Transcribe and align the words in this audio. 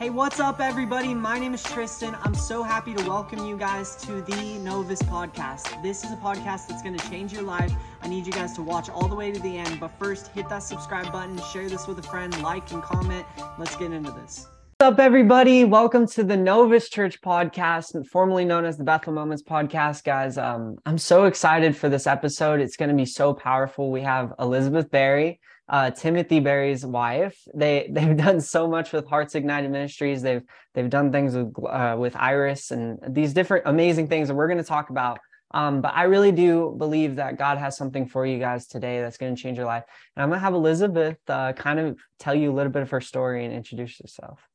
Hey, 0.00 0.08
what's 0.08 0.40
up, 0.40 0.60
everybody? 0.60 1.12
My 1.12 1.38
name 1.38 1.52
is 1.52 1.62
Tristan. 1.62 2.16
I'm 2.22 2.34
so 2.34 2.62
happy 2.62 2.94
to 2.94 3.06
welcome 3.06 3.44
you 3.44 3.54
guys 3.54 3.96
to 3.96 4.22
the 4.22 4.58
Novus 4.60 5.02
podcast. 5.02 5.82
This 5.82 6.04
is 6.04 6.10
a 6.10 6.16
podcast 6.16 6.68
that's 6.68 6.80
going 6.80 6.96
to 6.96 7.10
change 7.10 7.34
your 7.34 7.42
life. 7.42 7.70
I 8.00 8.08
need 8.08 8.24
you 8.24 8.32
guys 8.32 8.54
to 8.54 8.62
watch 8.62 8.88
all 8.88 9.08
the 9.08 9.14
way 9.14 9.30
to 9.30 9.38
the 9.38 9.58
end, 9.58 9.78
but 9.78 9.88
first, 9.98 10.28
hit 10.28 10.48
that 10.48 10.60
subscribe 10.60 11.12
button, 11.12 11.38
share 11.52 11.68
this 11.68 11.86
with 11.86 11.98
a 11.98 12.02
friend, 12.02 12.34
like 12.40 12.72
and 12.72 12.82
comment. 12.82 13.26
Let's 13.58 13.76
get 13.76 13.92
into 13.92 14.10
this. 14.12 14.46
What's 14.78 14.94
up, 14.94 15.00
everybody? 15.00 15.66
Welcome 15.66 16.06
to 16.06 16.24
the 16.24 16.38
Novus 16.38 16.88
Church 16.88 17.20
podcast, 17.20 18.06
formerly 18.06 18.46
known 18.46 18.64
as 18.64 18.78
the 18.78 18.84
Bethel 18.84 19.12
Moments 19.12 19.42
podcast, 19.42 20.04
guys. 20.04 20.38
Um, 20.38 20.78
I'm 20.86 20.96
so 20.96 21.24
excited 21.24 21.76
for 21.76 21.90
this 21.90 22.06
episode. 22.06 22.60
It's 22.60 22.76
going 22.78 22.88
to 22.88 22.96
be 22.96 23.04
so 23.04 23.34
powerful. 23.34 23.90
We 23.90 24.00
have 24.00 24.32
Elizabeth 24.38 24.90
Berry 24.90 25.40
uh, 25.70 25.90
Timothy 25.92 26.40
Berry's 26.40 26.84
wife. 26.84 27.38
They 27.54 27.88
they've 27.92 28.16
done 28.16 28.40
so 28.40 28.68
much 28.68 28.92
with 28.92 29.06
Hearts 29.06 29.34
Ignited 29.34 29.70
Ministries. 29.70 30.20
They've 30.20 30.42
they've 30.74 30.90
done 30.90 31.12
things 31.12 31.34
with 31.34 31.54
uh, 31.66 31.96
with 31.98 32.16
Iris 32.16 32.72
and 32.72 32.98
these 33.08 33.32
different 33.32 33.64
amazing 33.66 34.08
things 34.08 34.28
that 34.28 34.34
we're 34.34 34.48
going 34.48 34.58
to 34.58 34.64
talk 34.64 34.90
about. 34.90 35.20
Um, 35.52 35.80
but 35.80 35.94
I 35.94 36.04
really 36.04 36.30
do 36.30 36.74
believe 36.78 37.16
that 37.16 37.36
God 37.36 37.58
has 37.58 37.76
something 37.76 38.06
for 38.06 38.24
you 38.24 38.38
guys 38.38 38.68
today 38.68 39.00
that's 39.00 39.16
going 39.16 39.34
to 39.34 39.40
change 39.40 39.56
your 39.56 39.66
life. 39.66 39.82
And 40.14 40.22
I'm 40.22 40.28
going 40.28 40.38
to 40.38 40.44
have 40.44 40.54
Elizabeth 40.54 41.18
uh, 41.26 41.54
kind 41.54 41.80
of 41.80 41.98
tell 42.20 42.36
you 42.36 42.52
a 42.52 42.54
little 42.54 42.70
bit 42.70 42.82
of 42.82 42.90
her 42.90 43.00
story 43.00 43.44
and 43.44 43.52
introduce 43.52 43.98
herself. 43.98 44.49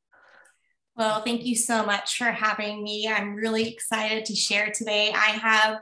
Well, 0.98 1.24
thank 1.24 1.44
you 1.44 1.58
so 1.58 1.86
much 1.86 2.18
for 2.18 2.32
having 2.32 2.82
me. 2.82 3.06
I'm 3.06 3.36
really 3.36 3.68
excited 3.68 4.24
to 4.26 4.36
share 4.36 4.72
today. 4.72 5.12
I 5.14 5.32
have 5.32 5.80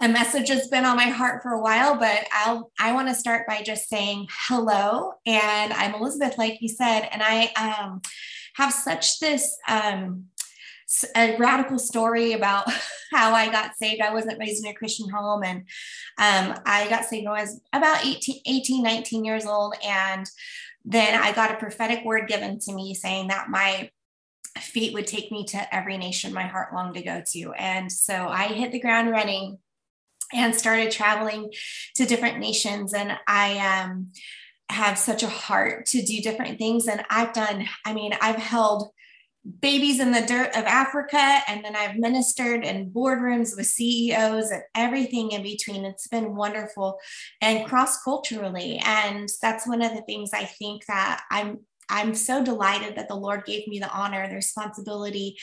a 0.00 0.08
message 0.08 0.48
that's 0.48 0.68
been 0.68 0.84
on 0.84 0.96
my 0.96 1.06
heart 1.06 1.42
for 1.42 1.54
a 1.54 1.60
while, 1.60 1.96
but 1.98 2.24
I'll 2.32 2.70
I 2.78 2.92
want 2.92 3.08
to 3.08 3.16
start 3.16 3.48
by 3.48 3.62
just 3.62 3.88
saying 3.88 4.28
hello. 4.30 5.14
And 5.26 5.72
I'm 5.72 5.96
Elizabeth, 5.96 6.38
like 6.38 6.62
you 6.62 6.68
said, 6.68 7.08
and 7.10 7.20
I 7.20 7.50
um, 7.56 8.00
have 8.54 8.72
such 8.72 9.18
this 9.18 9.56
um, 9.68 10.26
a 11.16 11.36
radical 11.36 11.80
story 11.80 12.34
about 12.34 12.70
how 13.12 13.32
I 13.34 13.50
got 13.50 13.76
saved. 13.76 14.02
I 14.02 14.12
wasn't 14.12 14.38
raised 14.38 14.64
in 14.64 14.70
a 14.70 14.74
Christian 14.74 15.08
home, 15.08 15.42
and 15.42 15.58
um, 16.18 16.60
I 16.64 16.86
got 16.88 17.06
saved 17.06 17.26
when 17.26 17.36
I 17.36 17.42
was 17.42 17.60
about 17.72 18.06
18, 18.06 18.40
18, 18.46 18.84
19 18.84 19.24
years 19.24 19.46
old. 19.46 19.74
And 19.84 20.30
then 20.84 21.20
I 21.20 21.32
got 21.32 21.50
a 21.50 21.56
prophetic 21.56 22.04
word 22.04 22.28
given 22.28 22.60
to 22.60 22.72
me 22.72 22.94
saying 22.94 23.28
that 23.28 23.48
my 23.48 23.90
feet 24.60 24.94
would 24.94 25.06
take 25.06 25.30
me 25.30 25.44
to 25.46 25.74
every 25.74 25.98
nation 25.98 26.32
my 26.32 26.46
heart 26.46 26.74
longed 26.74 26.94
to 26.94 27.02
go 27.02 27.22
to. 27.32 27.52
And 27.52 27.90
so 27.90 28.28
I 28.28 28.48
hit 28.48 28.72
the 28.72 28.80
ground 28.80 29.10
running 29.10 29.58
and 30.32 30.54
started 30.54 30.90
traveling 30.90 31.52
to 31.96 32.06
different 32.06 32.38
nations. 32.38 32.94
And 32.94 33.18
I 33.26 33.58
um, 33.58 34.12
have 34.70 34.98
such 34.98 35.22
a 35.22 35.28
heart 35.28 35.86
to 35.86 36.02
do 36.02 36.20
different 36.20 36.58
things. 36.58 36.86
And 36.86 37.04
I've 37.10 37.32
done, 37.32 37.66
I 37.84 37.92
mean, 37.92 38.12
I've 38.20 38.36
held 38.36 38.90
babies 39.60 40.00
in 40.00 40.10
the 40.10 40.22
dirt 40.22 40.56
of 40.56 40.64
Africa, 40.64 41.40
and 41.46 41.62
then 41.62 41.76
I've 41.76 41.96
ministered 41.96 42.64
in 42.64 42.90
boardrooms 42.90 43.54
with 43.54 43.66
CEOs 43.66 44.50
and 44.50 44.62
everything 44.74 45.32
in 45.32 45.42
between. 45.42 45.84
It's 45.84 46.08
been 46.08 46.34
wonderful 46.34 46.98
and 47.42 47.66
cross 47.66 48.02
culturally. 48.02 48.80
And 48.84 49.28
that's 49.42 49.68
one 49.68 49.82
of 49.82 49.92
the 49.92 50.00
things 50.02 50.30
I 50.32 50.44
think 50.44 50.86
that 50.86 51.22
I'm 51.30 51.60
I'm 51.88 52.14
so 52.14 52.44
delighted 52.44 52.96
that 52.96 53.08
the 53.08 53.14
Lord 53.14 53.44
gave 53.44 53.66
me 53.68 53.78
the 53.78 53.90
honor, 53.90 54.22
and 54.22 54.32
the 54.32 54.36
responsibility, 54.36 55.38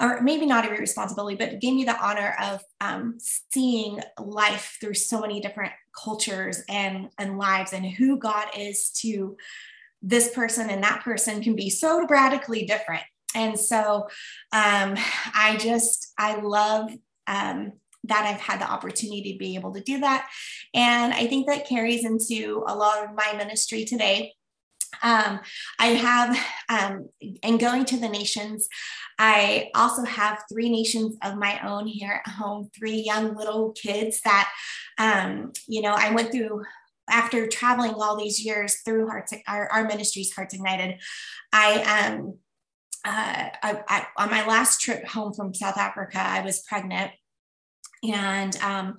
or 0.00 0.20
maybe 0.20 0.46
not 0.46 0.66
a 0.66 0.74
responsibility, 0.74 1.36
but 1.36 1.60
gave 1.60 1.74
me 1.74 1.84
the 1.84 1.98
honor 1.98 2.36
of 2.42 2.62
um, 2.80 3.18
seeing 3.52 4.00
life 4.18 4.76
through 4.80 4.94
so 4.94 5.20
many 5.20 5.40
different 5.40 5.72
cultures 5.96 6.62
and, 6.68 7.08
and 7.18 7.38
lives 7.38 7.72
and 7.72 7.86
who 7.86 8.18
God 8.18 8.48
is 8.56 8.90
to 9.00 9.36
this 10.02 10.32
person 10.34 10.68
and 10.70 10.82
that 10.82 11.02
person 11.02 11.42
can 11.42 11.56
be 11.56 11.70
so 11.70 12.06
radically 12.06 12.66
different. 12.66 13.02
And 13.34 13.58
so 13.58 14.08
um, 14.52 14.94
I 15.34 15.56
just, 15.58 16.12
I 16.18 16.40
love 16.40 16.90
um, 17.26 17.72
that 18.04 18.24
I've 18.24 18.40
had 18.40 18.60
the 18.60 18.70
opportunity 18.70 19.32
to 19.32 19.38
be 19.38 19.56
able 19.56 19.72
to 19.74 19.80
do 19.80 20.00
that. 20.00 20.28
And 20.74 21.12
I 21.12 21.26
think 21.26 21.46
that 21.46 21.68
carries 21.68 22.04
into 22.04 22.64
a 22.66 22.76
lot 22.76 23.02
of 23.02 23.14
my 23.14 23.34
ministry 23.36 23.84
today 23.84 24.34
um, 25.02 25.40
I 25.78 25.86
have, 25.86 26.38
um, 26.68 27.08
and 27.42 27.60
going 27.60 27.84
to 27.86 27.98
the 27.98 28.08
nations, 28.08 28.68
I 29.18 29.70
also 29.74 30.04
have 30.04 30.44
three 30.50 30.68
nations 30.68 31.16
of 31.22 31.36
my 31.36 31.58
own 31.66 31.86
here 31.86 32.22
at 32.24 32.32
home, 32.32 32.70
three 32.76 33.00
young 33.00 33.34
little 33.36 33.72
kids 33.72 34.20
that, 34.22 34.50
um, 34.98 35.52
you 35.66 35.82
know, 35.82 35.94
I 35.96 36.12
went 36.12 36.32
through 36.32 36.64
after 37.08 37.46
traveling 37.46 37.94
all 37.94 38.16
these 38.16 38.44
years 38.44 38.80
through 38.84 39.08
Hearts, 39.08 39.32
our, 39.46 39.70
our 39.70 39.84
ministries, 39.84 40.32
Hearts 40.32 40.54
Ignited. 40.54 41.00
I, 41.52 42.08
um, 42.08 42.38
uh, 43.04 43.50
I, 43.62 43.82
I, 43.88 44.06
on 44.16 44.30
my 44.30 44.44
last 44.46 44.80
trip 44.80 45.06
home 45.06 45.32
from 45.32 45.54
South 45.54 45.76
Africa, 45.76 46.18
I 46.18 46.40
was 46.40 46.62
pregnant 46.62 47.12
and 48.02 48.56
um, 48.56 48.96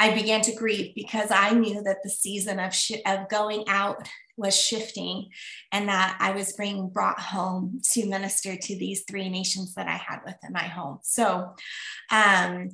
I 0.00 0.14
began 0.14 0.40
to 0.42 0.54
grieve 0.54 0.94
because 0.94 1.30
I 1.30 1.52
knew 1.52 1.82
that 1.82 2.02
the 2.02 2.10
season 2.10 2.58
of 2.58 2.74
sh- 2.74 3.02
of 3.06 3.28
going 3.28 3.64
out 3.68 4.08
was 4.36 4.58
shifting 4.60 5.28
and 5.70 5.88
that 5.88 6.16
I 6.20 6.32
was 6.32 6.54
being 6.54 6.88
brought 6.88 7.20
home 7.20 7.80
to 7.92 8.06
minister 8.06 8.56
to 8.56 8.76
these 8.76 9.04
three 9.08 9.28
nations 9.28 9.74
that 9.74 9.86
I 9.86 9.96
had 9.96 10.20
within 10.24 10.52
my 10.52 10.64
home. 10.64 10.98
So, 11.02 11.54
um, 12.10 12.70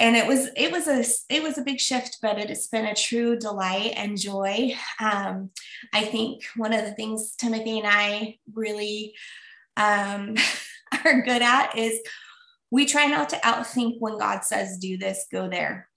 and 0.00 0.16
it 0.16 0.26
was 0.26 0.48
it 0.56 0.72
was 0.72 0.88
a 0.88 1.04
it 1.32 1.42
was 1.42 1.58
a 1.58 1.62
big 1.62 1.78
shift 1.78 2.18
but 2.22 2.38
it 2.38 2.48
has 2.48 2.66
been 2.66 2.86
a 2.86 2.94
true 2.94 3.36
delight 3.36 3.92
and 3.96 4.18
joy 4.18 4.74
um, 4.98 5.50
i 5.92 6.02
think 6.02 6.42
one 6.56 6.72
of 6.72 6.84
the 6.84 6.92
things 6.92 7.34
timothy 7.36 7.78
and 7.78 7.86
i 7.86 8.36
really 8.54 9.14
um, 9.76 10.34
are 11.04 11.20
good 11.20 11.42
at 11.42 11.76
is 11.76 12.00
we 12.70 12.86
try 12.86 13.06
not 13.06 13.28
to 13.28 13.36
outthink 13.36 13.96
when 13.98 14.18
god 14.18 14.42
says 14.42 14.78
do 14.78 14.96
this 14.96 15.26
go 15.30 15.48
there 15.50 15.89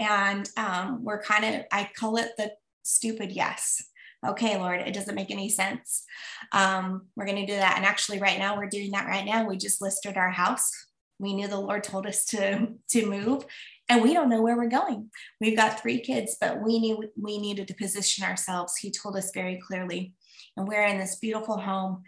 and 0.00 0.48
um, 0.56 1.04
we're 1.04 1.22
kind 1.22 1.44
of 1.44 1.62
i 1.70 1.88
call 1.96 2.16
it 2.16 2.30
the 2.36 2.50
stupid 2.82 3.30
yes 3.30 3.80
okay, 4.26 4.58
Lord, 4.58 4.80
it 4.80 4.94
doesn't 4.94 5.14
make 5.14 5.30
any 5.30 5.48
sense. 5.48 6.04
Um, 6.52 7.06
we're 7.16 7.26
going 7.26 7.44
to 7.44 7.52
do 7.52 7.58
that. 7.58 7.76
And 7.76 7.86
actually, 7.86 8.18
right 8.18 8.38
now, 8.38 8.56
we're 8.56 8.68
doing 8.68 8.90
that 8.92 9.06
right 9.06 9.24
now. 9.24 9.46
We 9.46 9.56
just 9.56 9.80
listed 9.80 10.16
our 10.16 10.30
house. 10.30 10.70
We 11.18 11.34
knew 11.34 11.48
the 11.48 11.60
Lord 11.60 11.84
told 11.84 12.06
us 12.06 12.24
to, 12.26 12.68
to 12.90 13.06
move, 13.06 13.44
and 13.88 14.02
we 14.02 14.14
don't 14.14 14.30
know 14.30 14.42
where 14.42 14.56
we're 14.56 14.68
going. 14.68 15.10
We've 15.40 15.56
got 15.56 15.80
three 15.80 16.00
kids, 16.00 16.36
but 16.40 16.62
we 16.62 16.78
knew 16.78 17.10
we 17.20 17.38
needed 17.38 17.68
to 17.68 17.74
position 17.74 18.24
ourselves. 18.24 18.76
He 18.76 18.90
told 18.90 19.16
us 19.16 19.30
very 19.34 19.60
clearly. 19.66 20.14
And 20.56 20.66
we're 20.66 20.84
in 20.84 20.98
this 20.98 21.16
beautiful 21.16 21.58
home. 21.58 22.02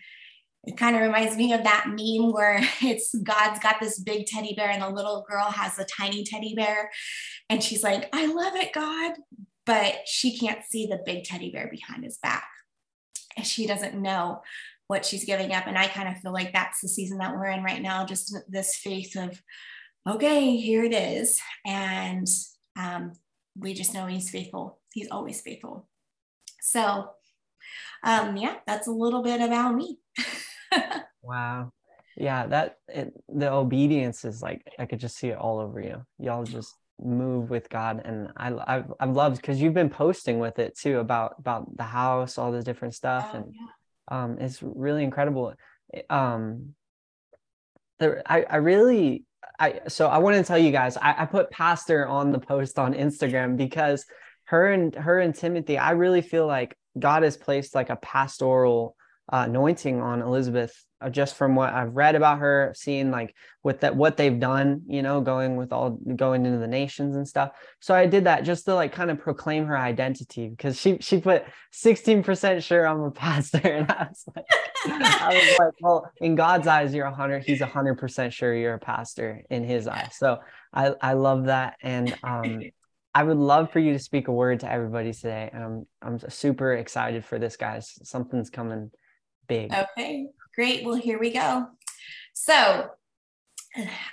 It 0.65 0.77
kind 0.77 0.95
of 0.95 1.03
reminds 1.03 1.37
me 1.37 1.53
of 1.53 1.65
that 1.65 1.87
meme 1.89 2.33
where 2.33 2.61
it's 2.83 3.15
God's 3.15 3.59
got 3.59 3.81
this 3.81 3.99
big 3.99 4.27
teddy 4.27 4.55
bear 4.55 4.71
and 4.71 4.83
the 4.83 4.89
little 4.89 5.25
girl 5.28 5.50
has 5.50 5.78
a 5.78 5.84
tiny 5.84 6.25
teddy 6.25 6.55
bear. 6.55 6.91
And 7.49 7.62
she's 7.62 7.83
like, 7.83 8.09
I 8.12 8.27
love 8.27 8.55
it, 8.56 8.72
God 8.72 9.12
but 9.67 10.06
she 10.06 10.37
can't 10.39 10.65
see 10.65 10.87
the 10.87 11.01
big 11.05 11.25
teddy 11.25 11.51
bear 11.51 11.69
behind 11.71 12.05
his 12.05 12.19
back. 12.19 12.49
And 13.37 13.47
she 13.47 13.67
doesn't 13.67 14.01
know 14.01 14.43
what 14.89 15.05
she's 15.05 15.25
giving 15.25 15.53
up. 15.53 15.67
And 15.67 15.78
I 15.78 15.87
kind 15.87 16.09
of 16.09 16.19
feel 16.19 16.33
like 16.33 16.53
that's 16.53 16.81
the 16.81 16.89
season 16.89 17.19
that 17.19 17.34
we're 17.34 17.47
in 17.47 17.62
right 17.62 17.81
now, 17.81 18.05
just 18.05 18.37
this 18.49 18.77
faith 18.77 19.17
of, 19.17 19.41
okay, 20.09 20.56
here 20.56 20.84
it 20.84 20.93
is. 20.93 21.41
And 21.65 22.27
um, 22.77 23.12
we 23.56 23.75
just 23.75 23.95
know 23.95 24.06
he's 24.06 24.31
faithful. 24.31 24.81
He's 24.93 25.11
always 25.11 25.41
faithful. 25.41 25.89
So, 26.61 27.11
um, 28.05 28.37
yeah, 28.37 28.56
that's 28.67 28.89
a 28.89 28.93
little 28.93 29.22
bit 29.22 29.41
about 29.41 29.75
me. 29.75 29.99
wow. 31.22 31.72
Yeah, 32.16 32.47
that 32.47 32.77
it, 32.88 33.12
the 33.28 33.50
obedience 33.50 34.25
is 34.25 34.43
like 34.43 34.62
I 34.78 34.87
could 34.87 35.00
just 35.00 35.16
see 35.16 35.28
it 35.28 35.38
all 35.38 35.60
over 35.60 35.81
you. 35.81 36.05
Y'all 36.19 36.44
just 36.44 36.75
move 37.05 37.50
with 37.50 37.69
God. 37.69 38.03
And 38.05 38.28
I, 38.37 38.53
I've, 38.66 38.93
I've 39.00 39.16
loved 39.16 39.37
because 39.37 39.60
you've 39.60 39.75
been 39.75 39.91
posting 39.91 40.38
with 40.38 40.59
it 40.59 40.77
too 40.78 40.99
about, 40.99 41.37
about 41.38 41.77
the 41.77 41.83
house, 41.83 42.38
all 42.38 42.53
the 42.53 42.62
different 42.62 42.94
stuff. 42.94 43.31
Oh, 43.33 43.37
and 43.38 43.55
yeah. 43.55 44.22
um, 44.22 44.38
it's 44.38 44.62
really 44.62 45.05
incredible. 45.05 45.55
Um, 46.09 46.74
there, 47.98 48.22
I, 48.27 48.45
I 48.48 48.57
really, 48.57 49.24
I, 49.59 49.80
so 49.89 50.09
I 50.09 50.19
want 50.19 50.36
to 50.36 50.45
tell 50.45 50.59
you 50.59 50.72
guys, 50.72 50.97
I, 50.97 51.22
I 51.22 51.27
put 51.27 51.51
pastor 51.51 52.07
on 52.07 52.33
the 52.33 52.39
post 52.39 52.78
on 52.78 52.95
Instagram 52.95 53.57
because 53.57 54.04
her 54.45 54.72
and 54.72 54.95
her 54.95 55.19
and 55.19 55.34
Timothy, 55.34 55.78
I 55.78 55.92
really 55.92 56.22
feel 56.22 56.47
like 56.47 56.77
God 56.98 57.22
has 57.22 57.36
placed 57.36 57.74
like 57.74 57.91
a 57.91 57.97
pastoral 57.97 58.97
uh, 59.30 59.45
anointing 59.47 60.01
on 60.01 60.22
Elizabeth 60.22 60.74
uh, 61.03 61.10
just 61.10 61.36
from 61.36 61.54
what 61.54 61.72
I've 61.72 61.95
read 61.95 62.15
about 62.15 62.39
her, 62.39 62.72
seeing 62.77 63.10
like 63.10 63.34
with 63.63 63.80
that 63.80 63.97
what 63.97 64.16
they've 64.16 64.39
done, 64.39 64.83
you 64.86 65.03
know, 65.03 65.21
going 65.21 65.57
with 65.57 65.72
all 65.72 65.91
going 66.16 66.47
into 66.47 66.59
the 66.59 66.66
nations 66.66 67.16
and 67.16 67.27
stuff. 67.27 67.51
So 67.80 67.95
I 67.95 68.07
did 68.07 68.24
that 68.24 68.45
just 68.45 68.65
to 68.66 68.74
like 68.74 68.92
kind 68.92 69.10
of 69.10 69.21
proclaim 69.21 69.66
her 69.66 69.77
identity 69.77 70.48
because 70.48 70.78
she 70.78 70.98
she 71.01 71.21
put 71.21 71.45
16% 71.72 72.63
sure 72.63 72.86
I'm 72.86 73.01
a 73.01 73.10
pastor. 73.10 73.60
And 73.72 73.91
I 73.91 74.09
was 74.09 74.24
like, 74.34 74.45
I 74.86 75.34
was 75.34 75.59
like, 75.59 75.74
well, 75.80 76.10
in 76.21 76.34
God's 76.34 76.66
eyes, 76.66 76.95
you're 76.95 77.07
a 77.07 77.15
hundred, 77.15 77.45
he's 77.45 77.60
a 77.60 77.66
hundred 77.66 77.98
percent 77.98 78.33
sure 78.33 78.54
you're 78.54 78.74
a 78.74 78.78
pastor 78.78 79.42
in 79.51 79.65
his 79.65 79.89
eyes. 79.89 80.15
So 80.16 80.39
I 80.72 80.95
I 81.01 81.13
love 81.15 81.47
that. 81.47 81.77
And 81.83 82.16
um 82.22 82.63
I 83.15 83.22
would 83.24 83.36
love 83.36 83.71
for 83.71 83.78
you 83.78 83.92
to 83.92 83.98
speak 83.98 84.28
a 84.28 84.33
word 84.33 84.60
to 84.60 84.71
everybody 84.71 85.13
today. 85.13 85.51
I'm 85.53 85.86
I'm 86.01 86.19
super 86.30 86.74
excited 86.74 87.24
for 87.24 87.39
this, 87.39 87.57
guys. 87.57 87.98
Something's 88.04 88.51
coming 88.51 88.91
big. 89.53 89.72
Okay. 89.72 90.27
great. 90.54 90.84
Well, 90.84 90.95
here 90.95 91.19
we 91.19 91.31
go. 91.31 91.69
So, 92.34 92.91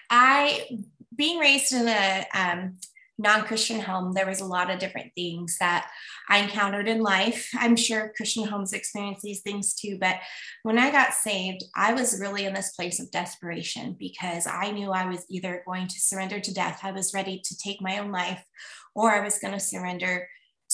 I, 0.09 0.67
being 1.15 1.39
raised 1.39 1.73
in 1.73 1.87
a 1.87 2.25
um, 2.33 2.77
non 3.17 3.43
Christian 3.43 3.79
home, 3.79 4.13
there 4.13 4.25
was 4.25 4.39
a 4.39 4.45
lot 4.45 4.71
of 4.71 4.79
different 4.79 5.11
things 5.15 5.57
that 5.59 5.89
I 6.29 6.39
encountered 6.39 6.87
in 6.87 7.01
life. 7.01 7.49
I'm 7.53 7.75
sure 7.75 8.13
Christian 8.15 8.45
homes 8.45 8.73
experience 8.73 9.21
these 9.21 9.41
things 9.41 9.73
too. 9.73 9.97
But 9.99 10.15
when 10.63 10.79
I 10.79 10.91
got 10.91 11.13
saved, 11.13 11.63
I 11.75 11.93
was 11.93 12.19
really 12.21 12.45
in 12.45 12.53
this 12.53 12.71
place 12.71 12.99
of 12.99 13.11
desperation 13.11 13.95
because 13.99 14.47
I 14.47 14.71
knew 14.71 14.91
I 14.91 15.05
was 15.05 15.25
either 15.29 15.63
going 15.65 15.87
to 15.87 15.99
surrender 15.99 16.39
to 16.39 16.53
death, 16.53 16.79
I 16.83 16.91
was 16.91 17.13
ready 17.13 17.41
to 17.43 17.57
take 17.57 17.81
my 17.81 17.99
own 17.99 18.11
life, 18.11 18.43
or 18.95 19.11
I 19.11 19.23
was 19.23 19.39
going 19.39 19.53
to 19.53 19.59
surrender 19.59 20.27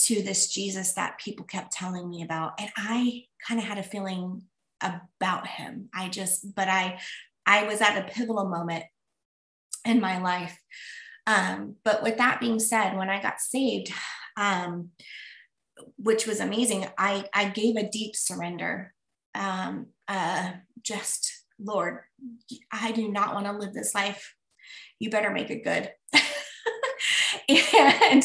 to 0.04 0.22
this 0.22 0.48
Jesus 0.48 0.92
that 0.92 1.18
people 1.18 1.46
kept 1.46 1.72
telling 1.72 2.08
me 2.08 2.22
about. 2.22 2.52
And 2.60 2.70
I 2.76 3.24
kind 3.46 3.58
of 3.58 3.66
had 3.66 3.78
a 3.78 3.82
feeling 3.82 4.42
about 4.80 5.46
him. 5.46 5.88
I 5.94 6.08
just, 6.08 6.54
but 6.54 6.68
I, 6.68 7.00
I 7.44 7.64
was 7.64 7.80
at 7.80 7.98
a 7.98 8.12
pivotal 8.12 8.48
moment 8.48 8.84
in 9.84 10.00
my 10.00 10.18
life 10.18 10.58
um, 11.26 11.76
but 11.84 12.02
with 12.02 12.18
that 12.18 12.40
being 12.40 12.60
said, 12.60 12.96
when 12.96 13.10
I 13.10 13.20
got 13.20 13.40
saved, 13.40 13.92
um, 14.36 14.90
which 15.96 16.26
was 16.26 16.40
amazing, 16.40 16.86
I, 16.96 17.24
I 17.34 17.48
gave 17.48 17.76
a 17.76 17.88
deep 17.88 18.14
surrender. 18.14 18.94
Um, 19.34 19.88
uh, 20.08 20.52
just, 20.82 21.44
Lord, 21.58 22.00
I 22.70 22.92
do 22.92 23.10
not 23.10 23.34
want 23.34 23.46
to 23.46 23.52
live 23.52 23.74
this 23.74 23.94
life. 23.94 24.34
You 24.98 25.10
better 25.10 25.30
make 25.30 25.50
it 25.50 25.64
good. 25.64 25.90
and 27.48 28.24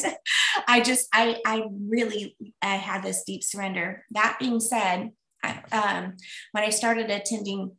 I 0.68 0.82
just, 0.82 1.08
I, 1.12 1.42
I 1.46 1.64
really, 1.72 2.38
I 2.62 2.76
had 2.76 3.04
this 3.04 3.24
deep 3.26 3.44
surrender. 3.44 4.06
That 4.12 4.38
being 4.40 4.60
said, 4.60 5.12
Um, 5.44 6.18
when 6.52 6.64
I 6.64 6.70
started 6.70 7.10
attending 7.10 7.76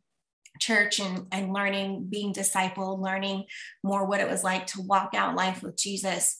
church 0.59 0.99
and, 0.99 1.27
and 1.31 1.53
learning, 1.53 2.07
being 2.09 2.33
discipled, 2.33 3.01
learning 3.01 3.45
more 3.83 4.05
what 4.05 4.19
it 4.19 4.29
was 4.29 4.43
like 4.43 4.67
to 4.67 4.81
walk 4.81 5.13
out 5.15 5.35
life 5.35 5.63
with 5.63 5.77
Jesus, 5.77 6.37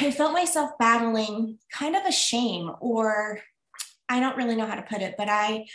I 0.00 0.10
felt 0.10 0.32
myself 0.32 0.70
battling 0.78 1.58
kind 1.72 1.96
of 1.96 2.04
a 2.06 2.12
shame, 2.12 2.70
or 2.80 3.40
I 4.08 4.20
don't 4.20 4.36
really 4.36 4.56
know 4.56 4.66
how 4.66 4.76
to 4.76 4.82
put 4.82 5.02
it, 5.02 5.16
but 5.18 5.28
I 5.28 5.66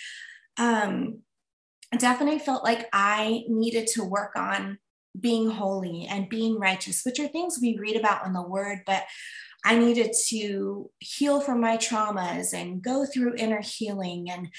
um, 0.57 1.19
definitely 1.98 2.39
felt 2.39 2.63
like 2.63 2.88
I 2.94 3.44
needed 3.48 3.88
to 3.94 4.04
work 4.04 4.36
on 4.36 4.80
being 5.19 5.50
holy 5.50 6.07
and 6.10 6.30
being 6.30 6.57
righteous, 6.57 7.04
which 7.06 7.19
are 7.19 7.27
things 7.27 7.60
we 7.62 7.77
read 7.77 7.98
about 7.98 8.25
in 8.25 8.34
the 8.34 8.42
word, 8.42 8.80
but 8.86 9.04
I 9.63 9.78
needed 9.78 10.13
to 10.30 10.90
heal 11.00 11.40
from 11.40 11.62
my 11.62 11.78
traumas 11.78 12.54
and 12.54 12.81
go 12.81 13.06
through 13.06 13.36
inner 13.38 13.62
healing 13.62 14.30
and 14.30 14.50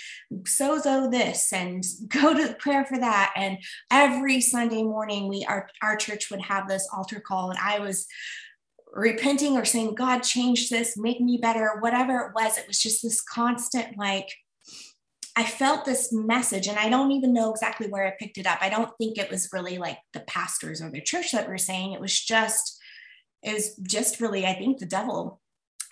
sozo 0.45 1.11
this 1.11 1.53
and 1.53 1.85
go 2.09 2.35
to 2.35 2.55
prayer 2.55 2.85
for 2.85 2.99
that. 2.99 3.33
And 3.37 3.59
every 3.91 4.41
Sunday 4.41 4.83
morning, 4.83 5.29
we 5.29 5.45
our, 5.49 5.69
our 5.83 5.97
church 5.97 6.31
would 6.31 6.43
have 6.43 6.69
this 6.69 6.89
altar 6.95 7.21
call, 7.21 7.51
and 7.51 7.59
I 7.59 7.81
was 7.81 8.07
repenting 8.93 9.57
or 9.57 9.65
saying, 9.65 9.95
God, 9.95 10.21
change 10.21 10.69
this, 10.69 10.97
make 10.97 11.21
me 11.21 11.39
better, 11.41 11.79
whatever 11.81 12.19
it 12.19 12.33
was. 12.35 12.59
It 12.59 12.69
was 12.69 12.79
just 12.79 13.03
this 13.03 13.23
constant 13.23 13.97
like 13.97 14.29
I 15.35 15.45
felt 15.45 15.87
this 15.87 16.13
message, 16.13 16.69
and 16.69 16.79
I 16.79 16.91
don't 16.91 17.13
even 17.13 17.33
know 17.33 17.51
exactly 17.51 17.89
where 17.89 18.07
I 18.07 18.13
picked 18.19 18.37
it 18.37 18.47
up. 18.47 18.59
I 18.61 18.69
don't 18.69 18.93
think 18.99 19.17
it 19.17 19.31
was 19.31 19.49
really 19.53 19.79
like 19.79 19.99
the 20.13 20.21
pastors 20.21 20.83
or 20.83 20.91
the 20.91 21.01
church 21.01 21.33
that 21.33 21.49
were 21.49 21.59
saying, 21.59 21.93
it 21.93 22.01
was 22.01 22.21
just 22.21 22.79
it 23.43 23.55
was 23.55 23.77
just 23.77 24.21
really, 24.21 24.47
I 24.47 24.55
think, 24.55 24.79
the 24.79 24.87
devil. 24.87 25.41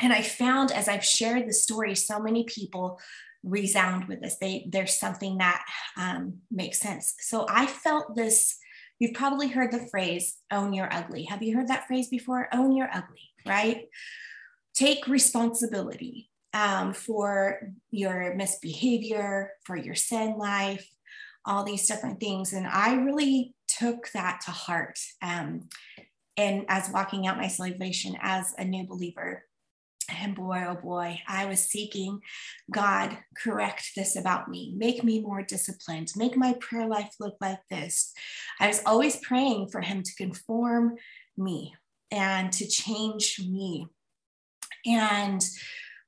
And 0.00 0.12
I 0.12 0.22
found 0.22 0.72
as 0.72 0.88
I've 0.88 1.04
shared 1.04 1.46
the 1.46 1.52
story, 1.52 1.94
so 1.94 2.20
many 2.20 2.44
people 2.44 2.98
resound 3.42 4.06
with 4.06 4.20
this. 4.20 4.36
They 4.36 4.66
there's 4.68 4.98
something 4.98 5.38
that 5.38 5.64
um, 5.96 6.38
makes 6.50 6.78
sense. 6.78 7.14
So 7.20 7.46
I 7.48 7.66
felt 7.66 8.16
this. 8.16 8.56
You've 8.98 9.14
probably 9.14 9.48
heard 9.48 9.72
the 9.72 9.86
phrase 9.90 10.36
"own 10.50 10.72
your 10.72 10.92
ugly." 10.92 11.24
Have 11.24 11.42
you 11.42 11.56
heard 11.56 11.68
that 11.68 11.86
phrase 11.86 12.08
before? 12.08 12.48
Own 12.52 12.74
your 12.74 12.88
ugly, 12.92 13.30
right? 13.46 13.86
Take 14.74 15.06
responsibility 15.06 16.30
um, 16.52 16.92
for 16.92 17.72
your 17.90 18.34
misbehavior, 18.34 19.52
for 19.64 19.76
your 19.76 19.94
sin 19.94 20.36
life, 20.38 20.88
all 21.44 21.64
these 21.64 21.86
different 21.86 22.20
things. 22.20 22.52
And 22.52 22.66
I 22.66 22.94
really 22.94 23.54
took 23.68 24.10
that 24.12 24.40
to 24.44 24.50
heart. 24.50 24.98
Um, 25.22 25.68
and 26.40 26.64
as 26.68 26.90
walking 26.90 27.26
out 27.26 27.36
my 27.36 27.48
salvation 27.48 28.16
as 28.22 28.54
a 28.56 28.64
new 28.64 28.86
believer. 28.86 29.44
And 30.22 30.34
boy, 30.34 30.64
oh 30.66 30.74
boy, 30.74 31.20
I 31.28 31.44
was 31.44 31.62
seeking 31.62 32.20
God, 32.72 33.16
correct 33.36 33.90
this 33.94 34.16
about 34.16 34.48
me, 34.48 34.74
make 34.76 35.04
me 35.04 35.20
more 35.20 35.42
disciplined, 35.42 36.10
make 36.16 36.36
my 36.36 36.54
prayer 36.54 36.88
life 36.88 37.14
look 37.20 37.36
like 37.40 37.60
this. 37.70 38.12
I 38.58 38.66
was 38.68 38.82
always 38.86 39.18
praying 39.18 39.68
for 39.68 39.82
Him 39.82 40.02
to 40.02 40.16
conform 40.16 40.96
me 41.36 41.74
and 42.10 42.50
to 42.54 42.66
change 42.66 43.38
me. 43.38 43.86
And 44.86 45.44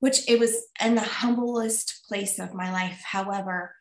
which 0.00 0.28
it 0.28 0.40
was 0.40 0.66
in 0.82 0.94
the 0.94 1.02
humblest 1.02 2.06
place 2.08 2.38
of 2.40 2.54
my 2.54 2.72
life. 2.72 3.02
However, 3.04 3.74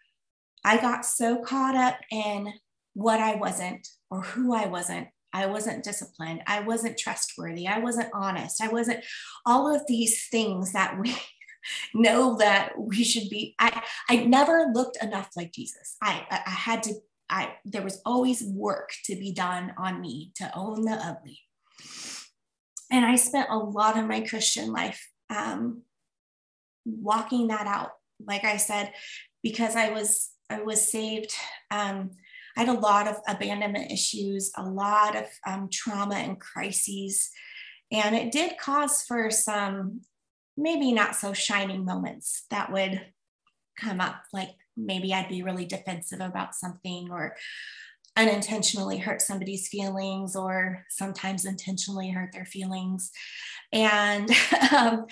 I 0.65 0.80
got 0.80 1.06
so 1.06 1.42
caught 1.42 1.75
up 1.75 1.95
in 2.12 2.53
what 2.94 3.19
I 3.19 3.36
wasn't 3.36 3.88
or 4.12 4.21
who 4.21 4.53
I 4.53 4.68
wasn't 4.68 5.07
I 5.33 5.45
wasn't 5.45 5.83
disciplined. 5.83 6.42
I 6.48 6.62
wasn't 6.62 6.98
trustworthy. 6.98 7.68
I 7.68 7.80
wasn't 7.80 8.10
honest. 8.13 8.62
I 8.62 8.68
wasn't 8.68 9.04
all 9.45 9.74
of 9.74 9.88
these 9.88 10.28
things 10.28 10.74
that 10.74 11.00
we 11.00 11.16
know 11.94 12.38
that 12.38 12.74
we 12.78 13.04
should 13.04 13.30
be. 13.30 13.56
I, 13.60 13.83
I 14.10 14.18
never 14.25 14.72
looked 14.74 15.01
enough 15.01 15.30
like 15.36 15.54
Jesus. 15.54 15.95
I, 16.01 16.25
I 16.30 16.50
had 16.50 16.83
to, 16.83 16.94
I, 17.30 17.54
there 17.63 17.83
was 17.83 18.01
always 18.06 18.44
work 18.44 18.92
to 19.06 19.16
be 19.16 19.31
done 19.31 19.74
on 19.78 20.01
me 20.01 20.31
to 20.36 20.51
own 20.56 20.83
the 20.83 20.94
ugly. 20.94 21.39
And 22.92 23.06
I 23.06 23.16
spent 23.16 23.48
a 23.50 23.57
lot 23.57 23.98
of 23.98 24.06
my 24.06 24.22
Christian 24.22 24.74
life 24.74 25.10
um, 25.30 25.84
walking 26.86 27.48
that 27.48 27.68
out. 27.68 27.92
Like 28.25 28.44
I 28.44 28.57
said, 28.57 28.94
because 29.42 29.77
I 29.77 29.92
was, 29.92 30.30
I 30.50 30.62
was 30.62 30.92
saved. 30.92 31.34
Um, 31.72 32.12
I 32.56 32.62
had 32.62 32.69
a 32.69 32.80
lot 32.80 33.07
of 33.07 33.18
abandonment 33.27 33.92
issues, 33.92 34.51
a 34.56 34.63
lot 34.63 35.15
of 35.15 35.25
um, 35.48 35.69
trauma 35.71 36.15
and 36.15 36.39
crises. 36.39 37.30
And 37.92 38.15
it 38.15 38.31
did 38.31 38.57
cause 38.57 39.03
for 39.03 39.30
some 39.31 40.01
maybe 40.57 40.92
not 40.92 41.15
so 41.15 41.33
shining 41.33 41.86
moments 41.86 42.45
that 42.50 42.71
would 42.71 43.01
come 43.80 44.01
up. 44.01 44.24
Like 44.33 44.51
maybe 44.77 45.13
I'd 45.13 45.30
be 45.30 45.44
really 45.44 45.65
defensive 45.65 46.19
about 46.19 46.56
something 46.56 47.09
or 47.12 47.36
unintentionally 48.17 48.98
hurt 48.98 49.22
somebody's 49.22 49.70
feelings 49.70 50.36
or 50.36 50.86
sometimes 50.89 51.46
intentionally 51.46 52.10
hurt 52.10 52.31
their 52.34 52.46
feelings 52.46 53.10
and 53.72 54.29
um, 54.75 55.05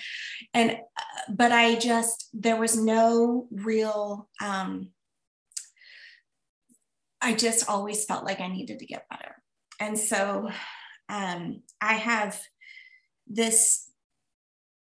and 0.52 0.72
uh, 0.72 1.02
but 1.30 1.50
i 1.50 1.76
just 1.76 2.28
there 2.34 2.56
was 2.56 2.76
no 2.76 3.48
real 3.50 4.28
um, 4.42 4.90
I 7.20 7.34
just 7.34 7.68
always 7.68 8.04
felt 8.04 8.24
like 8.24 8.40
I 8.40 8.48
needed 8.48 8.78
to 8.78 8.86
get 8.86 9.08
better. 9.08 9.36
And 9.78 9.98
so 9.98 10.50
um, 11.08 11.62
I 11.80 11.94
have 11.94 12.40
this 13.26 13.90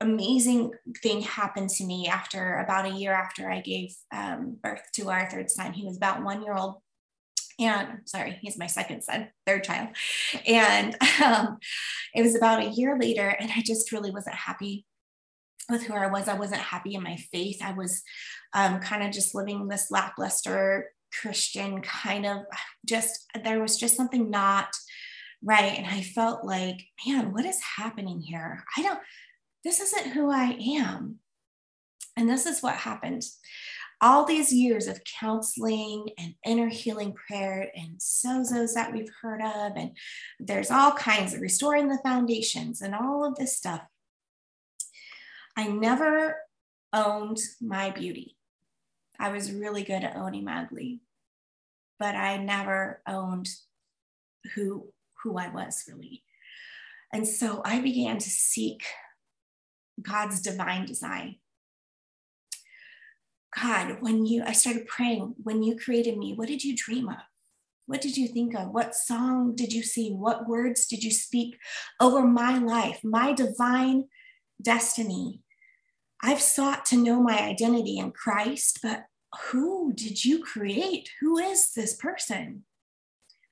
amazing 0.02 0.72
thing 1.04 1.22
happen 1.22 1.68
to 1.68 1.84
me 1.84 2.08
after 2.08 2.58
about 2.58 2.86
a 2.86 2.96
year 2.96 3.14
after 3.14 3.50
I 3.50 3.62
gave 3.62 3.94
um, 4.14 4.58
birth 4.62 4.84
to 4.94 5.10
our 5.10 5.30
third 5.30 5.50
son. 5.52 5.74
He 5.74 5.86
was 5.86 5.98
about 5.98 6.24
one 6.24 6.42
year 6.42 6.56
old. 6.56 6.76
And 7.60 8.00
sorry, 8.06 8.38
he's 8.42 8.58
my 8.58 8.68
second 8.68 9.04
son, 9.04 9.28
third 9.46 9.66
child. 9.66 9.90
And 10.48 10.96
um, 11.24 11.58
it 12.16 12.22
was 12.22 12.36
about 12.36 12.64
a 12.64 12.70
year 12.70 12.98
later, 12.98 13.28
and 13.28 13.52
I 13.54 13.62
just 13.62 13.92
really 13.92 14.12
wasn't 14.12 14.36
happy 14.36 14.86
with 15.70 15.84
who 15.84 15.94
I 15.94 16.08
was. 16.08 16.30
I 16.30 16.36
wasn't 16.36 16.62
happy 16.62 16.96
in 16.96 17.04
my 17.04 17.18
faith. 17.18 17.62
I 17.62 17.74
was 17.74 18.02
um, 18.54 18.80
kind 18.80 19.04
of 19.04 19.12
just 19.12 19.36
living 19.36 19.68
this 19.68 19.92
lackluster 19.92 20.90
Christian 21.22 21.82
kind 21.82 22.26
of 22.26 22.40
just, 22.86 23.26
there 23.44 23.62
was 23.62 23.78
just 23.78 23.96
something 23.96 24.30
not 24.30 24.70
right. 25.44 25.78
And 25.78 25.86
I 25.86 26.02
felt 26.02 26.44
like, 26.44 26.82
man, 27.06 27.34
what 27.34 27.46
is 27.46 27.60
happening 27.78 28.22
here? 28.22 28.64
I 28.78 28.84
don't, 28.84 29.00
this 29.64 29.80
isn't 29.80 30.12
who 30.12 30.32
I 30.32 30.58
am. 30.80 31.20
And 32.18 32.30
this 32.30 32.46
is 32.46 32.62
what 32.62 32.76
happened. 32.76 33.24
All 34.02 34.24
these 34.24 34.54
years 34.54 34.88
of 34.88 35.02
counseling 35.20 36.10
and 36.18 36.34
inner 36.46 36.70
healing 36.70 37.14
prayer 37.14 37.70
and 37.76 37.98
sozos 38.00 38.74
that 38.74 38.94
we've 38.94 39.12
heard 39.22 39.42
of, 39.42 39.74
and 39.76 39.92
there's 40.40 40.72
all 40.72 40.92
kinds 40.92 41.34
of 41.34 41.42
restoring 41.42 41.90
the 41.90 42.00
foundations 42.04 42.82
and 42.82 42.96
all 42.96 43.26
of 43.26 43.36
this 43.36 43.58
stuff. 43.58 43.82
I 45.58 45.68
never 45.68 46.38
owned 46.94 47.40
my 47.62 47.90
beauty. 47.90 48.38
I 49.20 49.30
was 49.30 49.52
really 49.52 49.84
good 49.84 50.04
at 50.04 50.16
owning 50.16 50.46
my 50.46 50.62
ugly, 50.62 51.02
but 52.00 52.16
I 52.16 52.38
never 52.38 53.02
owned 53.08 53.50
who 54.56 54.94
who 55.24 55.38
I 55.38 55.50
was 55.50 55.84
really. 55.88 56.24
And 57.12 57.28
so 57.28 57.62
I 57.66 57.82
began 57.82 58.18
to 58.18 58.30
seek 58.30 58.84
God's 60.02 60.42
divine 60.42 60.86
design. 60.86 61.36
God, 63.60 63.98
when 64.02 64.26
you, 64.26 64.44
I 64.46 64.54
started 64.54 64.88
praying, 64.88 65.36
when 65.42 65.64
you 65.64 65.76
created 65.76 66.18
me, 66.18 66.34
what 66.34 66.48
did 66.48 66.64
you 66.64 66.76
dream 66.76 67.10
of? 67.10 67.18
What 67.88 68.02
did 68.02 68.16
you 68.16 68.28
think 68.28 68.56
of? 68.56 68.70
What 68.70 68.94
song 68.94 69.56
did 69.56 69.74
you 69.74 69.82
sing? 69.82 70.20
What 70.20 70.48
words 70.48 70.86
did 70.86 71.04
you 71.04 71.12
speak 71.12 71.58
over 72.00 72.22
my 72.22 72.60
life, 72.60 73.00
my 73.04 73.34
divine 73.34 74.06
destiny? 74.62 75.42
I've 76.22 76.42
sought 76.42 76.86
to 76.88 76.98
know 76.98 77.22
my 77.22 77.40
identity 77.40 77.98
in 77.98 78.12
Christ, 78.12 78.80
but 78.84 79.06
who 79.52 79.94
did 79.94 80.26
you 80.26 80.44
create? 80.44 81.10
Who 81.22 81.38
is 81.38 81.72
this 81.74 81.96
person? 81.96 82.66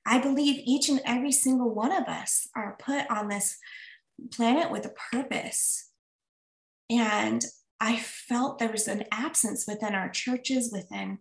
I 0.04 0.18
believe 0.18 0.62
each 0.64 0.88
and 0.88 1.00
every 1.04 1.32
single 1.32 1.74
one 1.74 1.92
of 1.92 2.04
us 2.04 2.48
are 2.56 2.76
put 2.78 3.10
on 3.10 3.28
this 3.28 3.58
planet 4.32 4.70
with 4.70 4.86
a 4.86 4.94
purpose. 5.12 5.90
And 6.90 7.44
I 7.80 7.96
felt 7.96 8.58
there 8.58 8.72
was 8.72 8.88
an 8.88 9.04
absence 9.12 9.66
within 9.68 9.94
our 9.94 10.08
churches, 10.08 10.70
within 10.72 11.18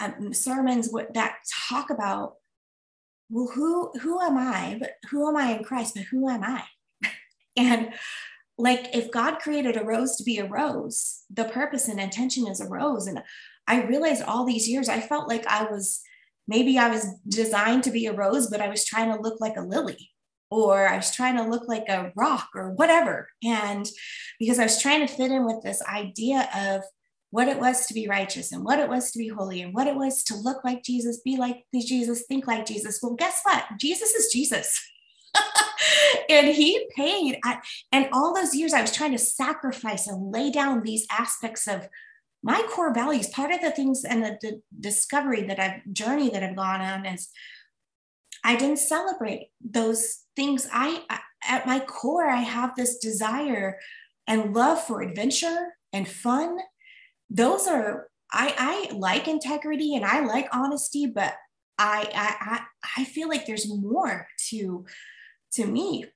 um, 0.00 0.32
sermons 0.32 0.90
that 1.14 1.36
talk 1.68 1.90
about 1.90 2.34
well 3.28 3.50
who 3.54 3.90
who 4.00 4.20
am 4.20 4.36
i 4.36 4.76
but 4.78 4.92
who 5.10 5.28
am 5.28 5.36
i 5.36 5.52
in 5.52 5.64
christ 5.64 5.94
but 5.94 6.04
who 6.04 6.28
am 6.28 6.42
i 6.42 6.62
and 7.56 7.92
like 8.58 8.94
if 8.94 9.10
god 9.10 9.38
created 9.38 9.76
a 9.76 9.84
rose 9.84 10.16
to 10.16 10.24
be 10.24 10.38
a 10.38 10.48
rose 10.48 11.24
the 11.30 11.44
purpose 11.44 11.88
and 11.88 12.00
intention 12.00 12.46
is 12.46 12.60
a 12.60 12.68
rose 12.68 13.06
and 13.06 13.22
i 13.66 13.82
realized 13.82 14.22
all 14.22 14.44
these 14.44 14.68
years 14.68 14.88
i 14.88 15.00
felt 15.00 15.28
like 15.28 15.46
i 15.46 15.64
was 15.64 16.00
maybe 16.48 16.78
i 16.78 16.88
was 16.88 17.06
designed 17.28 17.82
to 17.82 17.90
be 17.90 18.06
a 18.06 18.12
rose 18.12 18.48
but 18.48 18.60
i 18.60 18.68
was 18.68 18.84
trying 18.84 19.14
to 19.14 19.20
look 19.20 19.40
like 19.40 19.56
a 19.56 19.62
lily 19.62 20.10
or 20.50 20.88
i 20.88 20.96
was 20.96 21.10
trying 21.10 21.36
to 21.36 21.42
look 21.42 21.68
like 21.68 21.88
a 21.88 22.12
rock 22.16 22.48
or 22.54 22.72
whatever 22.72 23.28
and 23.44 23.88
because 24.38 24.58
i 24.58 24.64
was 24.64 24.80
trying 24.80 25.06
to 25.06 25.12
fit 25.12 25.30
in 25.30 25.44
with 25.44 25.62
this 25.62 25.82
idea 25.82 26.48
of 26.54 26.82
what 27.30 27.48
it 27.48 27.58
was 27.58 27.86
to 27.86 27.94
be 27.94 28.08
righteous 28.08 28.52
and 28.52 28.64
what 28.64 28.78
it 28.78 28.88
was 28.88 29.10
to 29.10 29.18
be 29.18 29.28
holy 29.28 29.60
and 29.60 29.74
what 29.74 29.86
it 29.86 29.96
was 29.96 30.22
to 30.24 30.36
look 30.36 30.64
like 30.64 30.82
Jesus, 30.82 31.20
be 31.20 31.36
like 31.36 31.64
Jesus, 31.74 32.24
think 32.26 32.46
like 32.46 32.64
Jesus. 32.64 33.00
Well, 33.02 33.14
guess 33.14 33.40
what? 33.42 33.64
Jesus 33.78 34.12
is 34.12 34.32
Jesus. 34.32 34.80
and 36.30 36.48
he 36.48 36.88
paid. 36.94 37.38
and 37.92 38.08
all 38.12 38.34
those 38.34 38.54
years, 38.54 38.72
I 38.72 38.80
was 38.80 38.92
trying 38.92 39.12
to 39.12 39.18
sacrifice 39.18 40.06
and 40.06 40.32
lay 40.32 40.50
down 40.50 40.82
these 40.82 41.06
aspects 41.10 41.66
of 41.66 41.88
my 42.42 42.62
core 42.70 42.94
values. 42.94 43.28
Part 43.28 43.52
of 43.52 43.60
the 43.60 43.70
things 43.70 44.04
and 44.04 44.22
the, 44.22 44.38
the 44.40 44.62
discovery 44.78 45.42
that 45.42 45.58
I've 45.58 45.92
journey 45.92 46.30
that 46.30 46.42
I've 46.42 46.56
gone 46.56 46.80
on 46.80 47.06
is 47.06 47.28
I 48.44 48.56
didn't 48.56 48.78
celebrate 48.78 49.48
those 49.60 50.24
things. 50.36 50.68
I, 50.72 51.02
at 51.48 51.66
my 51.66 51.80
core, 51.80 52.28
I 52.28 52.42
have 52.42 52.76
this 52.76 52.98
desire 52.98 53.78
and 54.26 54.54
love 54.54 54.82
for 54.82 55.02
adventure 55.02 55.74
and 55.92 56.06
fun 56.06 56.58
those 57.30 57.66
are 57.66 58.08
I, 58.32 58.88
I 58.90 58.94
like 58.96 59.28
integrity 59.28 59.94
and 59.94 60.04
I 60.04 60.24
like 60.24 60.48
honesty, 60.52 61.06
but 61.06 61.34
I, 61.78 62.10
I 62.14 62.60
I 62.96 63.04
feel 63.04 63.28
like 63.28 63.46
there's 63.46 63.68
more 63.68 64.26
to 64.48 64.84
to 65.56 65.66
me. 65.66 66.06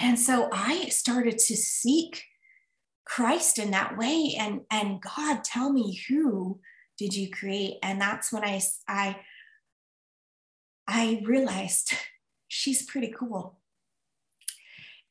And 0.00 0.18
so 0.18 0.48
I 0.52 0.86
started 0.86 1.38
to 1.38 1.56
seek 1.56 2.24
Christ 3.06 3.58
in 3.58 3.70
that 3.70 3.96
way 3.96 4.34
and 4.38 4.62
and 4.70 5.00
God 5.00 5.44
tell 5.44 5.72
me 5.72 6.00
who 6.08 6.60
did 6.98 7.14
you 7.14 7.30
create 7.30 7.76
and 7.82 8.00
that's 8.00 8.32
when 8.32 8.44
I 8.44 8.60
I 8.88 9.16
I 10.88 11.22
realized 11.24 11.94
she's 12.48 12.84
pretty 12.84 13.12
cool. 13.16 13.58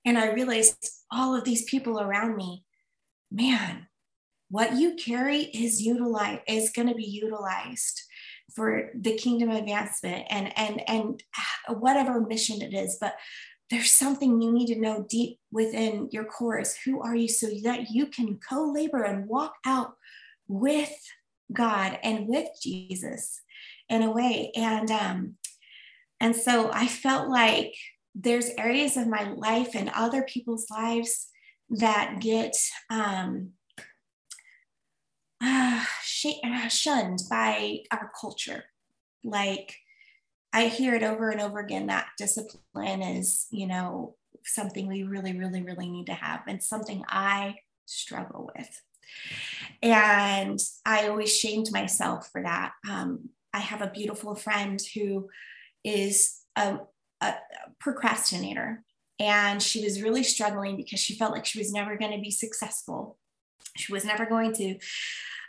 And 0.06 0.18
I 0.18 0.34
realized 0.34 0.86
all 1.12 1.34
of 1.34 1.46
these 1.46 1.64
people 1.64 2.00
around 2.00 2.36
me, 2.36 2.66
man, 3.32 3.88
what 4.50 4.76
you 4.76 4.96
carry 4.96 5.44
is 5.44 5.82
utilized 5.82 6.42
is 6.48 6.72
going 6.72 6.90
to 6.90 6.96
be 6.96 7.06
utilized 7.06 8.02
for 8.54 8.92
the 8.94 9.16
kingdom 9.16 9.50
advancement 9.50 10.26
and 10.30 10.58
and 10.58 10.88
and 10.88 11.24
ah, 11.38 11.74
whatever 11.74 12.22
mission 12.22 12.62
it 12.62 12.74
is 12.74 12.98
but 13.00 13.16
there's 13.74 13.92
something 13.92 14.40
you 14.40 14.52
need 14.52 14.68
to 14.68 14.80
know 14.80 15.04
deep 15.10 15.40
within 15.52 16.08
your 16.12 16.26
core 16.26 16.60
is 16.60 16.78
who 16.86 17.02
are 17.02 17.16
you? 17.16 17.28
So 17.28 17.48
that 17.64 17.90
you 17.90 18.06
can 18.06 18.40
co-labor 18.48 19.02
and 19.02 19.28
walk 19.28 19.56
out 19.66 19.96
with 20.48 20.94
god 21.52 21.98
and 22.04 22.28
with 22.28 22.48
jesus 22.62 23.42
in 23.90 24.04
a 24.04 24.12
way. 24.12 24.52
And 24.56 24.92
um 24.92 25.36
and 26.20 26.36
so 26.36 26.72
i 26.72 26.88
felt 26.88 27.30
like 27.30 27.74
there's 28.14 28.52
areas 28.60 28.96
of 28.96 29.08
my 29.08 29.24
life 29.32 29.74
and 29.74 29.90
other 29.96 30.22
people's 30.22 30.68
lives 30.70 31.28
that 31.70 32.20
get 32.20 32.56
um 32.92 33.54
uh, 35.44 35.84
shunned 36.70 37.24
by 37.30 37.80
our 37.92 38.12
culture. 38.20 38.66
Like 39.24 39.76
I 40.54 40.68
hear 40.68 40.94
it 40.94 41.04
over 41.04 41.32
and 41.32 41.42
over 41.42 41.60
again 41.60 41.88
that 41.88 42.10
discipline 42.18 43.02
is, 43.02 43.48
you 43.50 43.66
know, 43.66 44.16
something 44.46 44.88
we 44.88 45.04
really, 45.04 45.38
really, 45.38 45.64
really 45.64 45.90
need 45.90 46.06
to 46.06 46.14
have 46.14 46.42
and 46.48 46.62
something 46.62 47.04
I 47.08 47.56
struggle 47.86 48.52
with. 48.56 48.82
And 49.82 50.60
I 50.86 51.08
always 51.08 51.36
shamed 51.36 51.72
myself 51.72 52.30
for 52.32 52.44
that. 52.44 52.74
Um, 52.90 53.30
I 53.54 53.60
have 53.60 53.82
a 53.82 53.90
beautiful 53.90 54.36
friend 54.36 54.82
who 54.94 55.30
is 55.84 56.40
a, 56.56 56.80
a 57.22 57.34
procrastinator 57.80 58.84
and 59.20 59.62
she 59.62 59.84
was 59.84 60.02
really 60.02 60.24
struggling 60.24 60.78
because 60.78 61.00
she 61.00 61.16
felt 61.16 61.34
like 61.34 61.46
she 61.46 61.60
was 61.60 61.72
never 61.72 61.98
going 61.98 62.12
to 62.12 62.22
be 62.22 62.32
successful. 62.32 63.18
She 63.76 63.92
was 63.92 64.06
never 64.06 64.26
going 64.26 64.54
to 64.54 64.78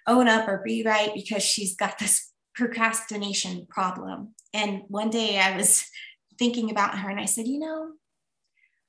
own 0.06 0.28
up 0.28 0.48
or 0.48 0.62
be 0.64 0.82
right 0.84 1.12
because 1.14 1.42
she's 1.42 1.76
got 1.76 1.98
this 1.98 2.30
procrastination 2.54 3.66
problem. 3.68 4.34
And 4.52 4.82
one 4.88 5.10
day 5.10 5.38
I 5.38 5.56
was 5.56 5.84
thinking 6.38 6.70
about 6.70 6.98
her 6.98 7.10
and 7.10 7.20
I 7.20 7.26
said, 7.26 7.46
you 7.46 7.58
know, 7.58 7.92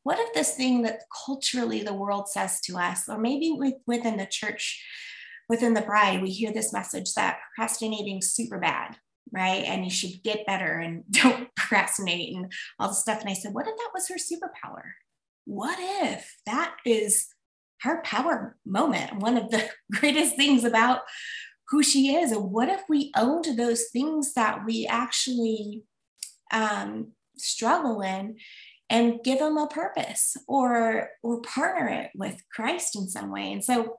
what 0.04 0.20
if 0.20 0.34
this 0.34 0.54
thing 0.54 0.84
that 0.84 1.02
culturally 1.26 1.82
the 1.82 1.94
world 1.94 2.30
says 2.30 2.62
to 2.62 2.78
us, 2.78 3.10
or 3.10 3.18
maybe 3.18 3.58
within 3.88 4.18
the 4.18 4.28
church, 4.28 4.84
within 5.50 5.74
the 5.74 5.82
bride, 5.82 6.22
we 6.22 6.30
hear 6.30 6.54
this 6.54 6.72
message 6.72 7.14
that 7.16 7.40
procrastinating 7.56 8.22
super 8.22 8.60
bad, 8.60 8.98
right? 9.32 9.64
And 9.64 9.84
you 9.84 9.90
should 9.90 10.22
get 10.24 10.46
better 10.46 10.74
and 10.78 11.04
don't 11.12 11.50
procrastinate 11.56 12.36
and 12.36 12.52
all 12.80 12.90
the 12.90 12.94
stuff. 12.94 13.22
And 13.22 13.30
I 13.30 13.34
said, 13.34 13.54
what 13.54 13.68
if 13.68 13.76
that 13.76 13.92
was 13.96 14.08
her 14.10 14.16
superpower? 14.16 14.84
What 15.46 15.78
if 15.80 16.36
that 16.46 16.76
is 16.86 17.28
her 17.82 18.02
power 18.04 18.58
moment, 18.66 19.18
one 19.18 19.38
of 19.38 19.50
the 19.50 19.68
greatest 19.92 20.36
things 20.36 20.64
about 20.64 21.02
who 21.70 21.82
she 21.82 22.16
is. 22.16 22.32
And 22.32 22.52
what 22.52 22.70
if 22.70 22.82
we 22.88 23.12
owned 23.16 23.58
those 23.58 23.86
things 23.92 24.34
that 24.34 24.66
we 24.66 24.86
actually 24.88 25.84
um, 26.52 27.12
struggle 27.38 28.02
in 28.02 28.38
and 28.90 29.20
give 29.24 29.40
them 29.40 29.58
a 29.58 29.68
purpose 29.68 30.38
or 30.48 31.10
or 31.24 31.42
partner 31.42 31.88
it 31.88 32.12
with 32.16 32.42
Christ 32.52 32.96
in 32.96 33.08
some 33.08 33.32
way? 33.32 33.52
And 33.52 33.64
so 33.64 33.98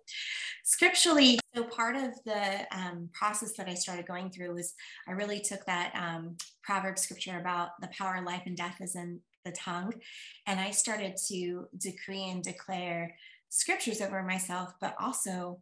scripturally, 0.65 1.39
so 1.55 1.65
part 1.65 1.97
of 1.97 2.11
the 2.25 2.67
um, 2.71 3.09
process 3.13 3.53
that 3.57 3.69
I 3.69 3.75
started 3.75 4.07
going 4.07 4.31
through 4.31 4.55
was 4.55 4.75
I 5.09 5.13
really 5.13 5.41
took 5.41 5.65
that 5.67 5.93
um, 5.95 6.37
proverb 6.63 6.99
scripture 6.99 7.39
about 7.39 7.71
the 7.81 7.89
power 7.89 8.17
of 8.17 8.25
life 8.25 8.43
and 8.47 8.57
death 8.57 8.77
is 8.81 8.95
in 8.95 9.21
the 9.45 9.53
tongue, 9.53 9.93
and 10.47 10.61
I 10.61 10.71
started 10.71 11.17
to 11.29 11.67
decree 11.77 12.29
and 12.31 12.43
declare 12.43 13.15
scriptures 13.49 14.01
over 14.01 14.23
myself, 14.23 14.73
but 14.81 14.97
also 15.01 15.61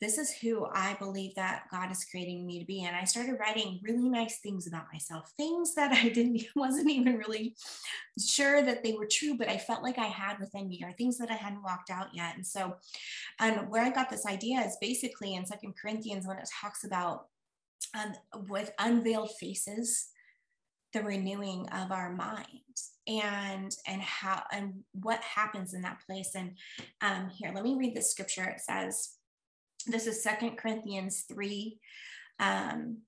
this 0.00 0.16
is 0.16 0.32
who 0.32 0.66
I 0.72 0.94
believe 0.94 1.34
that 1.34 1.64
God 1.70 1.90
is 1.92 2.04
creating 2.04 2.46
me 2.46 2.58
to 2.58 2.64
be. 2.64 2.84
And 2.84 2.96
I 2.96 3.04
started 3.04 3.38
writing 3.38 3.80
really 3.82 4.08
nice 4.08 4.38
things 4.38 4.66
about 4.66 4.86
myself, 4.92 5.30
things 5.36 5.74
that 5.74 5.92
I 6.04 6.08
didn't 6.08 6.42
wasn't 6.56 6.90
even 6.90 7.16
really 7.16 7.54
sure 8.18 8.62
that 8.62 8.82
they 8.82 8.92
were 8.92 9.08
true, 9.10 9.36
but 9.36 9.48
I 9.48 9.58
felt 9.58 9.82
like 9.82 9.98
I 9.98 10.06
had 10.06 10.38
within 10.38 10.68
me, 10.68 10.82
or 10.84 10.92
things 10.92 11.18
that 11.18 11.30
I 11.30 11.34
hadn't 11.34 11.62
walked 11.62 11.90
out 11.90 12.08
yet. 12.14 12.34
And 12.36 12.46
so, 12.46 12.76
and 13.38 13.68
where 13.68 13.82
I 13.82 13.90
got 13.90 14.08
this 14.08 14.26
idea 14.26 14.60
is 14.60 14.78
basically 14.80 15.34
in 15.34 15.46
Second 15.46 15.74
Corinthians 15.80 16.26
when 16.26 16.38
it 16.38 16.48
talks 16.60 16.84
about 16.84 17.26
um, 17.94 18.14
with 18.48 18.72
unveiled 18.78 19.32
faces, 19.38 20.08
the 20.92 21.02
renewing 21.02 21.68
of 21.68 21.92
our 21.92 22.12
minds 22.12 22.92
and 23.06 23.74
and 23.86 24.02
how 24.02 24.42
and 24.52 24.74
what 24.92 25.20
happens 25.22 25.72
in 25.72 25.82
that 25.82 26.00
place 26.04 26.32
and 26.34 26.56
um 27.00 27.30
here 27.30 27.52
let 27.54 27.64
me 27.64 27.76
read 27.76 27.94
the 27.94 28.02
scripture 28.02 28.44
it 28.44 28.60
says 28.60 29.14
this 29.86 30.06
is 30.06 30.22
second 30.22 30.56
corinthians 30.56 31.24
3 31.32 31.78
um 32.38 32.98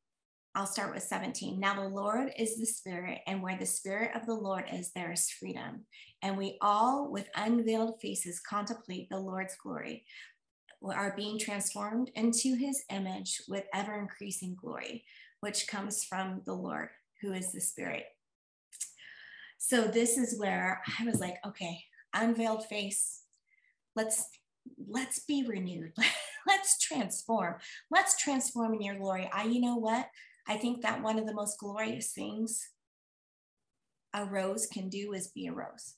i'll 0.55 0.67
start 0.67 0.95
with 0.95 1.03
17 1.03 1.59
now 1.59 1.75
the 1.75 1.89
lord 1.89 2.33
is 2.39 2.59
the 2.59 2.67
spirit 2.67 3.21
and 3.27 3.43
where 3.43 3.57
the 3.59 3.67
spirit 3.67 4.11
of 4.15 4.27
the 4.27 4.35
lord 4.35 4.65
is 4.73 4.93
there 4.93 5.13
is 5.13 5.31
freedom 5.31 5.85
and 6.23 6.37
we 6.37 6.59
all 6.61 7.11
with 7.11 7.29
unveiled 7.37 8.01
faces 8.01 8.41
contemplate 8.41 9.09
the 9.11 9.19
lord's 9.19 9.57
glory 9.63 10.05
are 10.85 11.15
being 11.17 11.39
transformed 11.39 12.11
into 12.17 12.57
his 12.57 12.83
image 12.91 13.41
with 13.49 13.65
ever 13.73 13.99
increasing 13.99 14.57
glory 14.61 15.05
which 15.41 15.67
comes 15.69 16.05
from 16.05 16.43
the 16.45 16.53
lord 16.53 16.89
who 17.23 17.33
is 17.33 17.53
the 17.53 17.61
spirit. 17.61 18.05
So 19.59 19.85
this 19.85 20.19
is 20.19 20.39
where 20.39 20.83
I 20.99 21.05
was 21.05 21.21
like, 21.21 21.37
okay, 21.47 21.85
unveiled 22.13 22.67
face. 22.67 23.23
Let's 23.95 24.27
let's 24.89 25.21
be 25.21 25.47
renewed. 25.47 25.93
let's 26.47 26.79
transform. 26.79 27.57
Let's 27.91 28.21
transform 28.21 28.75
in 28.75 28.83
your 28.83 28.99
glory. 28.99 29.31
I, 29.33 29.45
you 29.45 29.61
know 29.61 29.77
what? 29.77 30.09
I 30.47 30.57
think 30.57 30.83
that 30.83 31.03
one 31.03 31.19
of 31.19 31.27
the 31.27 31.35
most 31.35 31.59
glorious 31.59 32.13
things 32.13 32.69
a 34.15 34.25
rose 34.25 34.67
can 34.67 34.89
do 34.89 35.13
is 35.13 35.29
be 35.29 35.47
a 35.47 35.53
rose. 35.53 35.95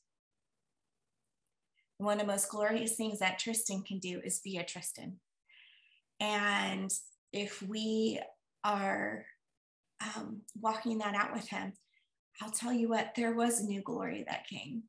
One 1.98 2.20
of 2.20 2.26
the 2.26 2.32
most 2.32 2.48
glorious 2.48 2.96
things 2.96 3.18
that 3.20 3.38
Tristan 3.38 3.82
can 3.82 3.98
do 3.98 4.20
is 4.24 4.40
be 4.40 4.58
a 4.58 4.64
Tristan. 4.64 5.20
And 6.20 6.92
if 7.32 7.62
we 7.62 8.20
are 8.62 9.24
um, 10.00 10.42
walking 10.60 10.98
that 10.98 11.14
out 11.14 11.32
with 11.32 11.48
him, 11.48 11.72
I'll 12.40 12.50
tell 12.50 12.72
you 12.72 12.88
what, 12.88 13.12
there 13.16 13.34
was 13.34 13.62
new 13.62 13.80
glory 13.80 14.24
that 14.28 14.46
came. 14.46 14.84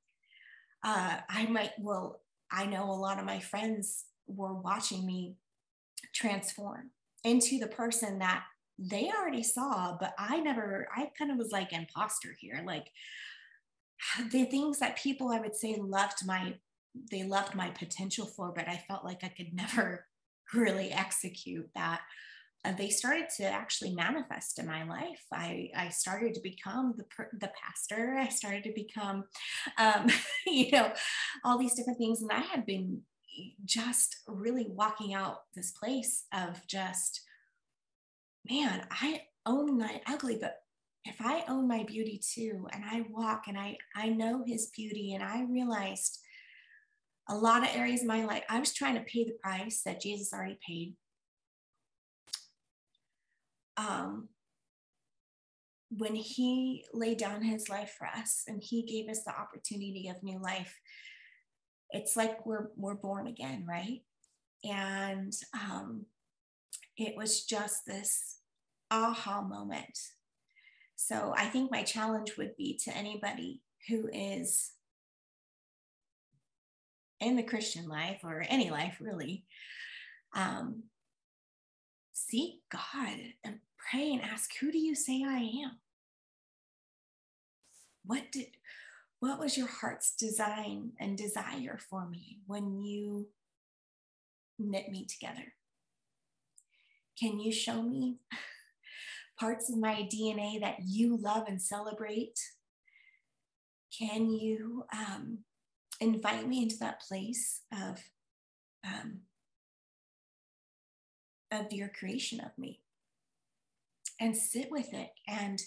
Uh, 0.83 1.17
I 1.29 1.45
might, 1.47 1.71
well, 1.79 2.21
I 2.51 2.65
know 2.65 2.89
a 2.89 2.93
lot 2.93 3.19
of 3.19 3.25
my 3.25 3.39
friends 3.39 4.05
were 4.27 4.53
watching 4.53 5.05
me 5.05 5.35
transform 6.15 6.89
into 7.23 7.59
the 7.59 7.67
person 7.67 8.19
that 8.19 8.43
they 8.79 9.09
already 9.09 9.43
saw, 9.43 9.97
but 9.99 10.13
I 10.17 10.39
never, 10.39 10.87
I 10.95 11.09
kind 11.17 11.31
of 11.31 11.37
was 11.37 11.51
like 11.51 11.73
imposter 11.73 12.35
here. 12.39 12.63
Like 12.65 12.87
the 14.31 14.45
things 14.45 14.79
that 14.79 14.97
people 14.97 15.29
I 15.29 15.39
would 15.39 15.55
say 15.55 15.75
loved 15.79 16.25
my, 16.25 16.55
they 17.11 17.23
loved 17.23 17.55
my 17.55 17.69
potential 17.69 18.25
for, 18.25 18.51
but 18.55 18.67
I 18.67 18.83
felt 18.87 19.05
like 19.05 19.23
I 19.23 19.29
could 19.29 19.53
never 19.53 20.07
really 20.53 20.91
execute 20.91 21.69
that. 21.75 22.01
Uh, 22.63 22.71
they 22.71 22.89
started 22.89 23.27
to 23.37 23.43
actually 23.43 23.93
manifest 23.93 24.57
in 24.57 24.65
my 24.65 24.83
life. 24.85 25.21
I, 25.31 25.69
I 25.75 25.89
started 25.89 26.33
to 26.33 26.41
become 26.41 26.95
the, 26.97 27.05
the 27.39 27.51
pastor. 27.63 28.15
I 28.17 28.29
started 28.29 28.63
to 28.63 28.73
become, 28.73 29.25
um, 29.77 30.07
you 30.47 30.71
know, 30.71 30.91
all 31.43 31.59
these 31.59 31.75
different 31.75 31.99
things. 31.99 32.23
And 32.23 32.31
I 32.31 32.39
had 32.39 32.65
been 32.65 33.01
just 33.63 34.17
really 34.27 34.67
walking 34.69 35.13
out 35.13 35.43
this 35.55 35.71
place 35.71 36.25
of 36.33 36.65
just, 36.67 37.21
man, 38.49 38.87
I 38.91 39.23
own 39.45 39.77
my 39.77 40.01
ugly, 40.07 40.37
but 40.39 40.57
if 41.03 41.17
I 41.19 41.43
own 41.47 41.67
my 41.67 41.83
beauty 41.83 42.19
too, 42.19 42.67
and 42.71 42.83
I 42.83 43.05
walk 43.09 43.43
and 43.47 43.57
I, 43.57 43.77
I 43.95 44.09
know 44.09 44.43
his 44.45 44.67
beauty, 44.67 45.13
and 45.13 45.23
I 45.23 45.43
realized 45.43 46.19
a 47.29 47.35
lot 47.35 47.63
of 47.63 47.75
areas 47.75 48.01
of 48.01 48.07
my 48.07 48.25
life, 48.25 48.43
I 48.49 48.59
was 48.59 48.73
trying 48.73 48.95
to 48.95 49.01
pay 49.01 49.23
the 49.23 49.37
price 49.41 49.81
that 49.85 50.01
Jesus 50.01 50.33
already 50.33 50.59
paid. 50.67 50.95
Um, 53.77 54.29
when 55.89 56.15
he 56.15 56.85
laid 56.93 57.17
down 57.17 57.41
his 57.41 57.69
life 57.69 57.95
for 57.97 58.07
us 58.07 58.43
and 58.47 58.61
he 58.61 58.83
gave 58.83 59.09
us 59.09 59.23
the 59.23 59.37
opportunity 59.37 60.07
of 60.09 60.23
new 60.23 60.39
life, 60.39 60.79
it's 61.95 62.15
like 62.15 62.45
we're, 62.45 62.69
we're 62.75 62.95
born 62.95 63.27
again, 63.27 63.65
right? 63.67 64.01
And 64.63 65.33
um, 65.53 66.05
it 66.97 67.15
was 67.15 67.45
just 67.45 67.85
this 67.85 68.37
aha 68.91 69.41
moment. 69.41 69.97
So 70.95 71.33
I 71.35 71.45
think 71.45 71.71
my 71.71 71.83
challenge 71.83 72.37
would 72.37 72.55
be 72.57 72.79
to 72.83 72.95
anybody 72.95 73.61
who 73.89 74.09
is 74.11 74.71
in 77.19 77.35
the 77.35 77.43
Christian 77.43 77.87
life 77.87 78.21
or 78.23 78.45
any 78.49 78.69
life 78.69 78.97
really, 78.99 79.45
um, 80.35 80.83
seek 82.13 82.61
God 82.71 83.19
and 83.43 83.59
pray 83.77 84.11
and 84.13 84.21
ask, 84.21 84.51
who 84.59 84.71
do 84.71 84.77
you 84.77 84.95
say 84.95 85.23
I 85.25 85.37
am? 85.37 85.79
What 88.05 88.31
did 88.31 88.47
what 89.25 89.39
was 89.39 89.57
your 89.57 89.67
heart's 89.67 90.15
design 90.15 90.91
and 90.99 91.17
desire 91.17 91.79
for 91.89 92.07
me 92.07 92.37
when 92.45 92.79
you 92.83 93.27
knit 94.59 94.91
me 94.91 95.03
together? 95.05 95.51
Can 97.19 97.39
you 97.39 97.51
show 97.51 97.81
me 97.81 98.17
parts 99.39 99.67
of 99.67 99.79
my 99.79 100.07
DNA 100.13 100.61
that 100.61 100.75
you 100.85 101.17
love 101.17 101.45
and 101.47 101.59
celebrate? 101.59 102.39
Can 103.97 104.29
you 104.29 104.83
um, 104.93 105.39
invite 105.99 106.47
me 106.47 106.61
into 106.61 106.77
that 106.81 107.01
place 107.01 107.61
of 107.71 107.97
um, 108.85 109.21
of 111.51 111.73
your 111.73 111.89
creation 111.89 112.39
of 112.41 112.55
me 112.59 112.81
and 114.19 114.37
sit 114.37 114.69
with 114.69 114.93
it 114.93 115.09
and 115.27 115.63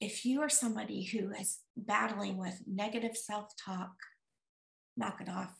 if 0.00 0.24
you 0.24 0.40
are 0.40 0.48
somebody 0.48 1.04
who 1.04 1.30
is 1.32 1.58
battling 1.86 2.36
with 2.36 2.62
negative 2.66 3.16
self-talk 3.16 3.92
knock 4.96 5.20
it 5.20 5.28
off 5.28 5.54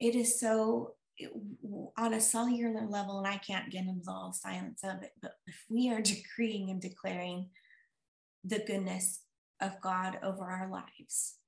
it 0.00 0.14
is 0.14 0.38
so 0.38 0.94
on 1.96 2.14
a 2.14 2.20
cellular 2.20 2.86
level 2.88 3.18
and 3.18 3.26
i 3.26 3.36
can't 3.38 3.70
get 3.70 3.86
into 3.86 4.10
all 4.10 4.34
of 4.44 5.02
it 5.02 5.12
but 5.20 5.32
if 5.46 5.64
we 5.68 5.90
are 5.90 6.00
decreeing 6.02 6.70
and 6.70 6.80
declaring 6.80 7.48
the 8.44 8.58
goodness 8.66 9.20
of 9.60 9.80
god 9.80 10.18
over 10.22 10.44
our 10.44 10.70
lives 10.70 11.38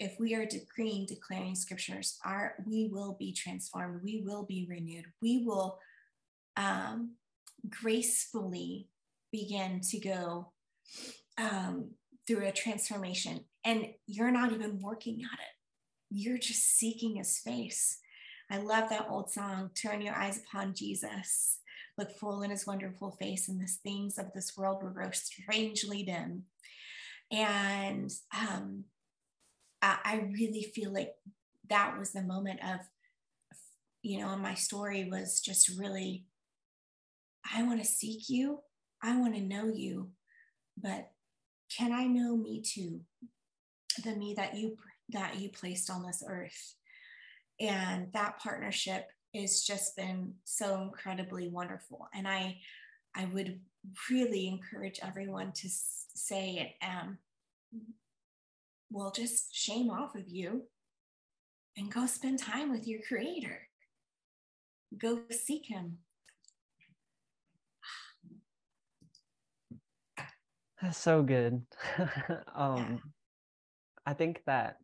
if 0.00 0.18
we 0.18 0.34
are 0.34 0.46
decreeing, 0.46 1.04
declaring 1.04 1.54
scriptures, 1.54 2.18
our, 2.24 2.54
we 2.66 2.88
will 2.90 3.16
be 3.18 3.34
transformed. 3.34 4.00
We 4.02 4.22
will 4.24 4.44
be 4.44 4.66
renewed. 4.68 5.04
We 5.20 5.44
will 5.44 5.78
um, 6.56 7.16
gracefully 7.68 8.88
begin 9.30 9.82
to 9.90 10.00
go 10.00 10.52
um, 11.36 11.90
through 12.30 12.46
a 12.46 12.52
transformation. 12.52 13.44
And 13.64 13.86
you're 14.06 14.30
not 14.30 14.52
even 14.52 14.80
working 14.80 15.22
at 15.24 15.38
it, 15.40 15.54
you're 16.10 16.38
just 16.38 16.76
seeking 16.76 17.16
his 17.16 17.38
face. 17.38 17.98
I 18.50 18.58
love 18.58 18.88
that 18.90 19.06
old 19.08 19.30
song, 19.30 19.70
Turn 19.80 20.00
Your 20.00 20.14
Eyes 20.14 20.38
Upon 20.38 20.74
Jesus. 20.74 21.58
Look 21.98 22.12
full 22.12 22.42
in 22.42 22.50
his 22.50 22.66
wonderful 22.66 23.12
face, 23.12 23.48
and 23.48 23.60
the 23.60 23.66
things 23.66 24.18
of 24.18 24.32
this 24.32 24.56
world 24.56 24.82
will 24.82 24.90
grow 24.90 25.10
strangely 25.10 26.02
dim. 26.04 26.44
And 27.30 28.10
um, 28.36 28.84
I 29.82 30.28
really 30.32 30.72
feel 30.74 30.92
like 30.92 31.12
that 31.68 31.96
was 31.98 32.12
the 32.12 32.22
moment 32.22 32.60
of, 32.64 32.80
you 34.02 34.18
know, 34.18 34.36
my 34.36 34.54
story 34.54 35.08
was 35.08 35.40
just 35.40 35.68
really, 35.78 36.24
I 37.54 37.62
want 37.62 37.80
to 37.80 37.86
seek 37.86 38.28
you. 38.28 38.60
I 39.02 39.16
want 39.16 39.34
to 39.34 39.40
know 39.40 39.66
you, 39.66 40.10
but 40.76 41.10
can 41.76 41.92
I 41.92 42.04
know 42.06 42.36
me 42.36 42.60
too? 42.60 43.00
The 44.04 44.14
me 44.14 44.34
that 44.34 44.56
you 44.56 44.76
that 45.10 45.40
you 45.40 45.50
placed 45.50 45.90
on 45.90 46.04
this 46.04 46.22
earth. 46.26 46.74
And 47.60 48.12
that 48.12 48.38
partnership 48.38 49.08
has 49.34 49.62
just 49.62 49.96
been 49.96 50.34
so 50.44 50.80
incredibly 50.82 51.48
wonderful. 51.48 52.08
And 52.14 52.26
I 52.26 52.58
I 53.14 53.26
would 53.26 53.60
really 54.10 54.46
encourage 54.46 55.00
everyone 55.02 55.52
to 55.52 55.68
say 55.68 56.76
it 56.80 56.84
um, 56.84 57.18
will 58.90 59.10
just 59.10 59.54
shame 59.54 59.90
off 59.90 60.14
of 60.14 60.28
you 60.28 60.62
and 61.76 61.92
go 61.92 62.06
spend 62.06 62.38
time 62.38 62.70
with 62.70 62.86
your 62.86 63.00
creator. 63.06 63.68
Go 64.96 65.20
seek 65.30 65.66
him. 65.66 65.98
That's 70.82 70.98
so 70.98 71.22
good. 71.22 71.62
um. 72.54 73.00
I 74.06 74.14
think 74.14 74.42
that 74.46 74.78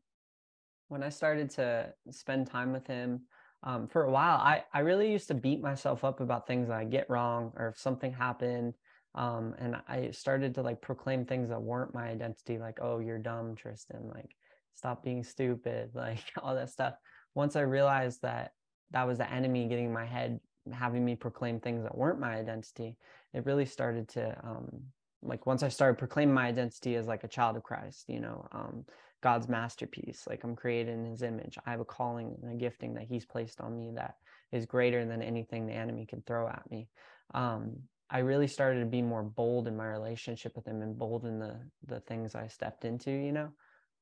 when 0.89 1.03
I 1.03 1.09
started 1.09 1.51
to 1.51 1.93
spend 2.11 2.47
time 2.47 2.73
with 2.73 2.87
him, 2.87 3.23
um, 3.63 3.89
for 3.89 4.05
a 4.05 4.11
while, 4.11 4.37
I, 4.37 4.65
I 4.73 4.81
really 4.81 5.11
used 5.11 5.29
to 5.29 5.35
beat 5.35 5.61
myself 5.61 6.05
up 6.05 6.21
about 6.21 6.47
things 6.47 6.69
that 6.69 6.77
I 6.77 6.85
get 6.85 7.11
wrong 7.11 7.53
or 7.57 7.69
if 7.69 7.79
something 7.79 8.13
happened 8.13 8.75
um, 9.17 9.55
and 9.59 9.77
i 9.89 10.11
started 10.11 10.55
to 10.55 10.63
like 10.63 10.81
proclaim 10.83 11.25
things 11.25 11.49
that 11.49 11.61
weren't 11.61 11.95
my 11.95 12.09
identity 12.09 12.59
like 12.59 12.79
oh 12.83 12.99
you're 12.99 13.19
dumb 13.19 13.55
tristan 13.57 14.11
like 14.15 14.37
stop 14.75 15.03
being 15.03 15.25
stupid 15.25 15.91
like 15.95 16.23
all 16.43 16.55
that 16.55 16.71
stuff 16.71 16.95
once 17.35 17.57
i 17.57 17.61
realized 17.61 18.21
that 18.23 18.53
that 18.91 19.07
was 19.07 19.19
the 19.19 19.33
enemy 19.33 19.67
getting 19.67 19.93
my 19.93 20.05
head 20.05 20.39
having 20.73 21.05
me 21.05 21.15
proclaim 21.17 21.61
things 21.61 21.83
that 21.83 21.97
weren't 21.97 22.21
my 22.21 22.37
identity 22.37 22.97
it 23.33 23.47
really 23.47 23.67
started 23.67 24.09
to 24.09 24.37
um, 24.45 24.83
like 25.27 25.47
once 25.47 25.63
i 25.63 25.69
started 25.69 25.99
proclaiming 25.99 26.35
my 26.35 26.47
identity 26.47 26.95
as 26.97 27.07
like 27.07 27.25
a 27.25 27.29
child 27.29 27.57
of 27.57 27.63
christ 27.63 28.05
you 28.09 28.21
know 28.21 28.47
um, 28.53 28.85
god's 29.23 29.49
masterpiece 29.49 30.25
like 30.29 30.45
i'm 30.45 30.57
created 30.57 30.95
in 30.95 31.05
his 31.05 31.23
image 31.23 31.59
i 31.67 31.71
have 31.71 31.81
a 31.81 31.85
calling 31.85 32.37
and 32.43 32.53
a 32.53 32.55
gifting 32.55 32.95
that 32.95 33.05
he's 33.05 33.25
placed 33.25 33.61
on 33.61 33.77
me 33.77 33.93
that 33.95 34.15
is 34.53 34.67
greater 34.67 35.05
than 35.05 35.23
anything 35.23 35.67
the 35.67 35.73
enemy 35.73 36.07
can 36.07 36.23
throw 36.23 36.49
at 36.49 36.63
me 36.71 36.89
um, 37.35 37.77
I 38.09 38.19
really 38.19 38.47
started 38.47 38.81
to 38.81 38.87
be 38.87 39.03
more 39.03 39.23
bold 39.23 39.67
in 39.67 39.77
my 39.77 39.87
relationship 39.87 40.55
with 40.55 40.67
him 40.67 40.83
and 40.83 40.97
bold 40.97 41.25
in 41.25 41.39
the 41.39 41.59
the 41.87 42.01
things 42.01 42.35
I 42.35 42.47
stepped 42.47 42.85
into, 42.85 43.11
you 43.11 43.33
know. 43.33 43.49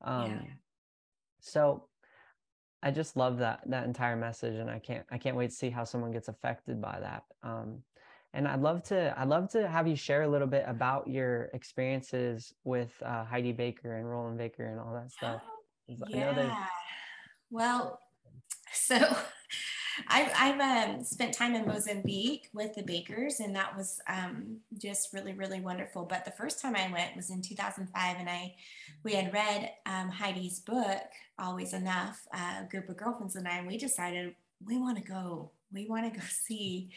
Um 0.03 0.31
yeah. 0.31 0.41
so 1.39 1.87
I 2.83 2.91
just 2.91 3.17
love 3.17 3.39
that 3.39 3.61
that 3.67 3.85
entire 3.85 4.15
message 4.15 4.55
and 4.55 4.69
I 4.69 4.79
can't 4.79 5.05
I 5.11 5.17
can't 5.17 5.35
wait 5.35 5.49
to 5.49 5.55
see 5.55 5.71
how 5.71 5.83
someone 5.85 6.11
gets 6.11 6.27
affected 6.27 6.79
by 6.79 6.99
that. 6.99 7.23
Um 7.41 7.81
and 8.35 8.47
I'd 8.47 8.61
love 8.61 8.83
to 8.83 9.17
I'd 9.17 9.29
love 9.29 9.49
to 9.51 9.67
have 9.67 9.87
you 9.87 9.95
share 9.95 10.23
a 10.23 10.27
little 10.27 10.47
bit 10.47 10.65
about 10.67 11.07
your 11.07 11.49
experiences 11.53 12.53
with 12.63 12.91
uh, 13.03 13.23
Heidi 13.23 13.53
Baker 13.53 13.95
and 13.95 14.09
Rolland 14.09 14.37
Baker 14.37 14.65
and 14.65 14.79
all 14.79 14.93
that 14.93 15.11
stuff. 15.11 15.41
Yeah. 15.87 16.65
Well, 17.49 17.99
so 18.73 18.97
I've, 20.09 20.31
I've 20.37 20.59
um, 20.59 21.03
spent 21.03 21.33
time 21.33 21.55
in 21.55 21.65
Mozambique 21.65 22.49
with 22.53 22.75
the 22.75 22.83
bakers, 22.83 23.39
and 23.39 23.55
that 23.55 23.77
was 23.77 24.01
um, 24.09 24.57
just 24.77 25.13
really, 25.13 25.31
really 25.31 25.61
wonderful. 25.61 26.03
But 26.03 26.25
the 26.25 26.31
first 26.31 26.61
time 26.61 26.75
I 26.75 26.91
went 26.91 27.15
was 27.15 27.29
in 27.29 27.41
2005, 27.41 28.17
and 28.19 28.29
I 28.29 28.55
we 29.03 29.13
had 29.13 29.31
read 29.31 29.71
um, 29.85 30.09
Heidi's 30.09 30.59
book, 30.59 31.03
Always 31.39 31.73
Enough, 31.73 32.19
a 32.33 32.65
group 32.69 32.89
of 32.89 32.97
girlfriends 32.97 33.37
and 33.37 33.47
I, 33.47 33.59
and 33.59 33.67
we 33.67 33.77
decided 33.77 34.35
we 34.65 34.77
want 34.77 34.97
to 34.97 35.03
go. 35.03 35.51
We 35.71 35.87
want 35.87 36.13
to 36.13 36.19
go 36.19 36.25
see 36.29 36.89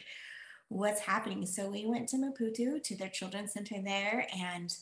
what's 0.69 1.01
happening. 1.01 1.45
So 1.45 1.69
we 1.69 1.85
went 1.85 2.07
to 2.09 2.17
Maputo 2.17 2.81
to 2.81 2.95
their 2.95 3.09
children's 3.09 3.53
center 3.53 3.81
there, 3.83 4.25
and 4.37 4.73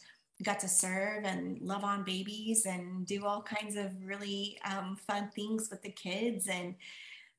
got 0.44 0.60
to 0.60 0.68
serve 0.68 1.24
and 1.24 1.60
love 1.62 1.84
on 1.84 2.04
babies 2.04 2.66
and 2.66 3.08
do 3.08 3.26
all 3.26 3.42
kinds 3.42 3.76
of 3.76 3.92
really 4.06 4.60
um, 4.66 4.96
fun 4.96 5.30
things 5.34 5.70
with 5.72 5.82
the 5.82 5.90
kids 5.90 6.48
and 6.48 6.76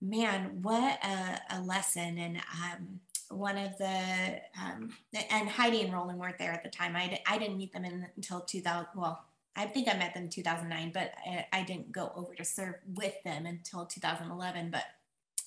man, 0.00 0.62
what 0.62 0.98
a, 1.04 1.40
a 1.50 1.60
lesson. 1.62 2.18
And 2.18 2.38
um, 2.38 3.00
one 3.30 3.56
of 3.56 3.76
the, 3.78 4.40
um, 4.60 4.90
and 5.30 5.48
Heidi 5.48 5.82
and 5.82 5.92
Rolland 5.92 6.18
weren't 6.18 6.38
there 6.38 6.52
at 6.52 6.62
the 6.62 6.70
time. 6.70 6.96
I, 6.96 7.20
I 7.26 7.38
didn't 7.38 7.58
meet 7.58 7.72
them 7.72 7.84
in, 7.84 8.06
until 8.16 8.40
2000. 8.40 8.86
Well, 8.94 9.24
I 9.56 9.66
think 9.66 9.88
I 9.88 9.96
met 9.96 10.14
them 10.14 10.24
in 10.24 10.30
2009, 10.30 10.92
but 10.94 11.12
I, 11.26 11.46
I 11.52 11.62
didn't 11.62 11.92
go 11.92 12.12
over 12.14 12.34
to 12.34 12.44
serve 12.44 12.76
with 12.94 13.14
them 13.24 13.46
until 13.46 13.86
2011. 13.86 14.70
But, 14.70 14.84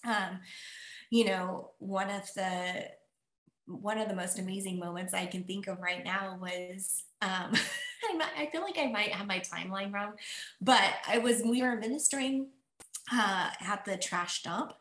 um, 0.06 0.40
you 1.12 1.26
know, 1.26 1.72
one 1.78 2.10
of 2.10 2.34
the, 2.34 2.88
one 3.68 4.00
of 4.00 4.08
the 4.08 4.16
most 4.16 4.40
amazing 4.40 4.80
moments 4.80 5.14
I 5.14 5.28
can 5.28 5.44
think 5.44 5.68
of 5.68 5.80
right 5.80 6.04
now 6.04 6.40
was 6.42 7.04
um, 7.22 7.54
I 8.38 8.48
feel 8.52 8.62
like 8.62 8.78
I 8.80 8.88
might 8.88 9.12
have 9.12 9.28
my 9.28 9.40
timeline 9.40 9.94
wrong, 9.94 10.14
but 10.60 10.94
I 11.08 11.20
was 11.20 11.44
we 11.46 11.62
were 11.62 11.76
ministering 11.76 12.48
uh, 13.14 13.50
at 13.60 13.86
the 13.86 13.98
trash 13.98 14.42
dump 14.42 14.74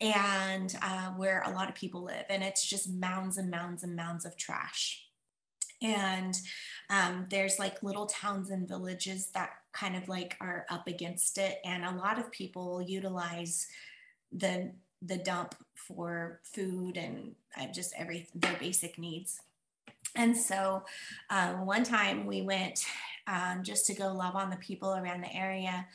and 0.00 0.74
uh, 0.82 1.10
where 1.10 1.42
a 1.46 1.50
lot 1.50 1.68
of 1.68 1.74
people 1.74 2.04
live 2.04 2.24
and 2.28 2.42
it's 2.42 2.64
just 2.64 2.92
mounds 2.92 3.38
and 3.38 3.50
mounds 3.50 3.82
and 3.82 3.96
mounds 3.96 4.24
of 4.24 4.36
trash. 4.36 5.06
And 5.80 6.34
um, 6.90 7.26
there's 7.30 7.58
like 7.58 7.82
little 7.82 8.06
towns 8.06 8.50
and 8.50 8.68
villages 8.68 9.30
that 9.34 9.50
kind 9.72 9.96
of 9.96 10.08
like 10.08 10.36
are 10.40 10.66
up 10.70 10.86
against 10.86 11.38
it 11.38 11.58
and 11.64 11.84
a 11.84 11.96
lot 11.96 12.18
of 12.18 12.30
people 12.30 12.82
utilize 12.82 13.66
the 14.30 14.72
the 15.04 15.16
dump 15.16 15.54
for 15.74 16.40
food 16.42 16.96
and 16.96 17.34
uh, 17.60 17.66
just 17.72 17.92
every 17.96 18.28
their 18.34 18.56
basic 18.58 18.98
needs 18.98 19.40
and 20.14 20.36
so 20.36 20.82
um, 21.30 21.66
one 21.66 21.84
time 21.84 22.26
we 22.26 22.42
went 22.42 22.84
um, 23.26 23.62
just 23.62 23.86
to 23.86 23.94
go 23.94 24.12
love 24.12 24.36
on 24.36 24.50
the 24.50 24.56
people 24.56 24.94
around 24.94 25.22
the 25.22 25.34
area 25.34 25.86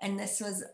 and 0.00 0.18
this 0.18 0.40
was 0.40 0.64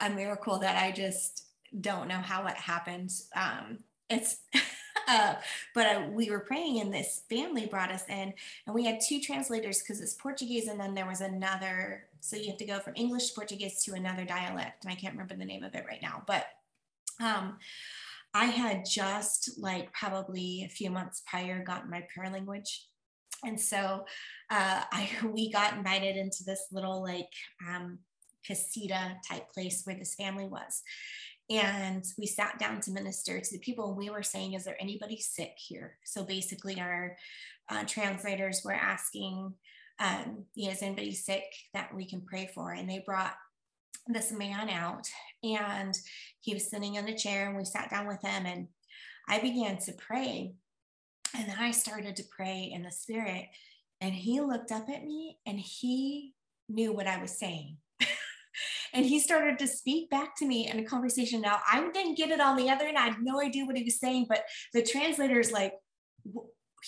a 0.00 0.10
miracle 0.10 0.58
that 0.58 0.82
I 0.82 0.92
just 0.92 1.46
don't 1.80 2.08
know 2.08 2.18
how 2.18 2.46
it 2.46 2.56
happened. 2.56 3.12
Um, 3.34 3.78
it's, 4.10 4.38
uh, 5.08 5.34
but 5.74 5.86
uh, 5.86 6.06
we 6.10 6.30
were 6.30 6.40
praying, 6.40 6.80
and 6.80 6.92
this 6.92 7.22
family 7.28 7.66
brought 7.66 7.90
us 7.90 8.04
in, 8.08 8.34
and 8.66 8.74
we 8.74 8.84
had 8.84 9.00
two 9.00 9.20
translators 9.20 9.80
because 9.80 10.00
it's 10.00 10.14
Portuguese, 10.14 10.68
and 10.68 10.78
then 10.78 10.94
there 10.94 11.06
was 11.06 11.20
another. 11.20 12.04
So 12.20 12.36
you 12.36 12.48
have 12.48 12.58
to 12.58 12.64
go 12.64 12.78
from 12.80 12.94
English 12.96 13.28
to 13.28 13.34
Portuguese 13.34 13.82
to 13.84 13.94
another 13.94 14.24
dialect, 14.24 14.84
and 14.84 14.92
I 14.92 14.96
can't 14.96 15.14
remember 15.14 15.36
the 15.36 15.44
name 15.44 15.64
of 15.64 15.74
it 15.74 15.84
right 15.88 16.02
now, 16.02 16.22
but. 16.26 16.46
Um, 17.20 17.58
I 18.34 18.46
had 18.46 18.84
just 18.84 19.58
like 19.58 19.92
probably 19.92 20.64
a 20.64 20.68
few 20.68 20.90
months 20.90 21.22
prior 21.26 21.62
gotten 21.62 21.90
my 21.90 22.04
prayer 22.12 22.30
language 22.30 22.88
and 23.44 23.60
so 23.60 24.04
uh, 24.50 24.82
I 24.90 25.10
we 25.24 25.50
got 25.50 25.74
invited 25.74 26.16
into 26.16 26.44
this 26.44 26.66
little 26.72 27.02
like 27.02 27.30
um, 27.68 27.98
casita 28.44 29.16
type 29.28 29.52
place 29.52 29.82
where 29.84 29.96
this 29.96 30.14
family 30.14 30.46
was. 30.46 30.82
And 31.50 32.02
we 32.18 32.26
sat 32.26 32.58
down 32.58 32.80
to 32.82 32.90
minister 32.90 33.38
to 33.38 33.52
the 33.52 33.58
people. 33.58 33.88
And 33.88 33.98
we 33.98 34.08
were 34.08 34.22
saying, 34.22 34.54
Is 34.54 34.64
there 34.64 34.80
anybody 34.80 35.18
sick 35.18 35.52
here? 35.56 35.98
So 36.04 36.24
basically, 36.24 36.80
our 36.80 37.16
uh, 37.68 37.84
translators 37.84 38.62
were 38.64 38.72
asking, 38.72 39.52
um, 40.00 40.44
you 40.54 40.66
know, 40.66 40.72
Is 40.72 40.82
anybody 40.82 41.12
sick 41.12 41.44
that 41.74 41.94
we 41.94 42.06
can 42.06 42.22
pray 42.22 42.50
for? 42.54 42.72
And 42.72 42.88
they 42.88 43.02
brought 43.04 43.34
this 44.06 44.32
man 44.32 44.68
out, 44.68 45.08
and 45.42 45.96
he 46.40 46.54
was 46.54 46.70
sitting 46.70 46.96
in 46.96 47.08
a 47.08 47.16
chair, 47.16 47.48
and 47.48 47.56
we 47.56 47.64
sat 47.64 47.90
down 47.90 48.06
with 48.06 48.22
him. 48.22 48.46
And 48.46 48.68
I 49.28 49.38
began 49.38 49.78
to 49.78 49.92
pray. 49.92 50.54
And 51.36 51.48
then 51.48 51.56
I 51.58 51.70
started 51.72 52.16
to 52.16 52.24
pray 52.30 52.70
in 52.72 52.82
the 52.82 52.92
spirit. 52.92 53.46
And 54.00 54.14
he 54.14 54.40
looked 54.40 54.70
up 54.70 54.88
at 54.88 55.04
me 55.04 55.38
and 55.46 55.58
he 55.58 56.34
knew 56.68 56.92
what 56.92 57.06
I 57.06 57.20
was 57.20 57.38
saying 57.38 57.76
and 58.94 59.04
he 59.04 59.18
started 59.18 59.58
to 59.58 59.66
speak 59.66 60.10
back 60.10 60.36
to 60.36 60.46
me 60.46 60.68
in 60.68 60.78
a 60.78 60.84
conversation. 60.84 61.40
Now, 61.40 61.60
I 61.70 61.88
didn't 61.92 62.16
get 62.16 62.30
it 62.30 62.40
on 62.40 62.56
the 62.56 62.70
other 62.70 62.86
end. 62.86 62.98
I 62.98 63.08
had 63.08 63.22
no 63.22 63.40
idea 63.40 63.64
what 63.64 63.76
he 63.76 63.84
was 63.84 63.98
saying, 63.98 64.26
but 64.28 64.44
the 64.72 64.82
translator 64.82 65.40
is 65.40 65.52
like, 65.52 65.74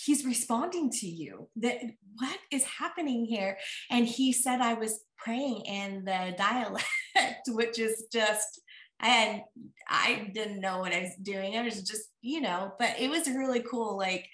he's 0.05 0.25
responding 0.25 0.91
to 0.91 1.07
you 1.07 1.49
that 1.55 1.77
what 2.17 2.37
is 2.51 2.63
happening 2.63 3.25
here 3.25 3.57
and 3.89 4.05
he 4.05 4.31
said 4.31 4.61
i 4.61 4.75
was 4.75 4.99
praying 5.17 5.61
in 5.61 6.05
the 6.05 6.35
dialect 6.37 6.85
which 7.49 7.79
is 7.79 8.05
just 8.11 8.61
and 8.99 9.41
i 9.87 10.29
didn't 10.33 10.59
know 10.59 10.79
what 10.79 10.93
i 10.93 11.01
was 11.01 11.15
doing. 11.21 11.55
I 11.57 11.63
was 11.63 11.83
just 11.83 12.09
you 12.21 12.41
know 12.41 12.73
but 12.79 12.99
it 12.99 13.09
was 13.09 13.27
really 13.27 13.61
cool. 13.61 13.97
Like 13.97 14.27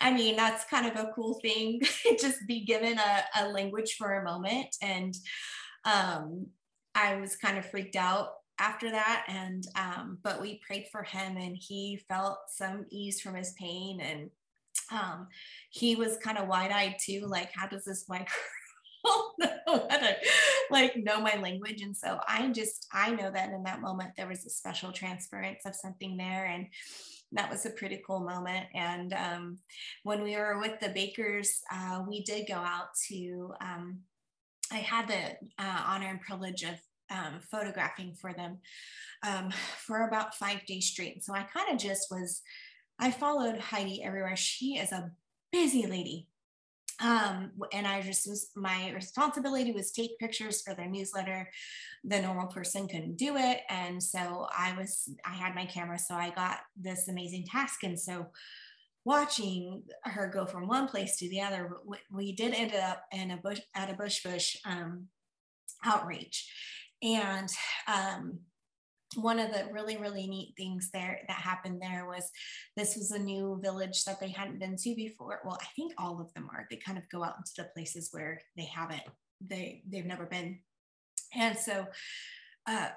i 0.00 0.12
mean 0.12 0.36
that's 0.36 0.64
kind 0.64 0.86
of 0.86 0.96
a 0.96 1.12
cool 1.14 1.38
thing 1.42 1.80
just 2.20 2.46
be 2.46 2.64
given 2.64 2.98
a, 2.98 3.42
a 3.42 3.48
language 3.48 3.96
for 3.98 4.14
a 4.14 4.24
moment. 4.24 4.74
And 4.82 5.14
um 5.84 6.46
I 6.94 7.16
was 7.16 7.36
kind 7.36 7.56
of 7.56 7.70
freaked 7.70 7.96
out 7.96 8.30
after 8.58 8.90
that. 8.90 9.24
And 9.28 9.64
um, 9.76 10.18
but 10.22 10.40
we 10.40 10.60
prayed 10.66 10.86
for 10.92 11.02
him 11.02 11.36
and 11.36 11.56
he 11.56 12.00
felt 12.08 12.38
some 12.48 12.84
ease 12.90 13.20
from 13.20 13.34
his 13.34 13.54
pain. 13.58 14.00
And 14.00 14.30
um, 14.92 15.28
he 15.70 15.96
was 15.96 16.18
kind 16.18 16.38
of 16.38 16.48
wide-eyed 16.48 16.96
too 17.04 17.26
like 17.26 17.50
how 17.54 17.66
does 17.66 17.84
this 17.84 18.04
white 18.06 18.28
how 19.66 19.98
to 19.98 20.16
like 20.70 20.96
know 20.96 21.20
my 21.20 21.36
language 21.40 21.82
and 21.82 21.96
so 21.96 22.18
i 22.28 22.48
just 22.48 22.86
i 22.92 23.10
know 23.10 23.30
that 23.30 23.50
in 23.50 23.62
that 23.62 23.80
moment 23.80 24.10
there 24.16 24.28
was 24.28 24.44
a 24.44 24.50
special 24.50 24.92
transference 24.92 25.64
of 25.64 25.74
something 25.74 26.16
there 26.16 26.46
and 26.46 26.66
that 27.32 27.50
was 27.50 27.64
a 27.64 27.70
pretty 27.70 28.02
cool 28.04 28.20
moment 28.20 28.66
and 28.74 29.12
um, 29.12 29.58
when 30.02 30.22
we 30.22 30.36
were 30.36 30.58
with 30.58 30.80
the 30.80 30.88
bakers 30.88 31.60
uh, 31.72 32.02
we 32.08 32.22
did 32.24 32.48
go 32.48 32.56
out 32.56 32.88
to 33.08 33.52
um, 33.60 34.00
I 34.72 34.76
had 34.76 35.08
the 35.08 35.36
uh, 35.58 35.82
honor 35.86 36.08
and 36.08 36.20
privilege 36.20 36.62
of 36.62 36.74
um, 37.10 37.40
photographing 37.50 38.14
for 38.14 38.32
them 38.32 38.58
um, 39.26 39.50
for 39.78 40.06
about 40.06 40.34
five 40.34 40.64
days 40.66 40.86
straight. 40.86 41.24
So 41.24 41.34
I 41.34 41.42
kind 41.42 41.72
of 41.72 41.78
just 41.78 42.06
was, 42.10 42.42
I 42.98 43.10
followed 43.10 43.58
Heidi 43.58 44.02
everywhere. 44.02 44.36
She 44.36 44.78
is 44.78 44.92
a 44.92 45.10
busy 45.50 45.86
lady. 45.86 46.28
Um, 47.00 47.52
and 47.72 47.86
I 47.86 48.02
just 48.02 48.28
was, 48.28 48.50
my 48.54 48.92
responsibility 48.92 49.72
was 49.72 49.90
take 49.90 50.18
pictures 50.18 50.62
for 50.62 50.74
their 50.74 50.88
newsletter. 50.88 51.50
The 52.04 52.20
normal 52.20 52.48
person 52.48 52.88
couldn't 52.88 53.16
do 53.16 53.36
it. 53.36 53.62
And 53.68 54.02
so 54.02 54.46
I 54.56 54.76
was, 54.76 55.08
I 55.24 55.32
had 55.32 55.54
my 55.54 55.64
camera, 55.64 55.98
so 55.98 56.14
I 56.14 56.30
got 56.30 56.58
this 56.76 57.08
amazing 57.08 57.46
task. 57.46 57.82
And 57.84 57.98
so 57.98 58.26
watching 59.04 59.82
her 60.04 60.30
go 60.32 60.44
from 60.44 60.68
one 60.68 60.88
place 60.88 61.16
to 61.18 61.28
the 61.30 61.40
other, 61.40 61.78
we 62.12 62.32
did 62.32 62.54
end 62.54 62.74
up 62.74 63.04
in 63.12 63.30
a 63.30 63.36
bush 63.38 63.60
at 63.74 63.90
a 63.90 63.94
bush 63.94 64.22
bush 64.22 64.56
um, 64.66 65.06
outreach. 65.84 66.52
And 67.02 67.48
um, 67.88 68.40
one 69.16 69.38
of 69.38 69.52
the 69.52 69.66
really, 69.72 69.96
really 69.96 70.26
neat 70.26 70.54
things 70.56 70.90
there 70.92 71.20
that 71.26 71.36
happened 71.36 71.82
there 71.82 72.06
was 72.06 72.30
this 72.76 72.96
was 72.96 73.10
a 73.10 73.18
new 73.18 73.58
village 73.62 74.04
that 74.04 74.20
they 74.20 74.28
hadn't 74.28 74.60
been 74.60 74.76
to 74.76 74.94
before. 74.94 75.40
Well, 75.44 75.58
I 75.60 75.66
think 75.74 75.92
all 75.98 76.20
of 76.20 76.32
them 76.34 76.48
are. 76.52 76.66
They 76.70 76.76
kind 76.76 76.98
of 76.98 77.08
go 77.10 77.24
out 77.24 77.34
into 77.38 77.52
the 77.56 77.70
places 77.74 78.08
where 78.12 78.40
they 78.56 78.64
haven't, 78.64 79.02
they 79.40 79.82
they've 79.88 80.06
never 80.06 80.26
been. 80.26 80.60
And 81.34 81.58
so 81.58 81.86
uh, 82.66 82.88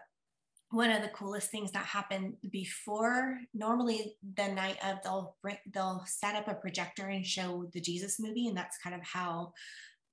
one 0.73 0.89
of 0.89 1.03
the 1.03 1.09
coolest 1.09 1.51
things 1.51 1.71
that 1.71 1.85
happened 1.85 2.33
before 2.51 3.37
normally 3.53 4.15
the 4.35 4.47
night 4.47 4.77
of 4.83 4.97
they'll 5.03 5.35
they'll 5.71 6.03
set 6.07 6.35
up 6.35 6.47
a 6.47 6.55
projector 6.55 7.09
and 7.09 7.25
show 7.25 7.69
the 7.73 7.79
jesus 7.79 8.19
movie 8.19 8.47
and 8.47 8.57
that's 8.57 8.79
kind 8.79 8.95
of 8.95 9.01
how 9.03 9.53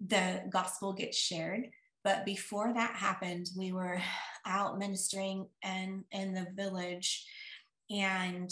the 0.06 0.42
gospel 0.50 0.92
gets 0.92 1.16
shared 1.16 1.66
but 2.04 2.24
before 2.24 2.72
that 2.72 2.94
happened, 2.96 3.48
we 3.56 3.72
were 3.72 4.00
out 4.46 4.78
ministering 4.78 5.46
and 5.62 6.04
in 6.12 6.32
the 6.34 6.46
village, 6.54 7.26
and 7.90 8.50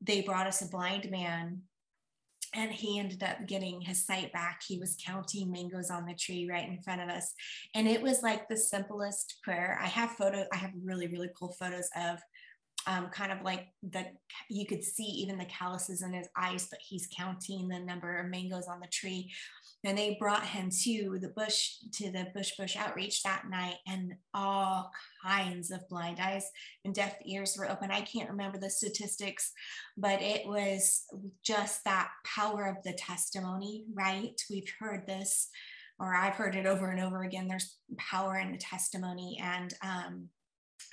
they 0.00 0.20
brought 0.20 0.46
us 0.46 0.62
a 0.62 0.68
blind 0.68 1.10
man 1.10 1.62
and 2.56 2.72
he 2.72 2.98
ended 2.98 3.22
up 3.22 3.46
getting 3.46 3.80
his 3.80 4.04
sight 4.04 4.32
back. 4.32 4.62
He 4.66 4.78
was 4.78 4.96
counting 5.04 5.52
mangoes 5.52 5.90
on 5.90 6.06
the 6.06 6.14
tree 6.14 6.48
right 6.50 6.68
in 6.68 6.80
front 6.80 7.02
of 7.02 7.08
us. 7.08 7.34
And 7.74 7.86
it 7.86 8.00
was 8.00 8.22
like 8.22 8.48
the 8.48 8.56
simplest 8.56 9.38
prayer. 9.42 9.78
I 9.80 9.86
have 9.86 10.12
photos, 10.12 10.46
I 10.52 10.56
have 10.56 10.70
really, 10.82 11.06
really 11.06 11.28
cool 11.38 11.54
photos 11.58 11.88
of 11.96 12.18
um, 12.86 13.08
kind 13.08 13.32
of 13.32 13.42
like 13.42 13.66
the 13.82 14.06
you 14.48 14.64
could 14.64 14.84
see 14.84 15.02
even 15.02 15.38
the 15.38 15.44
calluses 15.46 16.02
in 16.02 16.12
his 16.12 16.28
eyes, 16.36 16.68
but 16.70 16.78
he's 16.80 17.08
counting 17.14 17.68
the 17.68 17.80
number 17.80 18.16
of 18.16 18.30
mangoes 18.30 18.68
on 18.68 18.80
the 18.80 18.86
tree. 18.86 19.32
And 19.84 19.96
they 19.96 20.16
brought 20.18 20.44
him 20.44 20.68
to 20.82 21.18
the 21.20 21.28
bush 21.28 21.74
to 21.92 22.10
the 22.10 22.26
bush 22.34 22.52
bush 22.58 22.76
outreach 22.76 23.22
that 23.22 23.44
night, 23.48 23.76
and 23.86 24.14
all 24.34 24.90
kinds 25.24 25.70
of 25.70 25.88
blind 25.88 26.18
eyes 26.20 26.50
and 26.84 26.94
deaf 26.94 27.14
ears 27.24 27.56
were 27.56 27.70
open. 27.70 27.90
I 27.90 28.00
can't 28.00 28.30
remember 28.30 28.58
the 28.58 28.70
statistics, 28.70 29.52
but 29.96 30.20
it 30.22 30.46
was 30.46 31.04
just 31.44 31.84
that 31.84 32.10
power 32.24 32.66
of 32.66 32.82
the 32.82 32.94
testimony, 32.94 33.84
right? 33.94 34.40
We've 34.50 34.72
heard 34.80 35.06
this, 35.06 35.48
or 36.00 36.14
I've 36.14 36.34
heard 36.34 36.56
it 36.56 36.66
over 36.66 36.90
and 36.90 37.00
over 37.00 37.22
again. 37.22 37.46
There's 37.46 37.76
power 37.96 38.36
in 38.38 38.52
the 38.52 38.58
testimony, 38.58 39.40
and 39.40 39.72
um, 39.82 40.28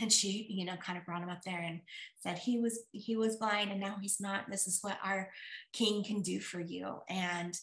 and 0.02 0.12
she 0.12 0.48
you 0.50 0.66
know 0.66 0.76
kind 0.78 0.98
of 0.98 1.06
brought 1.06 1.22
him 1.22 1.30
up 1.30 1.44
there 1.44 1.62
and 1.62 1.80
said 2.22 2.38
he 2.38 2.60
was 2.60 2.80
he 2.92 3.16
was 3.16 3.38
blind 3.38 3.72
and 3.72 3.80
now 3.80 3.98
he's 4.02 4.20
not. 4.20 4.50
This 4.50 4.68
is 4.68 4.80
what 4.82 4.98
our 5.04 5.30
king 5.72 6.04
can 6.04 6.22
do 6.22 6.40
for 6.40 6.60
you. 6.60 7.02
And 7.10 7.58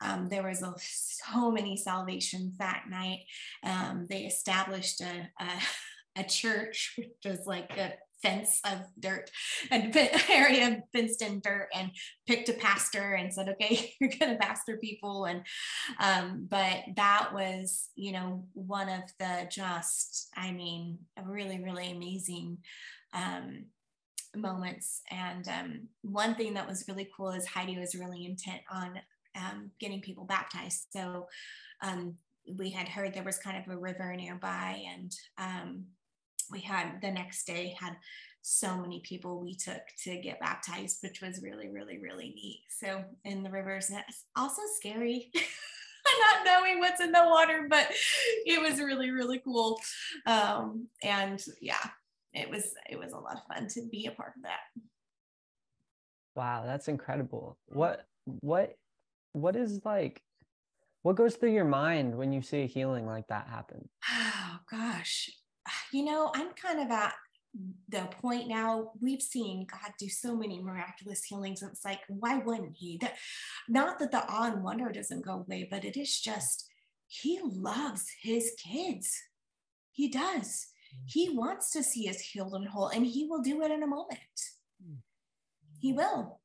um, 0.00 0.28
there 0.28 0.42
was 0.42 0.62
a, 0.62 0.74
so 0.78 1.50
many 1.50 1.76
salvations 1.76 2.56
that 2.58 2.84
night. 2.90 3.20
Um, 3.64 4.06
they 4.10 4.22
established 4.22 5.00
a, 5.00 5.30
a, 5.40 5.48
a 6.20 6.24
church 6.24 6.94
which 6.98 7.08
was 7.24 7.46
like 7.46 7.76
a 7.78 7.92
fence 8.22 8.60
of 8.64 8.78
dirt 8.98 9.30
and 9.70 9.94
area 10.30 10.82
fenced 10.92 11.22
in 11.22 11.40
dirt 11.40 11.68
and 11.74 11.90
picked 12.26 12.48
a 12.48 12.54
pastor 12.54 13.14
and 13.14 13.32
said 13.32 13.48
okay 13.48 13.94
you're 14.00 14.10
going 14.10 14.32
to 14.32 14.38
pastor 14.38 14.76
people. 14.76 15.24
And 15.24 15.42
um, 16.00 16.46
but 16.48 16.80
that 16.96 17.30
was 17.32 17.90
you 17.96 18.12
know 18.12 18.44
one 18.54 18.88
of 18.88 19.02
the 19.18 19.48
just 19.50 20.28
i 20.36 20.52
mean 20.52 20.98
really 21.24 21.62
really 21.62 21.90
amazing 21.90 22.58
um, 23.14 23.66
moments. 24.36 25.02
And 25.10 25.46
um, 25.48 25.88
one 26.02 26.34
thing 26.34 26.54
that 26.54 26.68
was 26.68 26.84
really 26.88 27.08
cool 27.16 27.30
is 27.30 27.46
heidi 27.46 27.78
was 27.78 27.94
really 27.94 28.24
intent 28.24 28.60
on 28.70 29.00
um, 29.36 29.70
getting 29.80 30.00
people 30.00 30.24
baptized. 30.24 30.86
So 30.90 31.26
um, 31.82 32.16
we 32.56 32.70
had 32.70 32.88
heard 32.88 33.14
there 33.14 33.22
was 33.22 33.38
kind 33.38 33.56
of 33.56 33.72
a 33.72 33.78
river 33.78 34.14
nearby 34.16 34.82
and 34.92 35.12
um, 35.38 35.84
we 36.50 36.60
had 36.60 37.00
the 37.00 37.10
next 37.10 37.46
day 37.46 37.76
had 37.78 37.96
so 38.42 38.76
many 38.76 39.00
people 39.00 39.40
we 39.40 39.54
took 39.54 39.82
to 40.02 40.20
get 40.20 40.40
baptized, 40.40 40.98
which 41.02 41.22
was 41.22 41.42
really, 41.42 41.68
really, 41.68 41.98
really 41.98 42.32
neat. 42.34 42.62
So 42.68 43.04
in 43.24 43.42
the 43.42 43.50
rivers, 43.50 43.88
that's 43.88 44.24
also 44.36 44.62
scary. 44.76 45.30
not 46.20 46.44
knowing 46.44 46.80
what's 46.80 47.00
in 47.00 47.12
the 47.12 47.24
water, 47.24 47.66
but 47.70 47.88
it 48.44 48.60
was 48.60 48.80
really, 48.80 49.10
really 49.10 49.38
cool. 49.38 49.80
Um, 50.26 50.88
and 51.02 51.42
yeah, 51.60 51.84
it 52.34 52.50
was 52.50 52.74
it 52.90 52.98
was 52.98 53.12
a 53.12 53.18
lot 53.18 53.36
of 53.36 53.54
fun 53.54 53.68
to 53.68 53.82
be 53.90 54.06
a 54.06 54.10
part 54.10 54.32
of 54.36 54.42
that. 54.42 54.60
Wow, 56.34 56.64
that's 56.66 56.88
incredible. 56.88 57.56
What 57.66 58.04
what 58.24 58.74
what 59.32 59.54
is 59.54 59.80
like 59.84 60.20
what 61.02 61.16
goes 61.16 61.34
through 61.34 61.52
your 61.52 61.64
mind 61.64 62.16
when 62.16 62.32
you 62.32 62.42
see 62.42 62.62
a 62.62 62.66
healing 62.66 63.06
like 63.06 63.28
that 63.28 63.46
happen? 63.48 63.88
Oh 64.44 64.58
gosh 64.70 65.30
you 65.92 66.04
know, 66.04 66.30
I'm 66.34 66.52
kind 66.52 66.80
of 66.80 66.90
at 66.90 67.14
the 67.88 68.08
point 68.20 68.48
now 68.48 68.92
we've 69.00 69.20
seen 69.20 69.66
God 69.70 69.92
do 69.98 70.08
so 70.08 70.34
many 70.34 70.62
miraculous 70.62 71.24
healings. 71.24 71.62
It's 71.62 71.84
like, 71.84 72.00
why 72.08 72.38
wouldn't 72.38 72.76
he? 72.76 72.98
That 72.98 73.16
not 73.68 73.98
that 73.98 74.10
the 74.10 74.26
awe 74.26 74.50
and 74.52 74.62
wonder 74.62 74.90
doesn't 74.90 75.24
go 75.24 75.44
away, 75.46 75.68
but 75.70 75.84
it 75.84 75.96
is 75.96 76.18
just 76.18 76.68
he 77.08 77.40
loves 77.42 78.06
his 78.22 78.52
kids. 78.58 79.14
He 79.92 80.08
does. 80.08 80.68
He 81.04 81.28
wants 81.28 81.70
to 81.72 81.82
see 81.82 82.08
us 82.08 82.20
healed 82.20 82.54
and 82.54 82.66
whole, 82.66 82.88
and 82.88 83.04
he 83.06 83.26
will 83.26 83.42
do 83.42 83.62
it 83.62 83.70
in 83.70 83.82
a 83.82 83.86
moment. 83.86 84.18
He 85.78 85.92
will. 85.92 86.40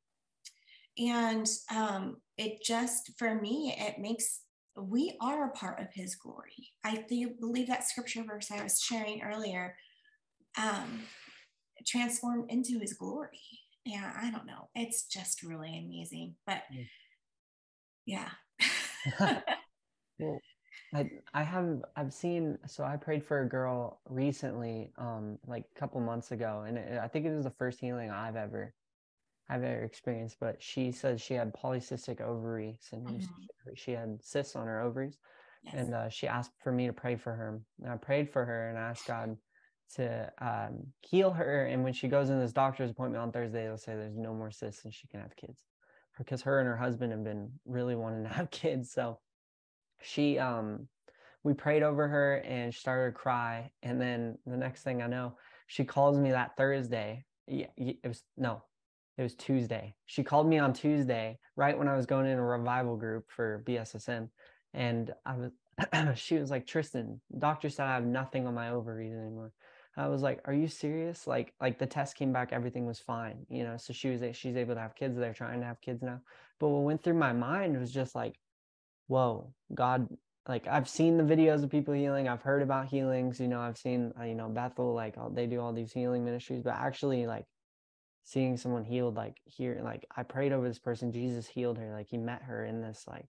And 0.98 1.46
um, 1.74 2.16
it 2.36 2.62
just, 2.62 3.12
for 3.18 3.34
me, 3.34 3.74
it 3.78 3.98
makes 3.98 4.40
we 4.82 5.16
are 5.20 5.46
a 5.46 5.52
part 5.52 5.80
of 5.80 5.88
his 5.92 6.14
glory. 6.14 6.72
I 6.84 7.04
believe 7.08 7.68
that 7.68 7.84
scripture 7.84 8.22
verse 8.22 8.50
I 8.50 8.62
was 8.62 8.80
sharing 8.80 9.22
earlier 9.22 9.76
um, 10.56 11.02
transformed 11.86 12.50
into 12.50 12.78
his 12.78 12.94
glory. 12.94 13.40
Yeah, 13.84 14.12
I 14.20 14.30
don't 14.30 14.46
know. 14.46 14.68
It's 14.74 15.04
just 15.04 15.42
really 15.42 15.78
amazing. 15.78 16.34
But 16.46 16.62
yeah. 18.06 18.30
well, 20.18 20.40
I 20.94 21.10
I 21.34 21.42
have 21.42 21.82
I've 21.96 22.12
seen 22.12 22.58
so 22.66 22.84
I 22.84 22.96
prayed 22.96 23.24
for 23.24 23.42
a 23.42 23.48
girl 23.48 24.00
recently, 24.08 24.92
um, 24.98 25.38
like 25.46 25.64
a 25.74 25.78
couple 25.78 26.00
months 26.00 26.32
ago, 26.32 26.64
and 26.66 26.78
it, 26.78 26.98
I 26.98 27.08
think 27.08 27.26
it 27.26 27.34
was 27.34 27.44
the 27.44 27.50
first 27.50 27.80
healing 27.80 28.10
I've 28.10 28.36
ever 28.36 28.74
I've 29.50 29.64
ever 29.64 29.82
experienced, 29.82 30.36
but 30.40 30.62
she 30.62 30.92
said 30.92 31.20
she 31.20 31.34
had 31.34 31.54
polycystic 31.54 32.20
ovaries 32.20 32.88
and 32.92 33.06
mm-hmm. 33.06 33.70
she 33.74 33.92
had 33.92 34.22
cysts 34.22 34.56
on 34.56 34.66
her 34.66 34.80
ovaries. 34.80 35.18
Yes. 35.62 35.74
And 35.74 35.94
uh, 35.94 36.08
she 36.08 36.28
asked 36.28 36.52
for 36.62 36.70
me 36.70 36.86
to 36.86 36.92
pray 36.92 37.16
for 37.16 37.32
her. 37.32 37.60
And 37.82 37.92
I 37.92 37.96
prayed 37.96 38.30
for 38.30 38.44
her 38.44 38.68
and 38.68 38.78
asked 38.78 39.06
God 39.06 39.36
to 39.96 40.30
um, 40.38 40.86
heal 41.00 41.30
her. 41.30 41.64
And 41.66 41.82
when 41.82 41.92
she 41.92 42.08
goes 42.08 42.30
in 42.30 42.38
this 42.38 42.52
doctor's 42.52 42.90
appointment 42.90 43.22
on 43.22 43.32
Thursday, 43.32 43.64
they'll 43.64 43.78
say 43.78 43.94
there's 43.94 44.16
no 44.16 44.34
more 44.34 44.50
cysts 44.50 44.84
and 44.84 44.92
she 44.92 45.08
can 45.08 45.20
have 45.20 45.34
kids 45.36 45.62
because 46.18 46.42
her 46.42 46.58
and 46.58 46.68
her 46.68 46.76
husband 46.76 47.12
have 47.12 47.24
been 47.24 47.50
really 47.64 47.96
wanting 47.96 48.24
to 48.24 48.28
have 48.34 48.50
kids. 48.50 48.92
So 48.92 49.18
she, 50.02 50.38
um, 50.38 50.88
we 51.42 51.54
prayed 51.54 51.82
over 51.82 52.06
her 52.06 52.36
and 52.36 52.74
she 52.74 52.80
started 52.80 53.12
to 53.12 53.18
cry. 53.18 53.70
And 53.82 54.00
then 54.00 54.36
the 54.46 54.56
next 54.56 54.82
thing 54.82 55.00
I 55.00 55.06
know, 55.06 55.36
she 55.66 55.84
calls 55.84 56.18
me 56.18 56.32
that 56.32 56.56
Thursday. 56.56 57.24
Yeah, 57.46 57.68
it 57.76 58.06
was 58.06 58.22
no, 58.36 58.62
it 59.18 59.22
was 59.22 59.34
Tuesday. 59.34 59.94
She 60.06 60.22
called 60.22 60.46
me 60.48 60.58
on 60.58 60.72
Tuesday, 60.72 61.38
right 61.56 61.76
when 61.76 61.88
I 61.88 61.96
was 61.96 62.06
going 62.06 62.26
in 62.26 62.38
a 62.38 62.44
revival 62.44 62.96
group 62.96 63.24
for 63.28 63.64
BSSM. 63.66 64.28
And 64.72 65.12
I 65.26 65.34
was, 65.36 65.50
she 66.18 66.36
was 66.36 66.52
like, 66.52 66.66
Tristan, 66.66 67.20
doctor 67.36 67.68
said 67.68 67.86
I 67.86 67.94
have 67.94 68.06
nothing 68.06 68.46
on 68.46 68.54
my 68.54 68.70
ovaries 68.70 69.12
anymore. 69.12 69.52
I 69.96 70.06
was 70.06 70.22
like, 70.22 70.40
are 70.44 70.52
you 70.52 70.68
serious? 70.68 71.26
Like, 71.26 71.52
like 71.60 71.80
the 71.80 71.86
test 71.86 72.14
came 72.14 72.32
back, 72.32 72.52
everything 72.52 72.86
was 72.86 73.00
fine, 73.00 73.44
you 73.48 73.64
know? 73.64 73.76
So 73.76 73.92
she 73.92 74.08
was, 74.10 74.22
she's 74.36 74.56
able 74.56 74.76
to 74.76 74.80
have 74.80 74.94
kids. 74.94 75.18
They're 75.18 75.34
trying 75.34 75.58
to 75.60 75.66
have 75.66 75.80
kids 75.80 76.00
now. 76.00 76.20
But 76.60 76.68
what 76.68 76.84
went 76.84 77.02
through 77.02 77.14
my 77.14 77.32
mind 77.32 77.78
was 77.78 77.90
just 77.90 78.14
like, 78.14 78.38
whoa, 79.08 79.52
God, 79.74 80.08
like 80.46 80.68
I've 80.68 80.88
seen 80.88 81.16
the 81.16 81.24
videos 81.24 81.64
of 81.64 81.70
people 81.70 81.92
healing. 81.92 82.28
I've 82.28 82.42
heard 82.42 82.62
about 82.62 82.86
healings, 82.86 83.40
you 83.40 83.48
know, 83.48 83.60
I've 83.60 83.78
seen, 83.78 84.12
uh, 84.18 84.22
you 84.22 84.36
know, 84.36 84.48
Bethel, 84.48 84.94
like 84.94 85.16
they 85.34 85.46
do 85.46 85.60
all 85.60 85.72
these 85.72 85.92
healing 85.92 86.24
ministries, 86.24 86.62
but 86.62 86.74
actually 86.74 87.26
like 87.26 87.46
seeing 88.28 88.58
someone 88.58 88.84
healed 88.84 89.16
like 89.16 89.40
here 89.46 89.80
like 89.82 90.04
i 90.14 90.22
prayed 90.22 90.52
over 90.52 90.68
this 90.68 90.78
person 90.78 91.10
jesus 91.10 91.46
healed 91.46 91.78
her 91.78 91.90
like 91.94 92.06
he 92.06 92.18
met 92.18 92.42
her 92.42 92.66
in 92.66 92.82
this 92.82 93.04
like 93.08 93.24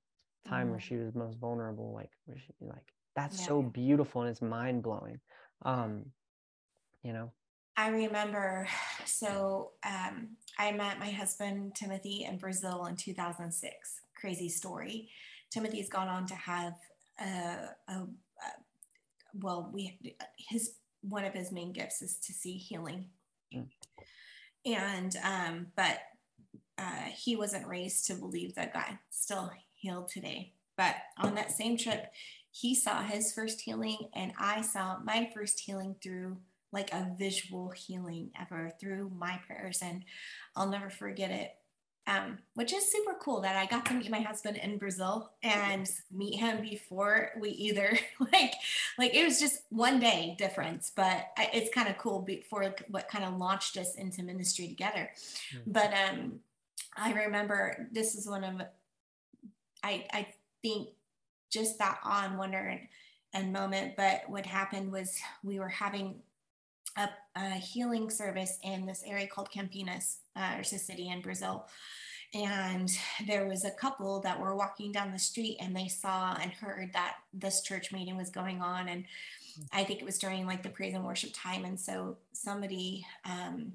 time 0.45 0.67
mm. 0.67 0.71
where 0.71 0.79
she 0.79 0.97
was 0.97 1.15
most 1.15 1.37
vulnerable 1.37 1.93
like 1.93 2.11
where 2.25 2.37
she 2.37 2.53
like 2.59 2.93
that's 3.15 3.39
yeah. 3.39 3.47
so 3.47 3.61
beautiful 3.61 4.21
and 4.21 4.29
it's 4.29 4.41
mind-blowing 4.41 5.19
um 5.63 6.03
you 7.01 7.13
know? 7.13 7.31
I 7.77 7.87
remember 7.87 8.67
so 9.05 9.71
um 9.85 10.35
i 10.57 10.71
met 10.73 10.99
my 10.99 11.11
husband 11.11 11.75
timothy 11.75 12.25
in 12.29 12.37
brazil 12.37 12.85
in 12.87 12.97
2006 12.97 14.01
crazy 14.19 14.49
story. 14.49 15.09
Timothy's 15.49 15.89
gone 15.89 16.07
on 16.07 16.25
to 16.27 16.35
have 16.35 16.73
a, 17.19 17.69
a, 17.87 17.93
a 17.93 18.07
well 19.33 19.71
we 19.73 19.97
his 20.37 20.73
one 21.01 21.23
of 21.23 21.33
his 21.33 21.51
main 21.51 21.71
gifts 21.71 22.01
is 22.01 22.17
to 22.17 22.33
see 22.33 22.53
healing. 22.53 23.05
Mm 23.55 23.67
and 24.65 25.15
um, 25.23 25.67
but 25.75 25.99
uh, 26.77 27.09
he 27.15 27.35
wasn't 27.35 27.67
raised 27.67 28.05
to 28.07 28.13
believe 28.13 28.55
that 28.55 28.73
God 28.73 28.97
still 29.09 29.51
healed 29.75 30.09
today. 30.09 30.53
But 30.77 30.95
on 31.17 31.35
that 31.35 31.51
same 31.51 31.77
trip, 31.77 32.05
he 32.51 32.73
saw 32.73 33.03
his 33.03 33.33
first 33.33 33.61
healing, 33.61 33.97
and 34.15 34.31
I 34.39 34.61
saw 34.61 34.97
my 35.03 35.29
first 35.33 35.59
healing 35.59 35.95
through 36.01 36.37
like 36.71 36.93
a 36.93 37.11
visual 37.17 37.71
healing 37.71 38.31
ever 38.39 38.71
through 38.79 39.11
my 39.17 39.39
prayers. 39.45 39.79
And 39.81 40.05
I'll 40.55 40.69
never 40.69 40.89
forget 40.89 41.31
it 41.31 41.51
um, 42.07 42.39
which 42.55 42.73
is 42.73 42.91
super 42.91 43.15
cool 43.19 43.41
that 43.41 43.55
I 43.55 43.65
got 43.65 43.85
to 43.87 43.93
meet 43.93 44.09
my 44.09 44.21
husband 44.21 44.57
in 44.57 44.77
Brazil 44.77 45.31
and 45.43 45.89
meet 46.11 46.39
him 46.39 46.61
before 46.61 47.31
we 47.39 47.49
either 47.51 47.97
like 48.33 48.53
like 48.97 49.13
it 49.13 49.23
was 49.23 49.39
just 49.39 49.61
one 49.69 49.99
day 49.99 50.35
difference, 50.37 50.91
but 50.95 51.27
it's 51.37 51.73
kind 51.73 51.87
of 51.87 51.97
cool 51.97 52.21
before 52.21 52.73
what 52.89 53.09
kind 53.09 53.23
of 53.25 53.37
launched 53.37 53.77
us 53.77 53.95
into 53.95 54.23
ministry 54.23 54.67
together. 54.67 55.09
Mm-hmm. 55.53 55.71
But 55.71 55.93
um, 55.93 56.39
I 56.97 57.13
remember 57.13 57.87
this 57.91 58.15
is 58.15 58.27
one 58.27 58.43
of 58.43 58.61
I 59.83 60.05
I 60.11 60.27
think 60.61 60.89
just 61.49 61.79
that 61.79 61.99
on 62.03 62.37
wonder 62.37 62.57
and, 62.57 62.81
and 63.33 63.53
moment. 63.53 63.95
But 63.95 64.23
what 64.27 64.45
happened 64.45 64.91
was 64.91 65.17
we 65.43 65.59
were 65.59 65.69
having 65.69 66.15
a, 66.97 67.09
a 67.39 67.55
healing 67.55 68.09
service 68.09 68.57
in 68.63 68.85
this 68.85 69.03
area 69.05 69.27
called 69.27 69.49
Campinas, 69.51 70.17
uh, 70.35 70.57
a 70.59 70.63
city 70.63 71.09
in 71.09 71.21
Brazil. 71.21 71.67
And 72.33 72.91
there 73.25 73.47
was 73.47 73.65
a 73.65 73.71
couple 73.71 74.19
that 74.21 74.39
were 74.39 74.55
walking 74.55 74.91
down 74.91 75.11
the 75.11 75.19
street 75.19 75.57
and 75.59 75.75
they 75.75 75.87
saw 75.87 76.37
and 76.39 76.51
heard 76.51 76.93
that 76.93 77.15
this 77.33 77.61
church 77.61 77.91
meeting 77.91 78.17
was 78.17 78.29
going 78.29 78.61
on. 78.61 78.87
And 78.87 79.05
I 79.73 79.83
think 79.83 79.99
it 79.99 80.05
was 80.05 80.19
during 80.19 80.45
like 80.45 80.61
the 80.61 80.69
praise 80.69 80.93
and 80.93 81.03
worship 81.03 81.31
time. 81.33 81.65
And 81.65 81.79
so 81.79 82.17
somebody 82.33 83.05
um, 83.25 83.73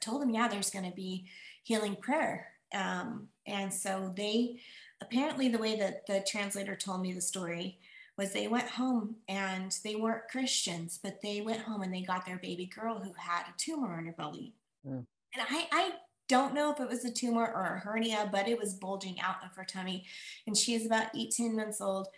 told 0.00 0.20
them, 0.20 0.30
yeah, 0.30 0.48
there's 0.48 0.70
going 0.70 0.88
to 0.88 0.94
be 0.94 1.26
healing 1.62 1.96
prayer. 1.96 2.48
Um, 2.74 3.28
and 3.46 3.72
so 3.72 4.12
they 4.14 4.60
apparently 5.00 5.48
the 5.48 5.58
way 5.58 5.76
that 5.78 6.06
the 6.06 6.24
translator 6.26 6.76
told 6.76 7.00
me 7.00 7.12
the 7.12 7.20
story 7.22 7.78
was 8.18 8.32
they 8.32 8.48
went 8.48 8.68
home 8.68 9.14
and 9.28 9.74
they 9.84 9.94
weren't 9.94 10.28
Christians, 10.28 10.98
but 11.00 11.22
they 11.22 11.40
went 11.40 11.60
home 11.60 11.82
and 11.82 11.94
they 11.94 12.02
got 12.02 12.26
their 12.26 12.38
baby 12.38 12.66
girl 12.66 12.98
who 12.98 13.12
had 13.16 13.42
a 13.42 13.54
tumor 13.56 13.96
on 13.96 14.06
her 14.06 14.12
belly. 14.12 14.52
Mm. 14.86 15.06
And 15.34 15.46
I, 15.48 15.68
I 15.70 15.92
don't 16.28 16.52
know 16.52 16.72
if 16.72 16.80
it 16.80 16.88
was 16.88 17.04
a 17.04 17.12
tumor 17.12 17.46
or 17.46 17.76
a 17.76 17.78
hernia, 17.78 18.28
but 18.30 18.48
it 18.48 18.58
was 18.58 18.74
bulging 18.74 19.20
out 19.20 19.36
of 19.44 19.54
her 19.54 19.64
tummy. 19.64 20.04
And 20.46 20.56
she 20.56 20.74
is 20.74 20.84
about 20.84 21.16
18 21.16 21.56
months 21.56 21.80
old. 21.80 22.08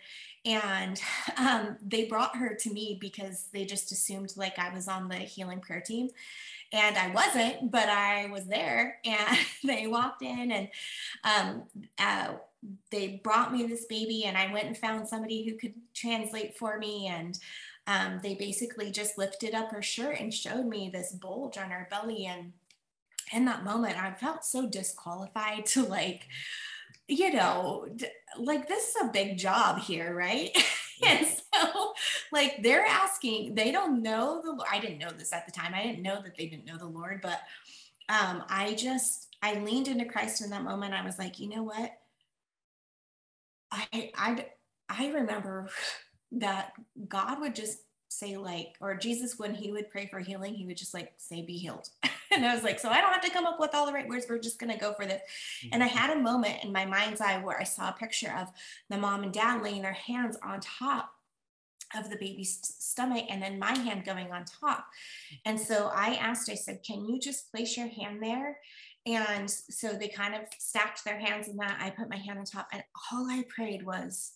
And 0.43 0.99
um, 1.37 1.77
they 1.85 2.05
brought 2.05 2.35
her 2.35 2.55
to 2.55 2.73
me 2.73 2.97
because 2.99 3.47
they 3.53 3.63
just 3.63 3.91
assumed 3.91 4.33
like 4.35 4.57
I 4.57 4.73
was 4.73 4.87
on 4.87 5.07
the 5.07 5.15
healing 5.15 5.61
prayer 5.61 5.81
team. 5.81 6.09
And 6.73 6.97
I 6.97 7.11
wasn't, 7.11 7.69
but 7.69 7.89
I 7.89 8.27
was 8.31 8.45
there. 8.45 8.99
And 9.05 9.37
they 9.63 9.87
walked 9.87 10.23
in 10.23 10.51
and 10.51 10.69
um, 11.23 11.63
uh, 11.99 12.33
they 12.91 13.21
brought 13.23 13.53
me 13.53 13.65
this 13.65 13.85
baby 13.85 14.25
and 14.25 14.37
I 14.37 14.51
went 14.51 14.67
and 14.67 14.77
found 14.77 15.07
somebody 15.07 15.47
who 15.47 15.57
could 15.57 15.73
translate 15.93 16.57
for 16.57 16.77
me. 16.77 17.07
And 17.07 17.37
um, 17.87 18.19
they 18.21 18.35
basically 18.35 18.91
just 18.91 19.17
lifted 19.17 19.55
up 19.55 19.71
her 19.71 19.81
shirt 19.81 20.19
and 20.19 20.33
showed 20.33 20.65
me 20.65 20.89
this 20.93 21.11
bulge 21.11 21.57
on 21.57 21.71
her 21.71 21.87
belly. 21.89 22.25
And 22.25 22.53
in 23.31 23.45
that 23.45 23.63
moment 23.63 24.01
I 24.01 24.11
felt 24.11 24.45
so 24.45 24.67
disqualified 24.67 25.65
to 25.67 25.83
like 25.85 26.27
you 27.07 27.33
know 27.33 27.87
like 28.37 28.67
this 28.67 28.89
is 28.89 28.95
a 29.01 29.11
big 29.11 29.37
job 29.37 29.79
here 29.79 30.13
right? 30.15 30.49
And 31.03 31.25
so 31.25 31.93
like 32.31 32.61
they're 32.61 32.85
asking 32.85 33.55
they 33.55 33.71
don't 33.71 34.03
know 34.03 34.39
the 34.43 34.63
I 34.71 34.79
didn't 34.79 34.99
know 34.99 35.09
this 35.09 35.33
at 35.33 35.47
the 35.47 35.51
time. 35.51 35.73
I 35.73 35.81
didn't 35.81 36.03
know 36.03 36.21
that 36.21 36.37
they 36.37 36.45
didn't 36.45 36.67
know 36.67 36.77
the 36.77 36.85
Lord 36.85 37.21
but 37.23 37.39
um, 38.07 38.43
I 38.47 38.75
just 38.75 39.35
I 39.41 39.55
leaned 39.55 39.87
into 39.87 40.05
Christ 40.05 40.43
in 40.43 40.51
that 40.51 40.63
moment. 40.63 40.93
I 40.93 41.03
was 41.03 41.17
like 41.17 41.39
you 41.39 41.49
know 41.49 41.63
what 41.63 41.91
I 43.71 44.11
I 44.15 44.45
I 44.89 45.11
remember 45.11 45.69
that 46.33 46.73
God 47.07 47.39
would 47.39 47.55
just 47.55 47.79
say 48.09 48.35
like, 48.35 48.75
or 48.81 48.95
Jesus 48.95 49.39
when 49.39 49.53
he 49.53 49.71
would 49.71 49.89
pray 49.89 50.07
for 50.07 50.19
healing, 50.19 50.53
he 50.53 50.65
would 50.65 50.77
just 50.77 50.93
like 50.93 51.13
say, 51.17 51.41
"Be 51.41 51.57
healed." 51.57 51.89
and 52.31 52.45
I 52.45 52.53
was 52.53 52.63
like, 52.63 52.79
so 52.79 52.89
I 52.89 53.01
don't 53.01 53.13
have 53.13 53.23
to 53.23 53.31
come 53.31 53.45
up 53.45 53.59
with 53.59 53.73
all 53.73 53.85
the 53.85 53.93
right 53.93 54.07
words. 54.07 54.25
We're 54.29 54.39
just 54.39 54.59
gonna 54.59 54.77
go 54.77 54.93
for 54.93 55.05
this. 55.05 55.21
Mm-hmm. 55.21 55.69
And 55.73 55.83
I 55.83 55.87
mm-hmm. 55.87 55.97
had 55.97 56.17
a 56.17 56.21
moment 56.21 56.63
in 56.63 56.71
my 56.71 56.85
mind's 56.85 57.21
eye 57.21 57.37
where 57.37 57.59
I 57.59 57.63
saw 57.63 57.89
a 57.89 57.93
picture 57.93 58.33
of 58.37 58.49
the 58.89 58.97
mom 58.97 59.23
and 59.23 59.33
dad 59.33 59.63
laying 59.63 59.81
their 59.81 59.93
hands 59.93 60.37
on 60.43 60.59
top 60.59 61.13
of 61.95 62.09
the 62.09 62.15
baby's 62.15 62.59
stomach 62.61 63.25
and 63.29 63.41
then 63.41 63.59
my 63.59 63.77
hand 63.77 64.05
going 64.05 64.31
on 64.31 64.45
top. 64.45 64.87
And 65.45 65.59
so 65.59 65.91
I 65.93 66.15
asked, 66.15 66.49
I 66.49 66.55
said, 66.55 66.83
can 66.83 67.05
you 67.05 67.19
just 67.19 67.51
place 67.51 67.77
your 67.77 67.87
hand 67.87 68.21
there? 68.21 68.59
And 69.05 69.49
so 69.49 69.93
they 69.93 70.09
kind 70.09 70.35
of 70.35 70.41
stacked 70.59 71.03
their 71.03 71.19
hands 71.19 71.47
in 71.47 71.57
that. 71.57 71.79
I 71.81 71.89
put 71.89 72.09
my 72.09 72.17
hand 72.17 72.37
on 72.37 72.45
top, 72.45 72.67
and 72.71 72.83
all 73.11 73.29
I 73.29 73.43
prayed 73.49 73.83
was, 73.83 74.33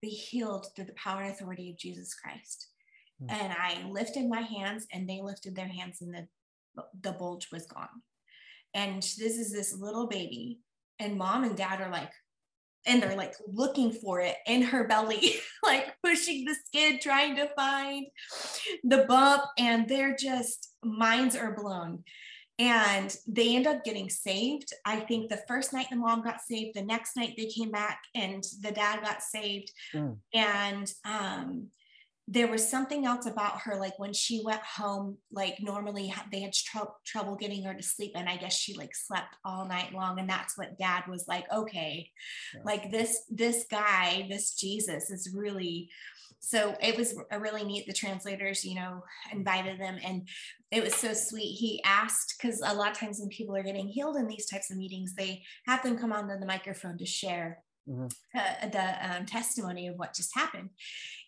be 0.00 0.08
healed 0.08 0.68
through 0.74 0.86
the 0.86 0.94
power 0.94 1.22
and 1.22 1.32
authority 1.32 1.70
of 1.70 1.78
Jesus 1.78 2.14
Christ. 2.14 2.68
Mm-hmm. 3.22 3.34
And 3.34 3.52
I 3.52 3.88
lifted 3.90 4.28
my 4.28 4.40
hands, 4.40 4.86
and 4.92 5.08
they 5.08 5.20
lifted 5.22 5.54
their 5.54 5.68
hands, 5.68 6.00
and 6.00 6.14
the, 6.14 6.26
the 7.02 7.12
bulge 7.12 7.48
was 7.52 7.66
gone. 7.66 7.88
And 8.74 9.02
this 9.02 9.38
is 9.38 9.52
this 9.52 9.74
little 9.78 10.06
baby, 10.06 10.60
and 10.98 11.18
mom 11.18 11.44
and 11.44 11.56
dad 11.56 11.80
are 11.80 11.90
like, 11.90 12.12
and 12.86 13.02
they're 13.02 13.16
like 13.16 13.34
looking 13.46 13.90
for 13.92 14.20
it 14.20 14.36
in 14.46 14.62
her 14.62 14.86
belly, 14.86 15.34
like 15.62 15.94
pushing 16.02 16.44
the 16.44 16.54
skid, 16.66 17.00
trying 17.00 17.36
to 17.36 17.50
find 17.56 18.06
the 18.84 19.04
bump, 19.08 19.42
and 19.58 19.88
they're 19.88 20.16
just 20.16 20.74
minds 20.82 21.36
are 21.36 21.54
blown 21.54 22.04
and 22.58 23.14
they 23.26 23.54
end 23.54 23.66
up 23.66 23.84
getting 23.84 24.08
saved. 24.08 24.72
I 24.84 25.00
think 25.00 25.28
the 25.28 25.42
first 25.46 25.72
night 25.72 25.88
the 25.90 25.96
mom 25.96 26.22
got 26.22 26.40
saved, 26.40 26.74
the 26.74 26.82
next 26.82 27.16
night 27.16 27.34
they 27.36 27.46
came 27.46 27.70
back 27.70 28.00
and 28.14 28.42
the 28.62 28.72
dad 28.72 29.02
got 29.02 29.22
saved. 29.22 29.70
Mm. 29.94 30.16
And 30.32 30.92
um, 31.04 31.68
there 32.28 32.48
was 32.48 32.68
something 32.68 33.04
else 33.04 33.26
about 33.26 33.60
her, 33.62 33.76
like 33.76 33.98
when 33.98 34.12
she 34.12 34.42
went 34.44 34.62
home, 34.62 35.18
like 35.30 35.58
normally 35.60 36.12
they 36.32 36.40
had 36.40 36.52
tr- 36.52 36.78
trouble 37.04 37.36
getting 37.36 37.62
her 37.62 37.74
to 37.74 37.82
sleep, 37.82 38.12
and 38.16 38.28
I 38.28 38.36
guess 38.36 38.56
she 38.56 38.74
like 38.74 38.96
slept 38.96 39.36
all 39.44 39.68
night 39.68 39.92
long. 39.92 40.18
And 40.18 40.28
that's 40.28 40.58
what 40.58 40.78
dad 40.78 41.04
was 41.08 41.28
like, 41.28 41.44
okay, 41.52 42.10
yeah. 42.54 42.62
like 42.64 42.90
this 42.90 43.22
this 43.30 43.66
guy, 43.70 44.26
this 44.28 44.54
Jesus 44.54 45.10
is 45.10 45.32
really 45.32 45.88
so 46.40 46.76
it 46.82 46.96
was 46.96 47.14
a 47.30 47.40
really 47.40 47.64
neat 47.64 47.86
the 47.86 47.92
translators 47.92 48.64
you 48.64 48.74
know 48.74 49.02
invited 49.32 49.80
them 49.80 49.98
and 50.04 50.28
it 50.72 50.82
was 50.82 50.94
so 50.94 51.12
sweet. 51.12 51.54
He 51.54 51.80
asked 51.84 52.34
because 52.36 52.60
a 52.64 52.74
lot 52.74 52.90
of 52.90 52.98
times 52.98 53.20
when 53.20 53.28
people 53.28 53.56
are 53.56 53.62
getting 53.62 53.86
healed 53.86 54.16
in 54.16 54.26
these 54.26 54.46
types 54.46 54.70
of 54.70 54.76
meetings 54.76 55.14
they 55.14 55.42
have 55.66 55.82
them 55.82 55.96
come 55.96 56.12
on 56.12 56.26
the 56.26 56.44
microphone 56.46 56.98
to 56.98 57.06
share 57.06 57.62
mm-hmm. 57.88 58.06
uh, 58.34 58.68
the 58.68 59.16
um, 59.16 59.26
testimony 59.26 59.88
of 59.88 59.96
what 59.96 60.14
just 60.14 60.34
happened. 60.34 60.70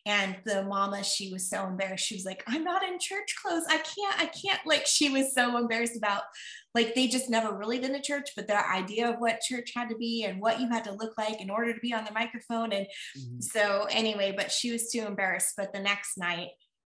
And 0.06 0.36
the 0.44 0.62
mama 0.62 1.04
she 1.04 1.32
was 1.32 1.50
so 1.50 1.66
embarrassed. 1.66 2.06
She 2.06 2.14
was 2.14 2.24
like 2.24 2.42
i'm 2.46 2.64
not 2.64 2.82
in 2.82 2.98
church 2.98 3.34
clothes. 3.42 3.64
I 3.68 3.76
can't 3.78 4.18
i 4.18 4.26
can't 4.26 4.60
like 4.64 4.86
she 4.86 5.10
was 5.10 5.34
so 5.34 5.56
embarrassed 5.58 5.96
about 5.96 6.22
like 6.74 6.94
they 6.94 7.08
just 7.08 7.28
never 7.28 7.56
really 7.56 7.78
been 7.78 7.92
to 7.92 8.00
church 8.00 8.30
but 8.36 8.46
their 8.46 8.64
idea 8.70 9.10
of 9.10 9.16
what 9.18 9.40
church 9.40 9.72
had 9.74 9.88
to 9.88 9.96
be 9.96 10.24
and 10.24 10.40
what 10.40 10.60
you 10.60 10.68
had 10.68 10.84
to 10.84 10.92
look 10.92 11.12
like 11.18 11.40
in 11.40 11.50
order 11.50 11.72
to 11.74 11.80
be 11.80 11.92
on 11.92 12.04
the 12.04 12.12
microphone. 12.12 12.72
And 12.72 12.86
mm-hmm. 13.18 13.40
so 13.40 13.86
anyway 13.90 14.32
but 14.36 14.50
she 14.50 14.72
was 14.72 14.90
too 14.90 15.04
embarrassed. 15.06 15.54
But 15.56 15.72
the 15.72 15.80
next 15.80 16.16
night 16.16 16.48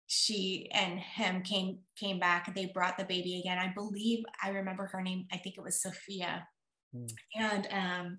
she 0.07 0.69
and 0.71 0.99
him 0.99 1.41
came 1.41 1.79
came 1.97 2.19
back. 2.19 2.53
They 2.53 2.67
brought 2.67 2.97
the 2.97 3.03
baby 3.05 3.39
again. 3.39 3.57
I 3.57 3.73
believe 3.73 4.23
i 4.43 4.49
remember 4.49 4.87
her 4.87 5.01
name. 5.01 5.25
I 5.31 5.37
think 5.37 5.57
it 5.57 5.63
was 5.63 5.81
sophia. 5.81 6.47
Mm. 6.95 7.11
and 7.35 7.67
um 7.71 8.17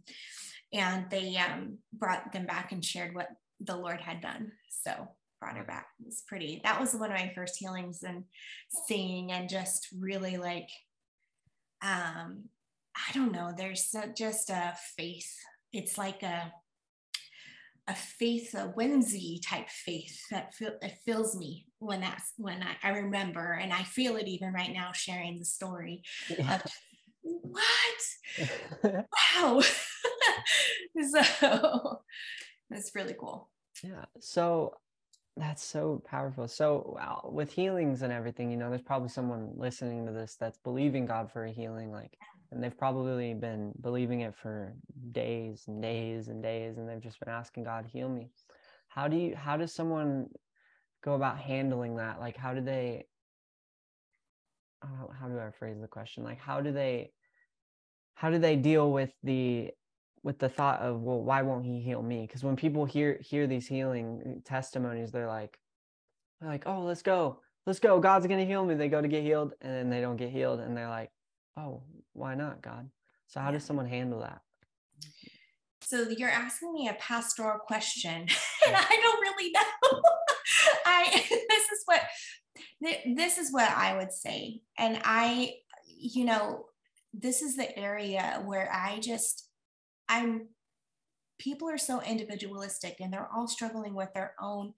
and 0.72 1.06
they 1.10 1.36
um 1.36 1.78
brought 1.92 2.32
them 2.32 2.46
back 2.46 2.72
and 2.72 2.84
shared 2.84 3.14
what 3.14 3.28
the 3.60 3.76
lord 3.76 4.00
had 4.00 4.20
done 4.20 4.52
so 4.68 5.08
brought 5.40 5.56
her 5.56 5.64
back 5.64 5.86
it 6.00 6.06
was 6.06 6.22
pretty 6.26 6.60
that 6.64 6.80
was 6.80 6.94
one 6.94 7.10
of 7.10 7.18
my 7.18 7.30
first 7.34 7.56
healings 7.56 8.02
and 8.02 8.24
seeing 8.86 9.32
and 9.32 9.48
just 9.48 9.88
really 9.98 10.36
like 10.36 10.68
um 11.82 12.44
i 12.96 13.12
don't 13.14 13.32
know 13.32 13.52
there's 13.56 13.94
just 14.16 14.50
a 14.50 14.74
faith 14.96 15.34
it's 15.72 15.96
like 15.96 16.22
a 16.22 16.52
a 17.88 17.94
faith, 17.94 18.54
a 18.54 18.66
whimsy 18.66 19.40
type 19.42 19.68
faith 19.70 20.20
that 20.30 20.54
feel, 20.54 20.72
it 20.82 20.98
fills 21.06 21.34
me 21.34 21.66
when 21.78 22.02
that's 22.02 22.34
when 22.36 22.62
I, 22.62 22.76
I 22.86 22.90
remember 22.90 23.54
and 23.54 23.72
I 23.72 23.82
feel 23.82 24.16
it 24.16 24.28
even 24.28 24.52
right 24.52 24.72
now 24.72 24.92
sharing 24.92 25.38
the 25.38 25.46
story 25.46 26.02
yeah. 26.28 26.56
of 26.56 26.62
what? 27.22 27.64
Wow. 29.40 29.62
So 31.12 32.00
it's 32.70 32.94
really 32.94 33.14
cool. 33.18 33.48
Yeah 33.84 34.04
so 34.20 34.74
that's 35.36 35.62
so 35.62 36.02
powerful. 36.04 36.48
So 36.48 36.92
wow, 36.96 37.30
with 37.32 37.52
healings 37.52 38.02
and 38.02 38.12
everything 38.12 38.50
you 38.50 38.56
know 38.56 38.68
there's 38.68 38.82
probably 38.82 39.08
someone 39.08 39.52
listening 39.56 40.06
to 40.06 40.12
this 40.12 40.36
that's 40.38 40.58
believing 40.58 41.06
god 41.06 41.30
for 41.30 41.44
a 41.44 41.52
healing 41.52 41.92
like 41.92 42.16
and 42.50 42.62
they've 42.62 42.76
probably 42.76 43.34
been 43.34 43.72
believing 43.80 44.20
it 44.22 44.34
for 44.34 44.74
days 45.12 45.64
and 45.68 45.82
days 45.82 46.28
and 46.28 46.42
days 46.42 46.78
and 46.78 46.88
they've 46.88 47.00
just 47.02 47.20
been 47.20 47.28
asking 47.28 47.64
god 47.64 47.86
heal 47.86 48.08
me. 48.08 48.30
How 48.88 49.06
do 49.06 49.16
you 49.16 49.36
how 49.36 49.56
does 49.56 49.72
someone 49.72 50.28
go 51.04 51.14
about 51.14 51.38
handling 51.38 51.96
that? 51.96 52.18
Like 52.20 52.36
how 52.36 52.54
do 52.54 52.60
they 52.60 53.06
uh, 54.82 55.12
how 55.18 55.28
do 55.28 55.38
i 55.38 55.50
phrase 55.50 55.76
the 55.80 55.88
question 55.88 56.24
like 56.24 56.38
how 56.38 56.60
do 56.60 56.72
they 56.72 57.10
how 58.14 58.30
do 58.30 58.38
they 58.38 58.56
deal 58.56 58.90
with 58.90 59.10
the 59.22 59.70
with 60.22 60.38
the 60.38 60.48
thought 60.48 60.80
of 60.80 61.00
well 61.00 61.20
why 61.20 61.42
won't 61.42 61.64
he 61.64 61.80
heal 61.80 62.02
me 62.02 62.22
because 62.22 62.42
when 62.44 62.56
people 62.56 62.84
hear 62.84 63.18
hear 63.22 63.46
these 63.46 63.66
healing 63.66 64.42
testimonies 64.44 65.10
they're 65.10 65.28
like 65.28 65.58
they're 66.40 66.50
like 66.50 66.66
oh 66.66 66.82
let's 66.82 67.02
go 67.02 67.40
let's 67.66 67.78
go 67.78 68.00
god's 68.00 68.26
gonna 68.26 68.44
heal 68.44 68.64
me 68.64 68.74
they 68.74 68.88
go 68.88 69.00
to 69.00 69.08
get 69.08 69.22
healed 69.22 69.52
and 69.60 69.72
then 69.72 69.90
they 69.90 70.00
don't 70.00 70.16
get 70.16 70.30
healed 70.30 70.60
and 70.60 70.76
they're 70.76 70.88
like 70.88 71.10
oh, 71.58 71.82
why 72.12 72.34
not, 72.34 72.62
God? 72.62 72.88
So, 73.26 73.40
how 73.40 73.50
does 73.50 73.64
someone 73.64 73.86
handle 73.86 74.20
that? 74.20 74.40
So, 75.82 76.08
you're 76.08 76.30
asking 76.30 76.72
me 76.72 76.88
a 76.88 76.94
pastoral 76.94 77.58
question, 77.58 78.12
and 78.66 78.76
I 78.76 78.98
don't 79.02 79.20
really 79.20 79.50
know. 79.52 80.02
I 80.86 81.04
this 81.28 81.64
is 81.64 81.82
what 81.84 82.02
this 82.80 83.38
is 83.38 83.52
what 83.52 83.70
I 83.70 83.96
would 83.96 84.12
say, 84.12 84.62
and 84.78 85.00
I, 85.04 85.54
you 85.86 86.24
know, 86.24 86.66
this 87.12 87.42
is 87.42 87.56
the 87.56 87.76
area 87.78 88.42
where 88.44 88.70
I 88.72 89.00
just 89.00 89.48
I'm 90.08 90.48
people 91.38 91.68
are 91.68 91.78
so 91.78 92.02
individualistic 92.02 92.96
and 93.00 93.12
they're 93.12 93.28
all 93.34 93.46
struggling 93.46 93.94
with 93.94 94.12
their 94.12 94.34
own 94.40 94.74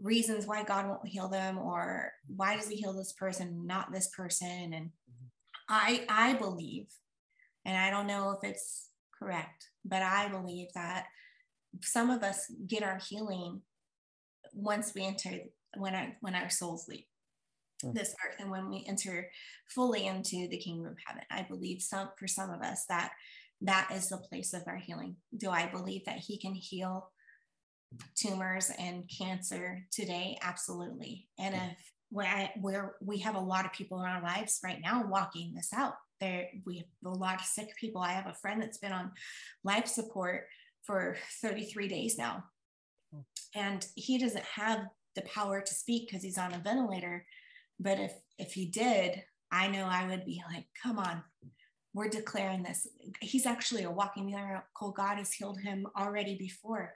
reasons 0.00 0.46
why 0.46 0.62
God 0.62 0.88
won't 0.88 1.06
heal 1.06 1.28
them 1.28 1.58
or 1.58 2.12
why 2.26 2.56
does 2.56 2.68
he 2.68 2.76
heal 2.76 2.92
this 2.92 3.12
person, 3.12 3.66
not 3.66 3.92
this 3.92 4.08
person. 4.08 4.72
And 4.72 4.86
mm-hmm. 4.86 5.26
I 5.68 6.04
I 6.08 6.34
believe, 6.34 6.86
and 7.64 7.76
I 7.76 7.90
don't 7.90 8.06
know 8.06 8.30
if 8.30 8.48
it's 8.48 8.88
correct, 9.18 9.68
but 9.84 10.02
I 10.02 10.28
believe 10.28 10.68
that 10.74 11.06
some 11.82 12.10
of 12.10 12.22
us 12.22 12.50
get 12.66 12.82
our 12.82 12.98
healing 12.98 13.62
once 14.52 14.92
we 14.94 15.04
enter 15.04 15.30
when 15.76 15.94
our 15.94 16.16
when 16.20 16.34
our 16.34 16.50
souls 16.50 16.86
leave. 16.88 17.04
mm. 17.84 17.94
this 17.94 18.14
earth 18.26 18.36
and 18.40 18.50
when 18.50 18.70
we 18.70 18.84
enter 18.86 19.30
fully 19.68 20.06
into 20.06 20.48
the 20.48 20.58
kingdom 20.58 20.86
of 20.86 20.96
heaven 21.06 21.22
i 21.30 21.42
believe 21.42 21.80
some 21.80 22.10
for 22.18 22.26
some 22.26 22.50
of 22.50 22.60
us 22.60 22.84
that 22.88 23.12
that 23.62 23.90
is 23.94 24.08
the 24.08 24.18
place 24.18 24.52
of 24.52 24.62
our 24.66 24.76
healing. 24.76 25.16
Do 25.36 25.50
i 25.50 25.66
believe 25.66 26.04
that 26.04 26.18
he 26.18 26.38
can 26.38 26.54
heal 26.54 27.10
tumors 28.16 28.70
and 28.78 29.08
cancer 29.18 29.86
today? 29.90 30.38
Absolutely. 30.42 31.28
And 31.38 31.54
if 31.54 31.92
where, 32.10 32.50
where 32.60 32.96
we 33.00 33.18
have 33.20 33.36
a 33.36 33.40
lot 33.40 33.64
of 33.64 33.72
people 33.72 34.00
in 34.00 34.06
our 34.06 34.22
lives 34.22 34.60
right 34.62 34.80
now 34.82 35.06
walking 35.06 35.54
this 35.54 35.70
out 35.74 35.94
there 36.20 36.48
we 36.66 36.76
have 36.76 37.12
a 37.12 37.16
lot 37.16 37.40
of 37.40 37.46
sick 37.46 37.74
people. 37.76 38.00
I 38.00 38.12
have 38.12 38.26
a 38.26 38.34
friend 38.34 38.60
that's 38.60 38.78
been 38.78 38.92
on 38.92 39.12
life 39.64 39.86
support 39.86 40.46
for 40.84 41.16
33 41.40 41.88
days 41.88 42.18
now. 42.18 42.44
And 43.54 43.86
he 43.94 44.18
doesn't 44.18 44.44
have 44.44 44.86
the 45.14 45.22
power 45.22 45.60
to 45.60 45.74
speak 45.74 46.08
because 46.08 46.22
he's 46.22 46.38
on 46.38 46.54
a 46.54 46.58
ventilator. 46.58 47.24
But 47.78 47.98
if 47.98 48.12
if 48.38 48.52
he 48.52 48.66
did 48.66 49.22
i 49.52 49.68
know 49.68 49.84
i 49.84 50.06
would 50.08 50.24
be 50.24 50.42
like 50.52 50.66
come 50.82 50.98
on 50.98 51.22
we're 51.94 52.08
declaring 52.08 52.62
this. 52.62 52.86
He's 53.20 53.46
actually 53.46 53.84
a 53.84 53.90
walking 53.90 54.30
miracle. 54.30 54.92
God 54.92 55.18
has 55.18 55.32
healed 55.32 55.60
him 55.60 55.86
already 55.98 56.36
before. 56.36 56.94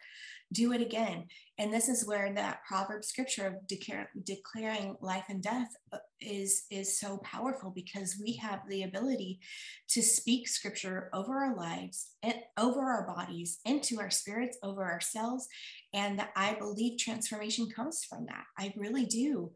Do 0.53 0.72
it 0.72 0.80
again. 0.80 1.26
And 1.59 1.72
this 1.72 1.88
is 1.88 2.07
where 2.07 2.32
that 2.32 2.61
proverb 2.66 3.05
scripture 3.05 3.47
of 3.49 3.66
declare, 3.66 4.11
declaring 4.24 4.97
life 5.01 5.24
and 5.28 5.42
death 5.42 5.74
uh, 5.92 5.99
is, 6.20 6.64
is 6.70 7.01
so 7.01 7.18
powerful 7.18 7.70
because 7.70 8.16
we 8.22 8.34
have 8.36 8.61
the 8.68 8.84
ability 8.84 9.40
to 9.88 10.03
speak 10.03 10.49
scripture 10.49 11.11
over 11.12 11.36
our 11.36 11.57
lives, 11.57 12.12
and 12.22 12.36
over 12.57 12.80
our 12.80 13.07
bodies, 13.07 13.59
into 13.64 14.01
our 14.01 14.11
spirits, 14.11 14.57
over 14.62 14.84
ourselves. 14.84 15.49
And 15.92 16.22
I 16.36 16.55
believe 16.55 16.99
transformation 16.99 17.68
comes 17.68 18.05
from 18.05 18.26
that. 18.26 18.44
I 18.59 18.72
really 18.76 19.07
do. 19.07 19.51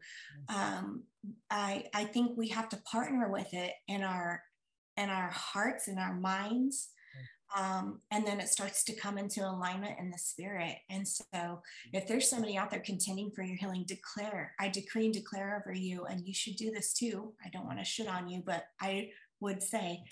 Um, 0.49 1.03
I, 1.49 1.85
I 1.93 2.03
think 2.05 2.37
we 2.37 2.49
have 2.49 2.69
to 2.69 2.77
partner 2.77 3.29
with 3.31 3.53
it 3.53 3.71
in 3.87 4.03
our 4.03 4.43
and 4.97 5.11
our 5.11 5.29
hearts 5.29 5.87
and 5.87 5.99
our 5.99 6.13
minds. 6.13 6.89
Um, 7.57 7.99
and 8.11 8.25
then 8.25 8.39
it 8.39 8.47
starts 8.47 8.83
to 8.85 8.95
come 8.95 9.17
into 9.17 9.41
alignment 9.41 9.99
in 9.99 10.09
the 10.09 10.17
spirit. 10.17 10.77
And 10.89 11.05
so, 11.05 11.61
if 11.91 12.07
there's 12.07 12.29
somebody 12.29 12.55
out 12.55 12.71
there 12.71 12.79
contending 12.79 13.29
for 13.31 13.43
your 13.43 13.57
healing, 13.57 13.83
declare. 13.85 14.53
I 14.57 14.69
decree 14.69 15.05
and 15.05 15.13
declare 15.13 15.61
over 15.61 15.73
you, 15.73 16.05
and 16.05 16.25
you 16.25 16.33
should 16.33 16.55
do 16.55 16.71
this 16.71 16.93
too. 16.93 17.33
I 17.45 17.49
don't 17.49 17.65
want 17.65 17.79
to 17.79 17.85
shit 17.85 18.07
on 18.07 18.29
you, 18.29 18.41
but 18.45 18.63
I 18.79 19.09
would 19.41 19.61
say, 19.61 20.03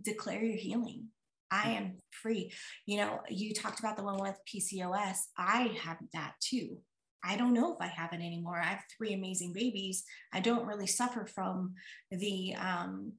declare 0.00 0.42
your 0.42 0.56
healing. 0.56 1.08
I 1.50 1.70
am 1.72 1.96
free. 2.10 2.52
You 2.86 2.98
know, 2.98 3.20
you 3.28 3.54
talked 3.54 3.80
about 3.80 3.96
the 3.96 4.02
one 4.04 4.18
with 4.18 4.38
PCOS. 4.46 5.18
I 5.36 5.76
have 5.82 5.98
that 6.12 6.34
too. 6.40 6.78
I 7.24 7.36
don't 7.36 7.54
know 7.54 7.74
if 7.74 7.80
I 7.80 7.88
have 7.88 8.12
it 8.12 8.20
anymore. 8.20 8.60
I 8.60 8.66
have 8.66 8.84
three 8.96 9.12
amazing 9.12 9.52
babies. 9.52 10.04
I 10.32 10.40
don't 10.40 10.66
really 10.66 10.86
suffer 10.86 11.26
from 11.26 11.74
the 12.10 12.54
um, 12.54 13.12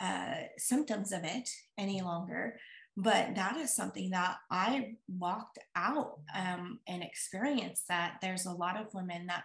uh, 0.00 0.34
symptoms 0.56 1.12
of 1.12 1.24
it 1.24 1.48
any 1.78 2.00
longer. 2.00 2.56
But 2.96 3.34
that 3.36 3.56
is 3.56 3.74
something 3.74 4.10
that 4.10 4.36
I 4.50 4.96
walked 5.08 5.58
out 5.76 6.20
um, 6.34 6.80
and 6.88 7.02
experienced 7.02 7.88
that 7.88 8.16
there's 8.20 8.46
a 8.46 8.52
lot 8.52 8.78
of 8.78 8.92
women 8.94 9.26
that 9.26 9.44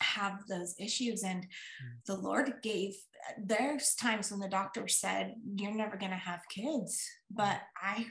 have 0.00 0.46
those 0.48 0.74
issues 0.78 1.22
and 1.22 1.42
mm. 1.42 2.04
the 2.06 2.16
lord 2.16 2.52
gave 2.62 2.94
there's 3.42 3.94
times 3.94 4.30
when 4.30 4.40
the 4.40 4.48
doctor 4.48 4.86
said 4.88 5.34
you're 5.56 5.74
never 5.74 5.96
going 5.96 6.10
to 6.10 6.16
have 6.16 6.40
kids 6.50 7.02
but 7.30 7.60
i 7.82 8.04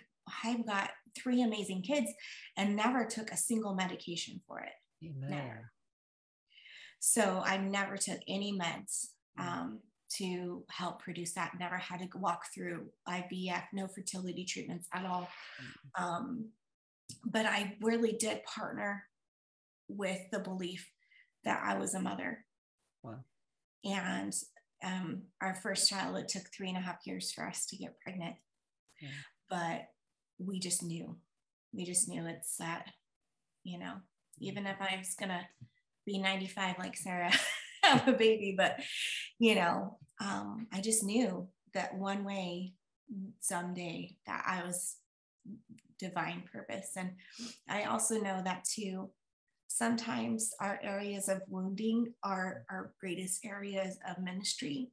i've 0.44 0.66
got 0.66 0.90
three 1.16 1.44
amazing 1.44 1.82
kids 1.82 2.12
and 2.58 2.76
never 2.76 3.06
took 3.06 3.32
a 3.32 3.38
single 3.38 3.76
medication 3.76 4.42
for 4.48 4.60
it 4.60 4.74
Amen. 5.08 5.30
never 5.30 5.72
so 7.00 7.42
i 7.46 7.58
never 7.58 7.98
took 7.98 8.20
any 8.28 8.52
meds 8.52 9.10
mm. 9.40 9.46
um, 9.46 9.80
to 10.18 10.64
help 10.70 11.02
produce 11.02 11.34
that. 11.34 11.54
Never 11.60 11.78
had 11.78 12.00
to 12.00 12.18
walk 12.18 12.46
through 12.54 12.88
IVF, 13.08 13.64
no 13.74 13.88
fertility 13.88 14.46
treatments 14.46 14.88
at 14.94 15.06
all. 15.06 15.28
Mm-hmm. 15.62 16.04
Um, 16.04 16.50
but 17.26 17.46
I 17.46 17.76
really 17.82 18.14
did 18.14 18.44
partner 18.44 19.04
with 19.88 20.20
the 20.32 20.40
belief 20.40 20.90
that 21.44 21.62
I 21.64 21.78
was 21.78 21.94
a 21.94 22.02
mother. 22.02 22.46
Wow. 23.04 23.24
And 23.84 24.34
um, 24.84 25.24
our 25.42 25.56
first 25.56 25.90
child, 25.90 26.18
it 26.18 26.28
took 26.28 26.44
three 26.52 26.70
and 26.70 26.78
a 26.78 26.82
half 26.82 27.06
years 27.06 27.32
for 27.32 27.48
us 27.48 27.66
to 27.68 27.78
get 27.78 28.00
pregnant. 28.00 28.36
Yeah. 29.02 29.10
But 29.50 29.90
we 30.40 30.60
just 30.60 30.84
knew, 30.84 31.16
we 31.74 31.86
just 31.86 32.10
knew 32.10 32.26
it's 32.26 32.58
that, 32.58 32.86
you 33.64 33.80
know, 33.80 33.94
even 34.40 34.66
if 34.66 34.78
I 34.82 34.96
was 34.98 35.16
going 35.16 35.30
to 35.30 35.42
be 36.06 36.18
95 36.20 36.78
like 36.80 36.98
Sarah, 36.98 37.32
have 37.90 38.08
a 38.08 38.14
baby, 38.14 38.56
but 38.58 38.80
you 39.40 39.56
know, 39.56 39.98
um, 40.20 40.68
I 40.72 40.82
just 40.82 41.04
knew 41.04 41.48
that 41.74 41.96
one 41.96 42.24
way 42.24 42.74
someday 43.40 44.16
that 44.26 44.44
I 44.48 44.66
was 44.66 44.98
divine 46.00 46.44
purpose. 46.52 46.92
And 46.98 47.12
I 47.70 47.84
also 47.84 48.20
know 48.20 48.42
that 48.44 48.66
too, 48.66 49.10
sometimes 49.68 50.54
our 50.60 50.80
areas 50.82 51.30
of 51.30 51.42
wounding 51.48 52.14
are 52.24 52.64
our 52.70 52.94
greatest 53.00 53.46
areas 53.46 53.98
of 54.10 54.24
ministry. 54.24 54.90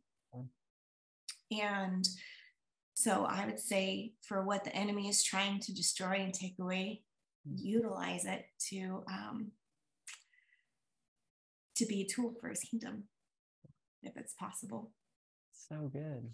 And 1.51 2.07
so 2.95 3.25
I 3.25 3.47
would 3.47 3.61
say 3.61 4.13
for 4.23 4.43
what 4.43 4.65
the 4.65 4.75
enemy 4.75 5.09
is 5.09 5.23
trying 5.23 5.61
to 5.61 5.75
destroy 5.75 6.15
and 6.15 6.33
take 6.33 6.59
away, 6.59 7.03
utilize 7.45 8.25
it 8.25 8.45
to 8.71 9.03
um, 9.09 9.51
to 11.77 11.87
be 11.87 12.03
a 12.03 12.07
tool 12.07 12.35
for 12.41 12.49
his 12.49 12.61
kingdom 12.61 13.05
if 14.03 14.17
it's 14.17 14.35
possible 14.35 14.93
so 15.53 15.91
good 15.93 16.29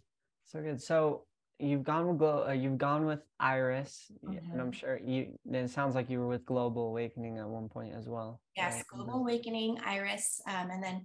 so 0.45 0.61
good 0.61 0.80
so 0.80 1.24
you've 1.59 1.84
gone 1.84 2.07
with 2.07 2.22
uh, 2.22 2.53
you've 2.53 2.78
gone 2.78 3.05
with 3.05 3.20
iris 3.41 4.11
mm-hmm. 4.24 4.53
and 4.53 4.61
i'm 4.61 4.72
sure 4.72 5.01
you 5.05 5.39
then 5.45 5.64
it 5.64 5.70
sounds 5.70 5.95
like 5.95 6.09
you 6.09 6.18
were 6.20 6.28
with 6.28 6.45
global 6.47 6.89
awakening 6.89 7.39
at 7.39 7.49
one 7.49 7.68
point 7.68 7.95
as 7.95 8.09
well 8.09 8.41
yes 8.57 8.74
right? 8.74 8.84
global 8.93 9.20
awakening 9.20 9.76
iris 9.84 10.41
um, 10.49 10.70
and 10.70 10.82
then 10.82 11.05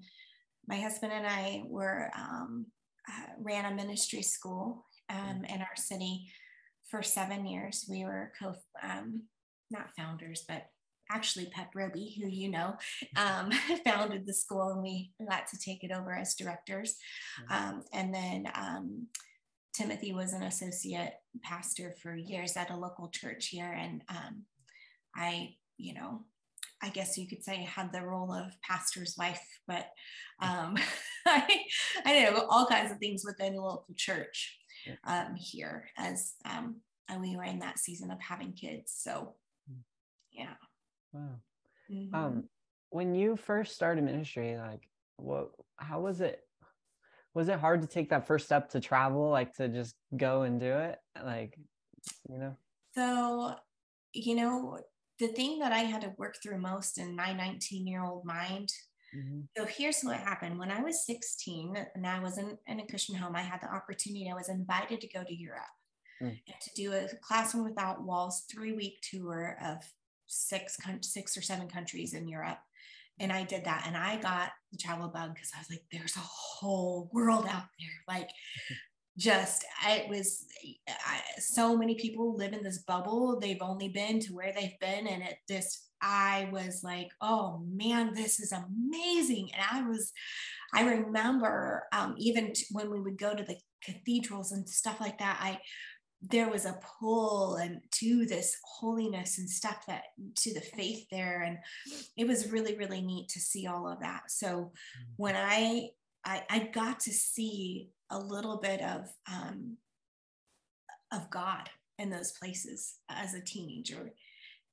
my 0.68 0.80
husband 0.80 1.12
and 1.12 1.26
i 1.28 1.64
were 1.68 2.10
um, 2.16 2.66
uh, 3.10 3.34
ran 3.40 3.72
a 3.72 3.76
ministry 3.76 4.22
school 4.22 4.86
um, 5.10 5.18
mm-hmm. 5.18 5.46
in 5.46 5.62
our 5.62 5.76
city 5.76 6.26
for 6.90 7.02
seven 7.02 7.46
years 7.46 7.86
we 7.90 8.04
were 8.06 8.32
co 8.40 8.54
um, 8.84 9.24
not 9.72 9.90
founders 9.98 10.46
but 10.48 10.68
actually 11.14 11.46
Pep 11.46 11.72
Roby, 11.76 12.16
who 12.20 12.28
you 12.28 12.50
know, 12.50 12.76
um, 13.16 13.52
founded 13.86 14.26
the 14.26 14.34
school 14.34 14.70
and 14.70 14.82
we 14.82 15.12
got 15.30 15.48
to 15.48 15.58
take 15.58 15.84
it 15.84 15.92
over 15.92 16.14
as 16.14 16.36
directors. 16.36 16.98
Um, 17.50 17.84
and 17.94 18.14
then 18.14 18.48
um, 18.56 19.08
Timothy 19.74 20.14
was 20.14 20.34
an 20.34 20.44
associate 20.44 21.14
pastor 21.44 21.96
for 22.02 22.16
years 22.16 22.58
at 22.58 22.72
a 22.72 22.78
local 22.78 23.10
church 23.10 23.48
here. 23.48 23.72
And 23.72 24.02
um, 24.10 24.44
I, 25.16 25.56
you 25.78 25.94
know, 25.94 26.22
I 26.82 26.90
guess 26.90 27.18
you 27.18 27.28
could 27.28 27.44
say 27.44 27.64
had 27.64 27.94
the 27.94 28.02
role 28.02 28.34
of 28.34 28.60
pastor's 28.62 29.16
wife, 29.18 29.42
but 29.68 29.88
um, 30.42 30.76
I, 31.26 31.62
I 32.06 32.14
did 32.14 32.34
all 32.50 32.66
kinds 32.66 32.92
of 32.92 32.98
things 32.98 33.24
within 33.26 33.56
the 33.56 33.62
local 33.62 33.96
church 33.96 34.58
um, 35.06 35.36
here 35.36 35.90
as 35.98 36.34
we 37.20 37.36
were 37.36 37.44
in 37.44 37.60
that 37.60 37.80
season 37.80 38.12
of 38.12 38.20
having 38.20 38.54
kids. 38.54 38.94
So, 38.96 39.36
hmm. 39.70 39.80
yeah. 40.32 40.56
Wow. 41.14 41.40
Mm-hmm. 41.92 42.16
Um, 42.16 42.44
when 42.90 43.16
you 43.16 43.36
first 43.36 43.74
started 43.74 44.04
ministry, 44.04 44.58
like, 44.58 44.88
what? 45.18 45.52
How 45.78 46.00
was 46.02 46.22
it? 46.22 46.42
Was 47.34 47.50
it 47.50 47.60
hard 47.60 47.82
to 47.82 47.88
take 47.88 48.10
that 48.10 48.28
first 48.28 48.46
step 48.46 48.70
to 48.70 48.80
travel, 48.80 49.30
like 49.30 49.54
to 49.54 49.68
just 49.68 49.96
go 50.16 50.44
and 50.44 50.60
do 50.60 50.72
it, 50.72 51.00
like, 51.26 51.58
you 52.30 52.38
know? 52.38 52.56
So, 52.94 53.56
you 54.14 54.36
know, 54.36 54.80
the 55.20 55.30
thing 55.30 55.60
that 55.60 55.72
I 55.72 55.80
had 55.80 56.02
to 56.02 56.14
work 56.18 56.36
through 56.42 56.60
most 56.60 57.00
in 57.00 57.16
my 57.16 57.34
19 57.34 57.88
year 57.88 58.04
old 58.04 58.26
mind. 58.26 58.72
Mm-hmm. 59.16 59.42
So 59.58 59.66
here's 59.66 60.02
what 60.02 60.18
happened. 60.18 60.60
When 60.60 60.72
I 60.72 60.82
was 60.82 61.06
16 61.06 61.76
and 61.96 62.06
I 62.06 62.20
was 62.20 62.38
in, 62.38 62.58
in 62.68 62.80
a 62.80 62.88
Christian 62.88 63.16
home, 63.16 63.36
I 63.36 63.42
had 63.42 63.62
the 63.62 63.74
opportunity, 63.74 64.30
I 64.30 64.36
was 64.36 64.50
invited 64.50 65.02
to 65.02 65.08
go 65.08 65.24
to 65.24 65.36
Europe 65.36 65.64
mm. 66.22 66.30
and 66.30 66.62
to 66.62 66.70
do 66.76 66.94
a 66.94 67.08
Classroom 67.22 67.64
Without 67.64 68.04
Walls 68.04 68.46
three 68.52 68.74
week 68.74 68.98
tour 69.02 69.58
of 69.64 69.78
six 70.34 70.78
six 71.02 71.38
or 71.38 71.42
seven 71.42 71.68
countries 71.68 72.14
in 72.14 72.28
Europe. 72.28 72.60
And 73.20 73.32
I 73.32 73.44
did 73.44 73.66
that 73.66 73.84
and 73.86 73.96
I 73.96 74.18
got 74.18 74.50
the 74.72 74.78
travel 74.78 75.08
bug 75.08 75.34
because 75.34 75.52
I 75.56 75.60
was 75.60 75.70
like, 75.70 75.84
there's 75.92 76.16
a 76.16 76.20
whole 76.20 77.10
world 77.14 77.46
out 77.46 77.66
there. 77.80 78.16
Like, 78.16 78.30
just 79.18 79.64
it 79.88 80.10
was 80.10 80.46
I, 80.88 81.22
so 81.38 81.78
many 81.78 81.96
people 81.96 82.36
live 82.36 82.54
in 82.54 82.64
this 82.64 82.80
bubble. 82.80 83.40
They've 83.40 83.62
only 83.62 83.90
been 83.90 84.20
to 84.22 84.34
where 84.34 84.52
they've 84.52 84.80
been. 84.82 85.06
And 85.06 85.22
it 85.22 85.36
just, 85.48 85.90
I 86.02 86.50
was 86.52 86.82
like, 86.84 87.10
oh 87.22 87.64
man, 87.72 88.14
this 88.16 88.40
is 88.40 88.52
amazing. 88.52 89.52
And 89.54 89.64
I 89.72 89.88
was, 89.88 90.12
I 90.74 90.84
remember 90.84 91.84
um, 91.94 92.16
even 92.18 92.54
t- 92.54 92.66
when 92.72 92.90
we 92.90 93.00
would 93.00 93.20
go 93.20 93.36
to 93.36 93.44
the 93.44 93.58
cathedrals 93.86 94.52
and 94.52 94.68
stuff 94.68 95.00
like 95.00 95.20
that, 95.20 95.38
I 95.40 95.60
there 96.30 96.50
was 96.50 96.66
a 96.66 96.80
pull 97.00 97.56
and 97.56 97.82
to 97.92 98.26
this 98.26 98.58
holiness 98.64 99.40
and 99.40 99.50
stuff 99.50 99.86
that 99.88 100.04
to 100.36 100.54
the 100.54 100.62
faith 100.62 101.06
there 101.12 101.42
and 101.42 101.58
it 102.16 102.26
was 102.26 102.52
really 102.52 102.76
really 102.76 103.02
neat 103.02 103.28
to 103.28 103.40
see 103.40 103.68
all 103.68 103.88
of 103.88 104.00
that 104.00 104.24
so 104.30 104.48
mm-hmm. 104.48 105.04
when 105.18 105.36
i 105.36 105.90
I, 106.26 106.44
I 106.50 106.60
got 106.74 107.02
to 107.02 107.12
see 107.12 107.90
a 108.10 108.18
little 108.18 108.58
bit 108.58 108.82
of 108.82 109.10
um, 109.30 109.78
of 111.12 111.30
God 111.30 111.70
in 112.00 112.10
those 112.10 112.32
places 112.32 112.96
as 113.10 113.34
a 113.34 113.42
teenager. 113.42 114.12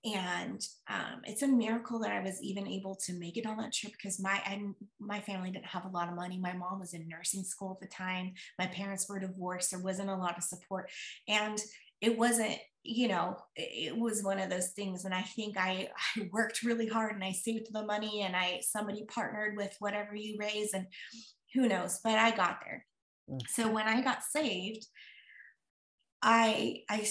And 0.04 0.60
um, 0.88 1.20
it's 1.24 1.42
a 1.42 1.48
miracle 1.48 1.98
that 2.00 2.10
I 2.10 2.20
was 2.20 2.42
even 2.42 2.66
able 2.66 2.96
to 3.04 3.12
make 3.18 3.36
it 3.36 3.44
on 3.44 3.58
that 3.58 3.74
trip 3.74 3.92
because 3.92 4.20
my 4.20 4.40
I, 4.46 4.60
my 4.98 5.20
family 5.20 5.50
didn't 5.50 5.66
have 5.66 5.84
a 5.84 5.90
lot 5.90 6.08
of 6.08 6.14
money. 6.14 6.38
My 6.38 6.54
mom 6.54 6.80
was 6.80 6.94
in 6.94 7.06
nursing 7.06 7.44
school 7.44 7.72
at 7.72 7.86
the 7.86 7.94
time. 7.94 8.32
My 8.58 8.66
parents 8.66 9.08
were 9.08 9.20
divorced. 9.20 9.70
There 9.70 9.80
wasn't 9.80 10.08
a 10.08 10.16
lot 10.16 10.38
of 10.38 10.44
support, 10.44 10.90
and 11.28 11.60
it 12.00 12.16
wasn't 12.16 12.56
you 12.82 13.08
know 13.08 13.36
it 13.56 13.96
was 13.96 14.22
one 14.22 14.38
of 14.38 14.48
those 14.48 14.70
things 14.70 15.04
and 15.04 15.12
i 15.12 15.20
think 15.20 15.58
I, 15.58 15.88
I 16.16 16.28
worked 16.32 16.62
really 16.62 16.88
hard 16.88 17.14
and 17.14 17.24
i 17.24 17.32
saved 17.32 17.66
the 17.72 17.84
money 17.84 18.22
and 18.22 18.34
i 18.34 18.60
somebody 18.62 19.04
partnered 19.04 19.56
with 19.56 19.76
whatever 19.80 20.14
you 20.14 20.36
raise 20.38 20.72
and 20.72 20.86
who 21.54 21.68
knows 21.68 22.00
but 22.02 22.18
i 22.18 22.30
got 22.30 22.60
there 22.64 22.86
mm. 23.30 23.40
so 23.48 23.70
when 23.70 23.86
i 23.86 24.00
got 24.00 24.22
saved 24.22 24.86
i 26.22 26.82
i 26.88 27.06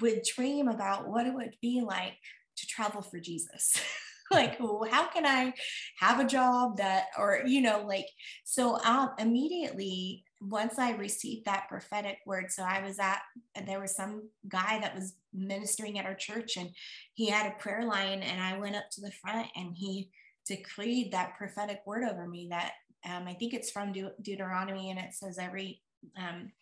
would 0.00 0.22
dream 0.36 0.68
about 0.68 1.08
what 1.08 1.26
it 1.26 1.34
would 1.34 1.54
be 1.60 1.80
like 1.80 2.16
to 2.56 2.66
travel 2.66 3.02
for 3.02 3.18
jesus. 3.20 3.80
Like 4.32 4.58
how 4.58 5.08
can 5.08 5.26
i 5.26 5.52
have 5.98 6.20
a 6.20 6.24
job 6.24 6.76
that 6.76 7.06
or 7.18 7.42
you 7.46 7.60
know 7.60 7.84
like 7.84 8.06
so 8.44 8.78
um, 8.84 9.10
immediately 9.18 10.24
once 10.40 10.78
i 10.78 10.92
received 10.92 11.46
that 11.46 11.68
prophetic 11.68 12.18
word 12.26 12.44
so 12.48 12.62
i 12.62 12.80
was 12.80 13.00
at 13.00 13.20
there 13.66 13.80
was 13.80 13.96
some 13.96 14.28
guy 14.48 14.78
that 14.80 14.94
was 14.94 15.14
ministering 15.34 15.98
at 15.98 16.06
our 16.06 16.14
church 16.14 16.56
and 16.56 16.70
he 17.14 17.28
had 17.28 17.46
a 17.50 17.58
prayer 17.60 17.84
line 17.84 18.22
and 18.22 18.40
i 18.40 18.56
went 18.56 18.76
up 18.76 18.88
to 18.92 19.00
the 19.00 19.10
front 19.20 19.48
and 19.56 19.74
he 19.76 20.08
decreed 20.46 21.10
that 21.10 21.36
prophetic 21.36 21.80
word 21.84 22.04
over 22.04 22.28
me 22.28 22.46
that 22.50 22.72
um, 23.04 23.26
i 23.26 23.34
think 23.34 23.52
it's 23.52 23.70
from 23.70 23.92
De- 23.92 24.12
deuteronomy 24.22 24.90
and 24.90 24.98
it 25.00 25.12
says 25.12 25.38
every 25.38 25.82
um, 26.16 26.52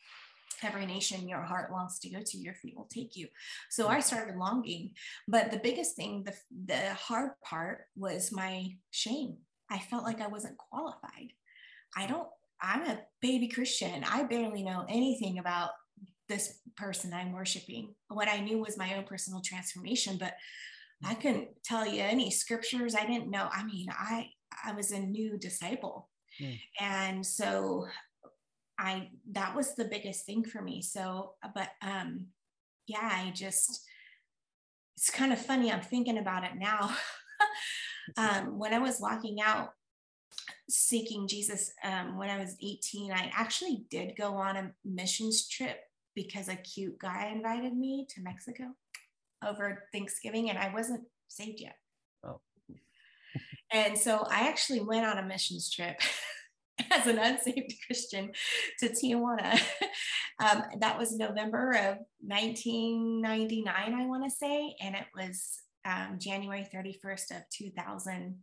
every 0.65 0.87
nation 0.87 1.29
your 1.29 1.43
heart 1.43 1.73
longs 1.73 1.99
to 2.01 2.11
go 2.11 2.21
to 2.25 2.39
your 2.39 2.55
feet 2.55 2.77
will 2.77 2.89
take 2.93 3.17
you. 3.17 3.29
So 3.71 3.89
i 3.89 4.01
started 4.01 4.37
longing 4.37 4.93
but 5.27 5.51
the 5.51 5.59
biggest 5.59 5.97
thing 5.97 6.25
the, 6.25 6.35
the 6.67 6.95
hard 6.95 7.33
part 7.45 7.87
was 7.97 8.33
my 8.33 8.77
shame. 8.91 9.37
I 9.71 9.79
felt 9.79 10.05
like 10.05 10.21
i 10.21 10.27
wasn't 10.27 10.59
qualified. 10.59 11.33
I 11.97 12.07
don't 12.07 12.29
i'm 12.63 12.83
a 12.83 13.01
baby 13.21 13.49
christian. 13.49 14.05
I 14.05 14.25
barely 14.25 14.63
know 14.63 14.85
anything 14.89 15.39
about 15.39 15.71
this 16.29 16.59
person 16.77 17.13
i'm 17.13 17.33
worshiping. 17.33 17.95
What 18.09 18.29
i 18.29 18.41
knew 18.41 18.59
was 18.59 18.79
my 18.79 18.97
own 18.97 19.05
personal 19.05 19.41
transformation 19.41 20.17
but 20.19 20.35
i 21.05 21.15
couldn't 21.15 21.49
tell 21.65 21.87
you 21.87 22.03
any 22.03 22.31
scriptures. 22.31 22.95
I 22.95 23.07
didn't 23.07 23.31
know. 23.31 23.49
I 23.53 23.65
mean 23.65 23.89
i 23.91 24.29
i 24.65 24.73
was 24.73 24.91
a 24.91 24.99
new 24.99 25.39
disciple. 25.39 26.09
Mm. 26.41 26.61
and 26.79 27.27
so 27.27 27.89
I 28.79 29.11
that 29.33 29.55
was 29.57 29.75
the 29.75 29.85
biggest 29.85 30.25
thing 30.25 30.45
for 30.45 30.63
me. 30.63 30.83
So, 30.83 31.33
but 31.55 31.71
um, 31.83 32.27
yeah, 32.87 33.01
I 33.03 33.31
just 33.35 33.85
it's 34.97 35.11
kind 35.11 35.33
of 35.33 35.39
funny. 35.39 35.73
I'm 35.73 35.81
thinking 35.81 36.19
about 36.19 36.45
it 36.45 36.57
now. 36.57 36.91
um, 38.17 38.59
when 38.59 38.75
I 38.75 38.79
was 38.79 39.01
walking 39.01 39.39
out 39.41 39.71
seeking 40.69 41.27
Jesus 41.27 41.73
um, 41.85 42.19
when 42.19 42.31
I 42.31 42.39
was 42.39 42.57
18, 42.63 43.13
I 43.13 43.31
actually 43.35 43.85
did 43.91 44.17
go 44.17 44.35
on 44.35 44.57
a 44.57 44.71
missions 44.85 45.49
trip 45.49 45.81
because 46.15 46.49
a 46.49 46.57
cute 46.57 46.99
guy 46.99 47.31
invited 47.35 47.77
me 47.77 48.07
to 48.11 48.21
Mexico 48.21 48.65
over 49.47 49.85
Thanksgiving, 49.93 50.51
and 50.51 50.59
I 50.59 50.73
wasn't 50.73 51.05
saved 51.29 51.61
yet. 51.61 51.77
Oh. 52.25 52.41
and 53.73 53.97
so 53.97 54.27
I 54.31 54.49
actually 54.49 54.81
went 54.81 55.07
on 55.07 55.19
a 55.19 55.27
missions 55.27 55.71
trip. 55.71 56.01
as 56.91 57.07
an 57.07 57.19
unsaved 57.19 57.75
Christian 57.87 58.31
to 58.79 58.89
Tijuana. 58.89 59.61
um, 60.41 60.63
that 60.79 60.99
was 60.99 61.17
November 61.17 61.73
of 61.73 61.99
1999, 62.21 63.75
I 63.77 64.07
want 64.07 64.25
to 64.25 64.31
say, 64.31 64.75
and 64.81 64.95
it 64.95 65.07
was 65.15 65.61
um, 65.85 66.19
January 66.19 66.69
31st 66.73 67.37
of 67.37 67.43
2000 67.53 68.37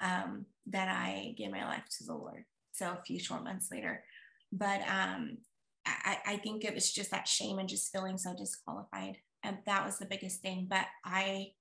um, 0.00 0.46
that 0.66 0.88
I 0.88 1.34
gave 1.36 1.50
my 1.50 1.64
life 1.64 1.84
to 1.98 2.04
the 2.04 2.14
Lord. 2.14 2.44
So 2.72 2.90
a 2.90 3.02
few 3.06 3.18
short 3.18 3.44
months 3.44 3.68
later, 3.70 4.04
but 4.52 4.80
um, 4.82 5.38
I, 5.86 6.18
I 6.26 6.36
think 6.36 6.64
it 6.64 6.74
was 6.74 6.92
just 6.92 7.10
that 7.10 7.28
shame 7.28 7.58
and 7.58 7.68
just 7.68 7.90
feeling 7.92 8.18
so 8.18 8.34
disqualified. 8.36 9.16
And 9.42 9.58
that 9.66 9.84
was 9.86 9.98
the 9.98 10.06
biggest 10.06 10.42
thing. 10.42 10.66
But 10.68 10.86
I, 11.04 11.52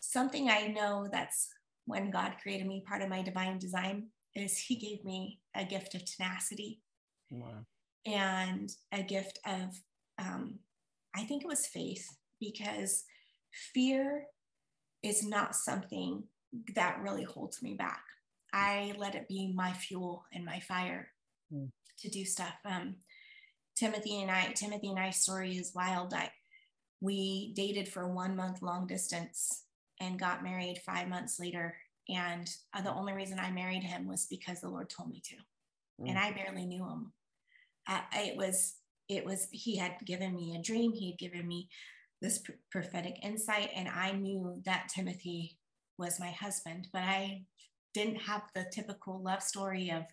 something 0.00 0.50
I 0.50 0.66
know 0.66 1.08
that's 1.10 1.48
when 1.86 2.10
God 2.10 2.34
created 2.42 2.66
me, 2.66 2.84
part 2.86 3.02
of 3.02 3.08
my 3.08 3.22
divine 3.22 3.58
design 3.58 4.08
is 4.34 4.56
he 4.56 4.76
gave 4.76 5.04
me 5.04 5.40
a 5.54 5.64
gift 5.64 5.94
of 5.94 6.04
tenacity 6.04 6.80
wow. 7.30 7.64
and 8.06 8.70
a 8.92 9.02
gift 9.02 9.38
of 9.46 9.80
um, 10.18 10.58
i 11.14 11.22
think 11.24 11.42
it 11.42 11.48
was 11.48 11.66
faith 11.66 12.06
because 12.40 13.04
fear 13.74 14.26
is 15.02 15.26
not 15.26 15.54
something 15.54 16.24
that 16.74 17.00
really 17.02 17.24
holds 17.24 17.62
me 17.62 17.74
back. 17.74 18.02
I 18.52 18.94
let 18.98 19.14
it 19.14 19.28
be 19.28 19.52
my 19.54 19.72
fuel 19.72 20.24
and 20.32 20.44
my 20.44 20.60
fire 20.60 21.08
mm. 21.52 21.70
to 22.00 22.08
do 22.08 22.24
stuff. 22.24 22.54
Um, 22.64 22.96
timothy 23.76 24.20
and 24.20 24.30
i 24.30 24.52
timothy 24.54 24.90
and 24.90 24.98
i 24.98 25.10
story 25.10 25.56
is 25.56 25.72
wild. 25.74 26.12
I, 26.12 26.30
we 27.00 27.52
dated 27.54 27.88
for 27.88 28.12
one 28.12 28.36
month 28.36 28.62
long 28.62 28.86
distance 28.86 29.64
and 30.00 30.18
got 30.18 30.42
married 30.42 30.80
five 30.84 31.08
months 31.08 31.38
later 31.38 31.76
and 32.08 32.50
uh, 32.74 32.82
the 32.82 32.92
only 32.92 33.12
reason 33.12 33.38
I 33.38 33.50
married 33.50 33.82
him 33.82 34.08
was 34.08 34.26
because 34.26 34.60
the 34.60 34.68
Lord 34.68 34.90
told 34.90 35.10
me 35.10 35.22
to. 35.24 35.36
Mm. 36.02 36.10
And 36.10 36.18
I 36.18 36.32
barely 36.32 36.66
knew 36.66 36.84
him. 36.84 37.12
Uh, 37.88 38.00
it 38.14 38.36
was, 38.36 38.74
it 39.08 39.24
was, 39.24 39.48
he 39.52 39.76
had 39.76 39.94
given 40.04 40.34
me 40.34 40.56
a 40.56 40.62
dream. 40.62 40.92
He 40.92 41.10
had 41.10 41.18
given 41.18 41.46
me 41.46 41.68
this 42.20 42.38
pr- 42.38 42.52
prophetic 42.70 43.18
insight. 43.22 43.70
And 43.74 43.88
I 43.88 44.12
knew 44.12 44.60
that 44.64 44.90
Timothy 44.94 45.58
was 45.98 46.20
my 46.20 46.30
husband, 46.30 46.88
but 46.92 47.02
I 47.02 47.42
didn't 47.94 48.16
have 48.16 48.42
the 48.54 48.66
typical 48.72 49.22
love 49.22 49.42
story 49.42 49.90
of 49.90 50.04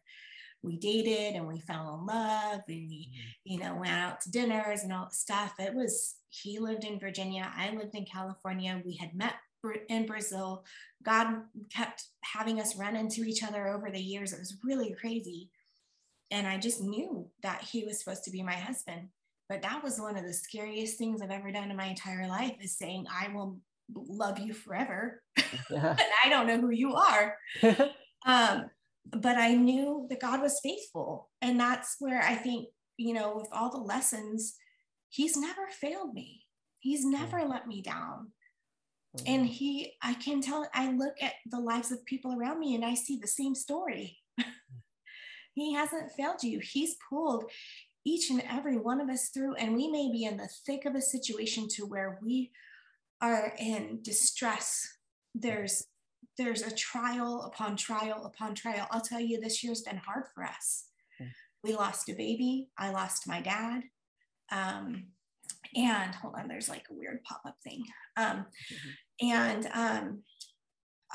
we 0.64 0.78
dated 0.78 1.36
and 1.36 1.48
we 1.48 1.60
fell 1.60 2.00
in 2.00 2.06
love 2.06 2.62
and 2.68 2.90
we, 2.90 3.12
mm. 3.12 3.34
you 3.46 3.60
know, 3.60 3.76
went 3.76 3.94
out 3.94 4.22
to 4.22 4.32
dinners 4.32 4.82
and 4.84 4.92
all 4.92 5.06
that 5.06 5.14
stuff. 5.14 5.54
It 5.60 5.74
was, 5.74 6.16
he 6.30 6.60
lived 6.60 6.84
in 6.84 7.00
Virginia. 7.00 7.52
I 7.56 7.72
lived 7.72 7.96
in 7.96 8.06
California. 8.06 8.82
We 8.84 8.96
had 8.96 9.16
met 9.16 9.36
in 9.74 10.06
Brazil. 10.06 10.66
God 11.04 11.28
kept 11.74 12.04
having 12.24 12.60
us 12.60 12.76
run 12.76 12.96
into 12.96 13.24
each 13.24 13.44
other 13.44 13.68
over 13.68 13.90
the 13.90 14.00
years. 14.00 14.34
It 14.34 14.40
was 14.40 14.58
really 14.64 14.96
crazy. 15.00 15.50
And 16.32 16.48
I 16.48 16.58
just 16.58 16.82
knew 16.82 17.30
that 17.44 17.62
he 17.62 17.86
was 17.86 18.00
supposed 18.00 18.24
to 18.26 18.32
be 18.32 18.44
my 18.44 18.54
husband. 18.54 19.10
But 19.50 19.62
that 19.62 19.84
was 19.84 20.00
one 20.00 20.18
of 20.18 20.26
the 20.26 20.34
scariest 20.34 20.98
things 20.98 21.22
I've 21.22 21.32
ever 21.32 21.52
done 21.52 21.72
in 21.72 21.78
my 21.78 21.86
entire 21.86 22.28
life 22.28 22.56
is 22.60 22.78
saying, 22.78 23.06
I 23.10 23.34
will 23.34 23.60
love 23.94 24.40
you 24.40 24.54
forever. 24.54 25.22
Yeah. 25.70 25.90
and 25.92 26.00
I 26.26 26.30
don't 26.30 26.48
know 26.48 26.60
who 26.60 26.72
you 26.72 26.96
are. 26.96 27.38
um, 28.26 28.70
but 29.06 29.38
I 29.38 29.54
knew 29.54 30.06
that 30.10 30.20
God 30.20 30.42
was 30.42 30.60
faithful. 30.62 31.30
And 31.42 31.60
that's 31.60 31.96
where 32.00 32.22
I 32.22 32.36
think, 32.36 32.68
you 32.98 33.14
know, 33.14 33.38
with 33.38 33.48
all 33.54 33.72
the 33.72 33.78
lessons, 33.78 34.56
he's 35.10 35.38
never 35.38 35.68
failed 35.72 36.14
me. 36.14 36.42
He's 36.80 37.06
never 37.06 37.44
let 37.44 37.68
me 37.68 37.82
down. 37.82 38.32
And 39.26 39.44
mm-hmm. 39.44 39.54
he, 39.54 39.94
I 40.02 40.14
can 40.16 40.42
tell, 40.42 40.68
I 40.74 40.92
look 40.92 41.16
at 41.22 41.34
the 41.46 41.60
lives 41.60 41.92
of 41.92 42.06
people 42.06 42.38
around 42.38 42.60
me 42.60 42.76
and 42.76 42.86
I 42.86 42.94
see 42.94 43.18
the 43.18 43.28
same 43.28 43.56
story. 43.56 44.18
he 45.54 45.74
hasn't 45.74 46.12
failed 46.12 46.44
you. 46.44 46.60
He's 46.60 46.98
pulled 47.10 47.46
each 48.08 48.30
and 48.30 48.42
every 48.50 48.78
one 48.78 49.02
of 49.02 49.10
us 49.10 49.30
through, 49.30 49.56
and 49.56 49.76
we 49.76 49.90
may 49.90 50.10
be 50.10 50.24
in 50.24 50.38
the 50.38 50.48
thick 50.66 50.86
of 50.86 50.96
a 50.96 51.02
situation 51.02 51.68
to 51.68 51.86
where 51.86 52.20
we 52.24 52.52
are 53.22 53.54
in 53.60 54.00
distress. 54.02 54.88
There's 55.36 55.84
there's 56.38 56.62
a 56.62 56.74
trial 56.74 57.44
upon 57.44 57.76
trial 57.76 58.26
upon 58.26 58.56
trial. 58.56 58.88
I'll 58.92 59.02
tell 59.02 59.20
you, 59.20 59.42
this 59.42 59.64
year's 59.64 59.82
been 59.82 59.98
hard 59.98 60.26
for 60.34 60.44
us. 60.44 60.86
Mm. 61.22 61.32
We 61.64 61.76
lost 61.76 62.10
a 62.10 62.14
baby. 62.14 62.70
I 62.78 62.92
lost 62.92 63.28
my 63.28 63.42
dad. 63.42 63.82
Um, 64.52 65.08
and 65.76 66.16
hold 66.16 66.36
on, 66.36 66.48
there's 66.48 66.70
like 66.70 66.86
a 66.90 66.94
weird 66.94 67.24
pop 67.24 67.42
up 67.46 67.58
thing. 67.64 67.84
Um, 68.16 68.26
mm-hmm. 68.38 68.90
And 69.22 69.68
um, 69.74 70.24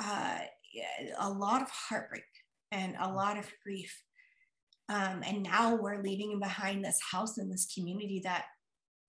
uh, 0.03 0.39
a 1.19 1.31
lot 1.31 1.63
of 1.63 1.69
heartbreak 1.71 2.25
and 2.71 2.97
a 2.99 3.13
lot 3.13 3.39
of 3.39 3.51
grief. 3.63 4.03
Um, 4.89 5.23
and 5.25 5.43
now 5.43 5.77
we're 5.77 6.03
leaving 6.03 6.39
behind 6.39 6.85
this 6.85 6.99
house 7.11 7.39
in 7.39 7.51
this 7.51 7.73
community 7.73 8.21
that, 8.25 8.47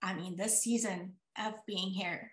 I 0.02 0.14
mean, 0.14 0.38
this 0.38 0.62
season 0.62 1.14
of 1.44 1.54
being 1.66 1.90
here 1.90 2.32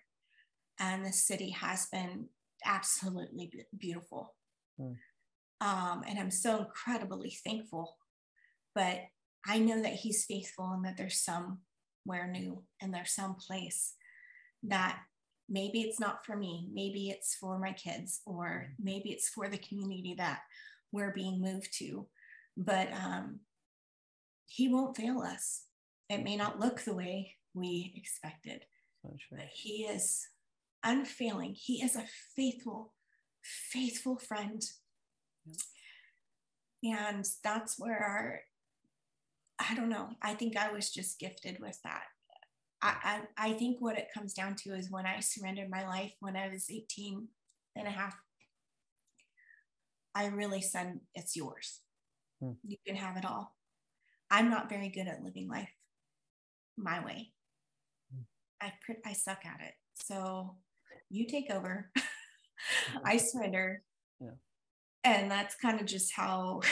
and 0.79 1.05
the 1.05 1.13
city 1.13 1.49
has 1.51 1.87
been 1.91 2.27
absolutely 2.65 3.51
beautiful. 3.77 4.35
Mm. 4.79 4.97
Um, 5.61 6.03
and 6.07 6.19
I'm 6.19 6.31
so 6.31 6.59
incredibly 6.59 7.37
thankful. 7.45 7.97
But 8.73 8.99
I 9.45 9.59
know 9.59 9.81
that 9.81 9.93
He's 9.93 10.25
faithful 10.25 10.71
and 10.73 10.85
that 10.85 10.97
there's 10.97 11.23
somewhere 11.23 12.27
new 12.31 12.63
and 12.81 12.93
there's 12.93 13.13
some 13.13 13.35
place 13.35 13.95
that 14.63 14.99
maybe 15.51 15.81
it's 15.81 15.99
not 15.99 16.25
for 16.25 16.35
me 16.35 16.67
maybe 16.73 17.09
it's 17.09 17.35
for 17.35 17.59
my 17.59 17.73
kids 17.73 18.21
or 18.25 18.69
maybe 18.81 19.09
it's 19.11 19.29
for 19.29 19.47
the 19.49 19.57
community 19.57 20.15
that 20.17 20.39
we're 20.91 21.13
being 21.13 21.39
moved 21.39 21.77
to 21.77 22.07
but 22.57 22.91
um, 22.93 23.39
He 24.47 24.67
won't 24.67 24.97
fail 24.97 25.19
us. 25.21 25.63
It 26.09 26.23
may 26.23 26.35
not 26.35 26.59
look 26.59 26.81
the 26.81 26.93
way 26.93 27.35
we 27.53 27.93
expected, 27.95 28.65
but 29.03 29.39
He 29.51 29.85
is 29.85 30.27
unfailing. 30.83 31.55
He 31.55 31.81
is 31.83 31.95
a 31.95 32.05
faithful, 32.35 32.93
faithful 33.43 34.17
friend. 34.17 34.61
And 36.83 37.27
that's 37.43 37.79
where 37.79 37.99
our, 37.99 38.41
I 39.59 39.75
don't 39.75 39.89
know, 39.89 40.09
I 40.21 40.33
think 40.33 40.57
I 40.57 40.71
was 40.71 40.91
just 40.91 41.19
gifted 41.19 41.59
with 41.59 41.79
that. 41.83 42.03
I, 42.81 43.21
I, 43.37 43.49
I 43.49 43.53
think 43.53 43.77
what 43.79 43.97
it 43.97 44.07
comes 44.13 44.33
down 44.33 44.55
to 44.63 44.73
is 44.73 44.89
when 44.89 45.05
I 45.05 45.19
surrendered 45.19 45.69
my 45.69 45.87
life 45.87 46.13
when 46.19 46.35
I 46.35 46.49
was 46.49 46.69
18 46.69 47.27
and 47.75 47.87
a 47.87 47.91
half, 47.91 48.15
I 50.15 50.27
really 50.27 50.61
said, 50.61 50.99
it's 51.15 51.35
yours. 51.35 51.81
Hmm. 52.41 52.53
You 52.65 52.77
can 52.85 52.95
have 52.95 53.17
it 53.17 53.25
all. 53.25 53.55
I'm 54.29 54.49
not 54.49 54.69
very 54.69 54.89
good 54.89 55.07
at 55.07 55.23
living 55.23 55.47
life 55.47 55.69
my 56.77 57.03
way. 57.05 57.31
Hmm. 58.13 58.23
I, 58.61 58.73
I 59.05 59.13
suck 59.13 59.45
at 59.45 59.61
it. 59.61 59.73
So 59.93 60.55
you 61.09 61.27
take 61.27 61.51
over. 61.51 61.91
I 63.05 63.17
surrender. 63.17 63.83
Yeah. 64.19 64.31
And 65.03 65.31
that's 65.31 65.55
kind 65.55 65.79
of 65.79 65.87
just 65.87 66.13
how 66.13 66.61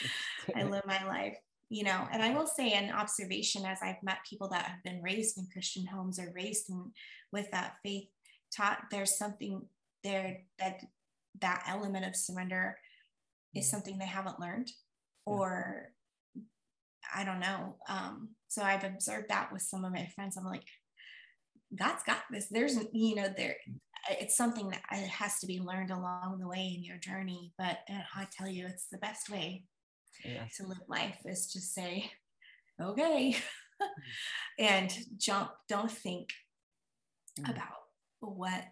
I 0.56 0.64
live 0.64 0.84
my 0.86 1.04
life, 1.06 1.36
you 1.72 1.84
know. 1.84 2.06
And 2.12 2.22
I 2.22 2.34
will 2.34 2.46
say, 2.46 2.72
an 2.72 2.92
observation 2.92 3.64
as 3.64 3.78
I've 3.82 4.02
met 4.02 4.18
people 4.28 4.48
that 4.48 4.66
have 4.66 4.82
been 4.84 5.02
raised 5.02 5.38
in 5.38 5.48
Christian 5.50 5.86
homes 5.86 6.18
or 6.18 6.30
raised 6.34 6.68
in, 6.68 6.92
with 7.32 7.50
that 7.50 7.76
faith 7.82 8.08
taught, 8.54 8.84
there's 8.90 9.16
something 9.16 9.62
there 10.04 10.42
that 10.58 10.80
that 11.40 11.64
element 11.66 12.04
of 12.04 12.14
surrender 12.14 12.76
is 13.54 13.64
mm-hmm. 13.64 13.70
something 13.70 13.98
they 13.98 14.04
haven't 14.04 14.38
learned 14.38 14.70
or 15.24 15.88
I 17.14 17.24
don't 17.24 17.40
know. 17.40 17.76
Um, 17.88 18.30
so 18.48 18.62
I've 18.62 18.84
observed 18.84 19.30
that 19.30 19.50
with 19.50 19.62
some 19.62 19.84
of 19.84 19.92
my 19.92 20.06
friends. 20.14 20.36
I'm 20.36 20.44
like, 20.44 20.64
God's 21.74 22.02
got 22.04 22.18
this. 22.30 22.48
There's, 22.50 22.78
you 22.92 23.14
know, 23.14 23.32
there, 23.34 23.56
it's 24.10 24.36
something 24.36 24.68
that 24.70 24.82
has 24.90 25.38
to 25.40 25.46
be 25.46 25.60
learned 25.60 25.90
along 25.90 26.38
the 26.38 26.48
way 26.48 26.74
in 26.76 26.84
your 26.84 26.98
journey. 26.98 27.52
But 27.56 27.78
uh, 27.90 28.02
I 28.14 28.26
tell 28.30 28.48
you, 28.48 28.66
it's 28.66 28.86
the 28.90 28.98
best 28.98 29.30
way 29.30 29.64
yes. 30.24 30.56
to 30.56 30.66
live 30.66 30.82
life 30.88 31.18
is 31.24 31.52
to 31.52 31.60
say, 31.60 32.10
okay, 32.80 33.36
and 34.58 34.96
jump. 35.16 35.50
Don't 35.68 35.90
think 35.90 36.30
mm. 37.40 37.50
about 37.50 37.68
what 38.20 38.64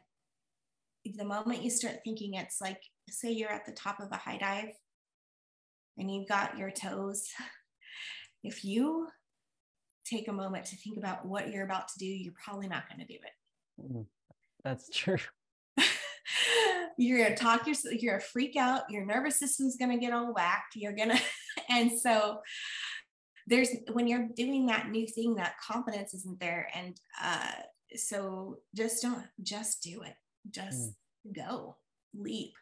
the 1.05 1.25
moment 1.25 1.63
you 1.63 1.71
start 1.71 1.97
thinking, 2.05 2.35
it's 2.35 2.61
like, 2.61 2.81
say 3.09 3.33
you're 3.33 3.51
at 3.51 3.67
the 3.67 3.73
top 3.73 4.01
of 4.01 4.13
a 4.13 4.17
high 4.17 4.39
dive 4.39 4.75
and 5.99 6.13
you've 6.13 6.29
got 6.29 6.59
your 6.59 6.71
toes. 6.71 7.29
If 8.43 8.65
you 8.65 9.07
take 10.07 10.27
a 10.29 10.33
moment 10.33 10.65
to 10.65 10.77
think 10.77 10.97
about 10.97 11.27
what 11.27 11.51
you're 11.51 11.67
about 11.67 11.89
to 11.89 11.99
do, 11.99 12.07
you're 12.07 12.33
probably 12.43 12.69
not 12.69 12.89
going 12.89 13.01
to 13.01 13.05
do 13.05 13.19
it. 13.23 13.93
Mm, 13.93 14.07
that's 14.65 14.89
true. 14.89 15.19
You're 16.97 17.19
going 17.19 17.35
to 17.35 17.43
talk 17.43 17.67
yourself, 17.67 17.95
you're 17.95 18.13
going 18.13 18.21
to 18.21 18.27
freak 18.27 18.57
out. 18.57 18.83
Your 18.91 19.05
nervous 19.05 19.39
system's 19.39 19.77
going 19.77 19.91
to 19.91 19.99
get 19.99 20.13
all 20.13 20.33
whacked. 20.33 20.77
You're 20.77 20.93
going 20.93 21.11
to, 21.17 21.21
and 21.69 21.91
so 21.99 22.41
there's, 23.47 23.71
when 23.93 24.07
you're 24.07 24.29
doing 24.37 24.67
that 24.67 24.91
new 24.91 25.07
thing, 25.07 25.35
that 25.37 25.55
confidence 25.61 26.15
isn't 26.15 26.41
there. 26.41 26.69
And 26.75 26.97
uh, 27.23 27.53
so 27.97 28.59
just 28.75 29.03
don't, 29.03 29.25
just 29.43 29.83
do 29.83 30.03
it. 30.03 30.15
Just 30.51 30.93
mm. 31.27 31.37
go, 31.37 31.77
leap. 32.15 32.53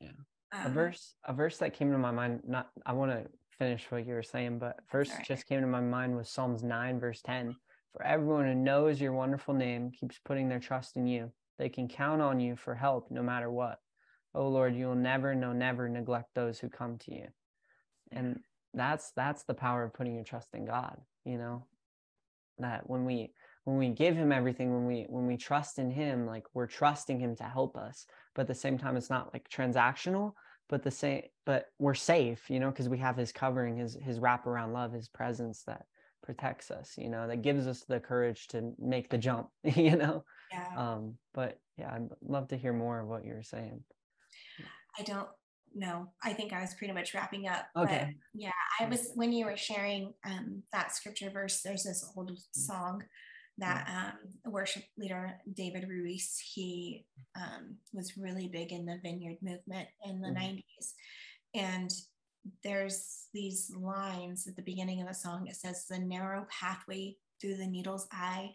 Yeah. 0.00 0.08
Um, 0.52 0.66
a 0.66 0.70
verse, 0.70 1.14
a 1.24 1.32
verse 1.32 1.58
that 1.58 1.74
came 1.74 1.90
to 1.92 1.98
my 1.98 2.10
mind, 2.10 2.42
not, 2.46 2.70
I 2.84 2.92
want 2.92 3.12
to 3.12 3.26
finish 3.58 3.86
what 3.90 4.06
you 4.06 4.14
were 4.14 4.22
saying, 4.22 4.58
but 4.58 4.80
first 4.88 5.12
right. 5.12 5.26
just 5.26 5.46
came 5.46 5.60
to 5.60 5.66
my 5.66 5.80
mind 5.80 6.16
was 6.16 6.28
Psalms 6.28 6.62
9, 6.62 7.00
verse 7.00 7.22
10. 7.22 7.56
For 7.92 8.02
everyone 8.04 8.46
who 8.46 8.54
knows 8.54 9.00
your 9.00 9.12
wonderful 9.12 9.54
name 9.54 9.90
keeps 9.90 10.18
putting 10.24 10.48
their 10.48 10.60
trust 10.60 10.96
in 10.96 11.06
you. 11.06 11.30
They 11.58 11.68
can 11.68 11.88
count 11.88 12.22
on 12.22 12.40
you 12.40 12.56
for 12.56 12.74
help 12.74 13.10
no 13.10 13.22
matter 13.22 13.50
what. 13.50 13.78
Oh 14.34 14.48
Lord, 14.48 14.74
you 14.74 14.86
will 14.86 14.94
never, 14.94 15.34
no, 15.34 15.52
never 15.52 15.88
neglect 15.88 16.30
those 16.34 16.58
who 16.58 16.68
come 16.68 16.98
to 16.98 17.14
you. 17.14 17.26
And 18.10 18.40
that's 18.74 19.12
that's 19.12 19.44
the 19.44 19.54
power 19.54 19.84
of 19.84 19.92
putting 19.94 20.14
your 20.14 20.24
trust 20.24 20.48
in 20.54 20.64
God, 20.64 20.96
you 21.24 21.38
know. 21.38 21.66
That 22.58 22.88
when 22.88 23.04
we 23.04 23.32
when 23.64 23.78
we 23.78 23.88
give 23.88 24.16
him 24.16 24.32
everything, 24.32 24.72
when 24.72 24.86
we 24.86 25.06
when 25.08 25.26
we 25.26 25.36
trust 25.36 25.78
in 25.78 25.90
him, 25.90 26.26
like 26.26 26.44
we're 26.54 26.66
trusting 26.66 27.20
him 27.20 27.36
to 27.36 27.44
help 27.44 27.76
us. 27.76 28.06
But 28.34 28.42
at 28.42 28.48
the 28.48 28.54
same 28.54 28.78
time, 28.78 28.96
it's 28.96 29.10
not 29.10 29.32
like 29.34 29.48
transactional, 29.48 30.32
but 30.72 30.82
the 30.82 30.90
same 30.90 31.22
but 31.44 31.66
we're 31.78 31.94
safe 31.94 32.48
you 32.48 32.58
know 32.58 32.70
because 32.70 32.88
we 32.88 32.98
have 32.98 33.16
his 33.16 33.30
covering 33.30 33.76
his 33.76 33.96
his 34.02 34.18
wraparound 34.18 34.72
love 34.72 34.92
his 34.92 35.06
presence 35.06 35.62
that 35.66 35.82
protects 36.22 36.70
us 36.70 36.94
you 36.96 37.10
know 37.10 37.28
that 37.28 37.42
gives 37.42 37.66
us 37.66 37.84
the 37.84 38.00
courage 38.00 38.48
to 38.48 38.72
make 38.78 39.10
the 39.10 39.18
jump 39.18 39.48
you 39.64 39.96
know 39.96 40.24
yeah. 40.52 40.94
um 40.94 41.14
but 41.34 41.58
yeah 41.78 41.92
i'd 41.94 42.08
love 42.22 42.48
to 42.48 42.56
hear 42.56 42.72
more 42.72 43.00
of 43.00 43.08
what 43.08 43.24
you're 43.24 43.42
saying 43.42 43.82
i 44.98 45.02
don't 45.02 45.28
know 45.74 46.06
i 46.22 46.32
think 46.32 46.52
i 46.52 46.60
was 46.60 46.74
pretty 46.74 46.92
much 46.92 47.14
wrapping 47.14 47.48
up 47.48 47.66
okay 47.76 48.14
yeah 48.34 48.50
i 48.78 48.84
was 48.86 49.10
when 49.14 49.32
you 49.32 49.46
were 49.46 49.56
sharing 49.56 50.12
um 50.26 50.62
that 50.72 50.94
scripture 50.94 51.30
verse 51.30 51.62
there's 51.62 51.84
this 51.84 52.12
old 52.14 52.30
mm. 52.30 52.38
song 52.52 53.02
that 53.58 53.88
um, 53.88 54.52
worship 54.52 54.84
leader 54.96 55.34
David 55.52 55.88
Ruis, 55.88 56.42
he 56.54 57.04
um, 57.36 57.76
was 57.92 58.16
really 58.16 58.48
big 58.48 58.72
in 58.72 58.86
the 58.86 58.98
vineyard 59.02 59.36
movement 59.42 59.88
in 60.04 60.20
the 60.20 60.28
mm-hmm. 60.28 60.56
90s. 60.56 60.92
And 61.54 61.92
there's 62.64 63.26
these 63.32 63.72
lines 63.78 64.46
at 64.46 64.56
the 64.56 64.62
beginning 64.62 65.00
of 65.00 65.08
the 65.08 65.14
song. 65.14 65.46
It 65.46 65.56
says, 65.56 65.84
The 65.88 65.98
narrow 65.98 66.46
pathway 66.50 67.16
through 67.40 67.56
the 67.56 67.66
needle's 67.66 68.08
eye. 68.10 68.50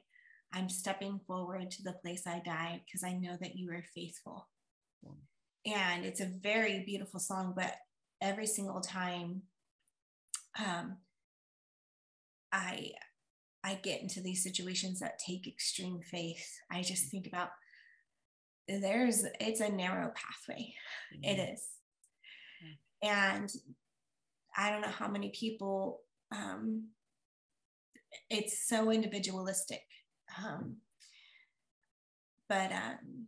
I'm 0.58 0.70
stepping 0.70 1.20
forward 1.28 1.70
to 1.72 1.84
the 1.84 1.94
place 1.94 2.26
I 2.26 2.42
died 2.44 2.82
because 2.86 3.04
I 3.04 3.14
know 3.14 3.38
that 3.40 3.56
you 3.56 3.72
are 3.72 3.84
faithful. 3.94 4.48
Mm-hmm. 5.06 5.72
And 5.72 6.06
it's 6.06 6.22
a 6.22 6.32
very 6.42 6.84
beautiful 6.86 7.20
song, 7.20 7.54
but 7.56 7.76
every 8.22 8.48
single 8.48 8.82
time 8.82 9.44
um, 10.58 10.98
I 12.52 12.92
I 13.64 13.76
get 13.76 14.02
into 14.02 14.22
these 14.22 14.44
situations 14.44 15.00
that 15.00 15.20
take 15.20 15.48
extreme 15.48 16.00
faith, 16.02 16.48
I 16.72 16.82
just 16.82 17.12
think 17.12 17.28
about 17.28 17.50
there's 18.68 19.26
it's 19.40 19.60
a 19.60 19.70
narrow 19.70 20.12
pathway. 20.16 20.74
Mm-hmm. 21.14 21.24
It 21.24 21.54
is. 21.54 21.68
And 23.04 23.52
I 24.58 24.72
don't 24.72 24.82
know 24.82 24.88
how 24.88 25.08
many 25.08 25.32
people 25.38 26.00
um, 26.36 26.88
it's 28.30 28.68
so 28.68 28.90
individualistic. 28.92 29.84
Um, 30.44 30.78
but 32.50 32.72
um, 32.72 33.28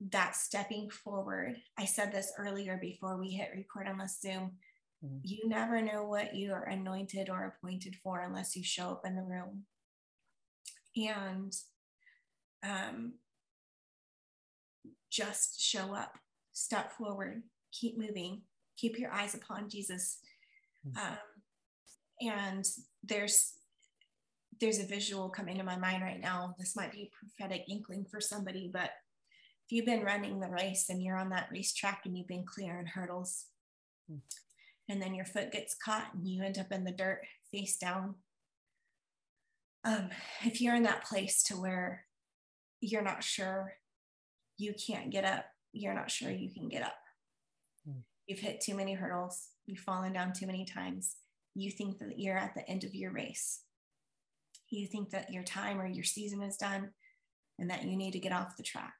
that 0.00 0.36
stepping 0.36 0.90
forward, 0.90 1.56
I 1.78 1.84
said 1.84 2.12
this 2.12 2.32
earlier 2.38 2.78
before 2.80 3.16
we 3.18 3.30
hit 3.30 3.50
record 3.54 3.88
on 3.88 3.98
the 3.98 4.08
Zoom. 4.08 4.52
Mm-hmm. 5.04 5.18
You 5.22 5.48
never 5.48 5.80
know 5.80 6.04
what 6.04 6.34
you 6.34 6.52
are 6.52 6.64
anointed 6.64 7.28
or 7.30 7.44
appointed 7.44 7.96
for 8.02 8.20
unless 8.20 8.56
you 8.56 8.64
show 8.64 8.90
up 8.90 9.02
in 9.04 9.16
the 9.16 9.22
room. 9.22 9.64
And 10.96 11.54
um, 12.62 13.14
just 15.10 15.60
show 15.60 15.94
up, 15.94 16.18
step 16.52 16.92
forward, 16.92 17.42
keep 17.72 17.98
moving, 17.98 18.42
keep 18.76 18.98
your 18.98 19.12
eyes 19.12 19.34
upon 19.34 19.68
Jesus. 19.68 20.18
Mm-hmm. 20.86 20.98
Um, 20.98 22.34
and 22.34 22.64
there's 23.04 23.52
there's 24.60 24.78
a 24.78 24.86
visual 24.86 25.28
coming 25.28 25.58
to 25.58 25.64
my 25.64 25.76
mind 25.76 26.02
right 26.02 26.20
now. 26.20 26.54
This 26.58 26.76
might 26.76 26.92
be 26.92 27.02
a 27.02 27.16
prophetic 27.16 27.66
inkling 27.68 28.06
for 28.10 28.20
somebody, 28.20 28.70
but 28.72 28.90
if 29.66 29.72
you've 29.72 29.86
been 29.86 30.04
running 30.04 30.40
the 30.40 30.48
race 30.48 30.86
and 30.88 31.02
you're 31.02 31.16
on 31.16 31.30
that 31.30 31.48
racetrack 31.52 32.02
and 32.04 32.16
you've 32.16 32.28
been 32.28 32.46
clearing 32.46 32.86
hurdles, 32.86 33.46
mm 34.10 34.20
and 34.88 35.02
then 35.02 35.14
your 35.14 35.24
foot 35.24 35.52
gets 35.52 35.74
caught 35.74 36.14
and 36.14 36.28
you 36.28 36.42
end 36.42 36.58
up 36.58 36.70
in 36.70 36.84
the 36.84 36.92
dirt 36.92 37.22
face 37.50 37.76
down. 37.76 38.14
Um, 39.84 40.10
if 40.44 40.60
you're 40.60 40.74
in 40.74 40.84
that 40.84 41.04
place 41.04 41.42
to 41.44 41.54
where 41.54 42.04
you're 42.80 43.02
not 43.02 43.22
sure 43.22 43.74
you 44.58 44.74
can't 44.74 45.10
get 45.10 45.24
up, 45.24 45.44
you're 45.72 45.94
not 45.94 46.10
sure 46.10 46.30
you 46.30 46.52
can 46.52 46.68
get 46.68 46.82
up. 46.82 46.96
Mm. 47.88 48.02
You've 48.26 48.40
hit 48.40 48.60
too 48.60 48.74
many 48.74 48.94
hurdles, 48.94 49.48
you've 49.66 49.80
fallen 49.80 50.12
down 50.12 50.32
too 50.32 50.46
many 50.46 50.64
times. 50.64 51.16
You 51.54 51.70
think 51.70 51.98
that 51.98 52.18
you're 52.18 52.36
at 52.36 52.54
the 52.54 52.68
end 52.68 52.84
of 52.84 52.94
your 52.94 53.12
race. 53.12 53.60
You 54.70 54.86
think 54.86 55.10
that 55.10 55.32
your 55.32 55.44
time 55.44 55.80
or 55.80 55.86
your 55.86 56.04
season 56.04 56.42
is 56.42 56.56
done 56.56 56.90
and 57.58 57.70
that 57.70 57.84
you 57.84 57.96
need 57.96 58.12
to 58.12 58.18
get 58.18 58.32
off 58.32 58.56
the 58.56 58.62
track. 58.62 58.94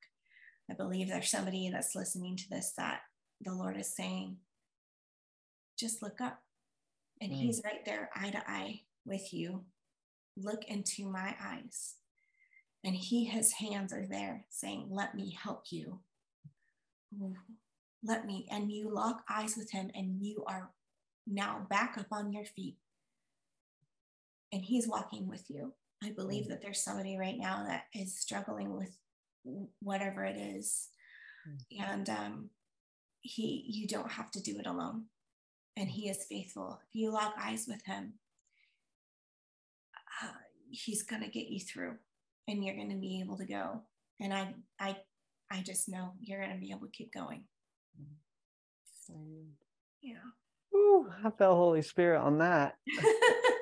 I 0.71 0.75
believe 0.75 1.09
there's 1.09 1.31
somebody 1.31 1.71
that's 1.71 1.95
listening 1.95 2.37
to 2.37 2.51
this 2.51 2.73
that 2.77 3.01
the 3.41 3.55
Lord 3.55 3.77
is 3.77 3.95
saying, 3.95 4.37
just 5.79 6.03
look 6.03 6.21
up. 6.21 6.41
And 7.21 7.33
mm. 7.33 7.37
he's 7.37 7.63
right 7.65 7.85
there, 7.85 8.11
eye 8.15 8.31
to 8.31 8.51
eye 8.51 8.81
with 9.05 9.33
you. 9.33 9.65
Look 10.37 10.65
into 10.69 11.09
my 11.09 11.35
eyes. 11.43 11.95
And 12.85 12.95
he, 12.95 13.25
his 13.25 13.53
hands 13.53 13.93
are 13.93 14.07
there 14.07 14.45
saying, 14.51 14.89
Let 14.91 15.15
me 15.15 15.37
help 15.43 15.65
you. 15.71 16.01
Let 18.05 18.27
me. 18.27 18.47
And 18.51 18.71
you 18.71 18.93
lock 18.93 19.25
eyes 19.29 19.57
with 19.57 19.71
him, 19.71 19.91
and 19.95 20.21
you 20.21 20.45
are 20.47 20.71
now 21.27 21.67
back 21.69 21.97
up 21.99 22.07
on 22.13 22.33
your 22.33 22.45
feet. 22.45 22.77
And 24.53 24.63
he's 24.65 24.89
walking 24.89 25.29
with 25.29 25.45
you. 25.49 25.73
I 26.05 26.11
believe 26.11 26.45
mm. 26.47 26.49
that 26.49 26.63
there's 26.63 26.83
somebody 26.83 27.17
right 27.17 27.37
now 27.37 27.65
that 27.67 27.85
is 27.95 28.19
struggling 28.19 28.77
with 28.77 28.97
whatever 29.81 30.25
it 30.25 30.37
is. 30.37 30.89
Mm. 31.49 31.91
And 31.91 32.11
um, 32.11 32.51
he 33.23 33.65
you 33.67 33.87
don't 33.87 34.11
have 34.11 34.31
to 34.33 34.43
do 34.43 34.59
it 34.59 34.67
alone. 34.67 35.07
And 35.77 35.89
he 35.89 36.09
is 36.09 36.27
faithful. 36.29 36.81
If 36.89 36.95
you 36.95 37.13
lock 37.13 37.35
eyes 37.39 37.67
with 37.69 37.85
him, 37.85 38.15
uh, 40.23 40.29
he's 40.71 41.03
gonna 41.03 41.29
get 41.29 41.49
you 41.49 41.61
through 41.61 41.97
and 42.49 42.65
you're 42.65 42.77
gonna 42.77 42.97
be 42.97 43.21
able 43.21 43.37
to 43.39 43.47
go. 43.47 43.83
And 44.21 44.33
I 44.33 44.55
I 44.81 44.97
I 45.51 45.61
just 45.63 45.89
know 45.89 46.13
you're 46.21 46.41
gonna 46.41 46.59
be 46.59 46.71
able 46.71 46.87
to 46.87 46.93
keep 46.93 47.13
going. 47.13 47.45
Yeah. 50.03 50.15
Ooh, 50.75 51.09
I 51.25 51.31
felt 51.31 51.57
Holy 51.57 51.83
Spirit 51.83 52.21
on 52.21 52.39
that. 52.39 52.77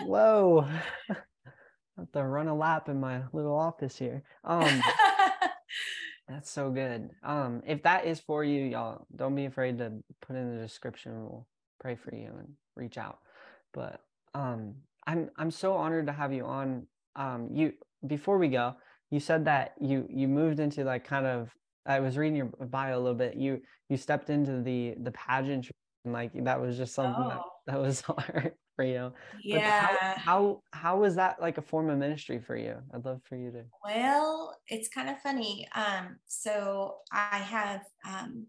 Whoa. 0.00 0.66
I 1.10 2.00
have 2.00 2.12
to 2.12 2.24
run 2.24 2.48
a 2.48 2.54
lap 2.54 2.88
in 2.88 3.00
my 3.00 3.22
little 3.32 3.56
office 3.56 3.96
here. 3.96 4.22
Um 4.42 4.82
that's 6.28 6.50
so 6.50 6.70
good. 6.70 7.10
Um, 7.22 7.62
if 7.66 7.82
that 7.82 8.06
is 8.06 8.18
for 8.18 8.42
you, 8.42 8.64
y'all, 8.64 9.06
don't 9.14 9.34
be 9.34 9.44
afraid 9.44 9.78
to 9.78 9.92
put 10.22 10.36
in 10.36 10.56
the 10.56 10.62
description. 10.62 11.22
We'll 11.22 11.46
pray 11.80 11.94
for 11.94 12.14
you 12.14 12.32
and 12.38 12.48
reach 12.76 12.98
out. 12.98 13.18
But 13.72 14.00
um 14.34 14.74
I'm 15.06 15.30
I'm 15.36 15.50
so 15.50 15.74
honored 15.74 16.06
to 16.06 16.12
have 16.12 16.32
you 16.32 16.44
on. 16.46 16.86
Um 17.16 17.48
you 17.52 17.74
before 18.06 18.38
we 18.38 18.48
go, 18.48 18.74
you 19.10 19.20
said 19.20 19.44
that 19.44 19.74
you 19.80 20.06
you 20.10 20.28
moved 20.28 20.60
into 20.60 20.84
like 20.84 21.04
kind 21.04 21.26
of 21.26 21.54
I 21.86 22.00
was 22.00 22.16
reading 22.16 22.36
your 22.36 22.46
bio 22.46 22.96
a 22.96 23.00
little 23.00 23.14
bit. 23.14 23.36
You 23.36 23.60
you 23.88 23.96
stepped 23.96 24.30
into 24.30 24.62
the 24.62 24.94
the 25.00 25.12
pageantry 25.12 25.74
and 26.04 26.12
like 26.12 26.32
that 26.44 26.60
was 26.60 26.76
just 26.76 26.94
something 26.94 27.24
oh. 27.24 27.28
that, 27.28 27.72
that 27.72 27.80
was 27.80 28.00
hard 28.08 28.52
for 28.74 28.84
you. 28.84 29.12
Yeah. 29.42 29.86
How, 29.86 30.16
how 30.16 30.62
how 30.72 30.98
was 30.98 31.14
that 31.16 31.40
like 31.40 31.58
a 31.58 31.62
form 31.62 31.90
of 31.90 31.98
ministry 31.98 32.38
for 32.38 32.56
you? 32.56 32.76
I'd 32.92 33.04
love 33.04 33.20
for 33.24 33.36
you 33.36 33.50
to. 33.52 33.64
Well, 33.84 34.56
it's 34.68 34.88
kind 34.88 35.08
of 35.08 35.20
funny. 35.20 35.68
Um, 35.74 36.16
so 36.26 36.96
I 37.12 37.38
have 37.38 37.82
um 38.08 38.46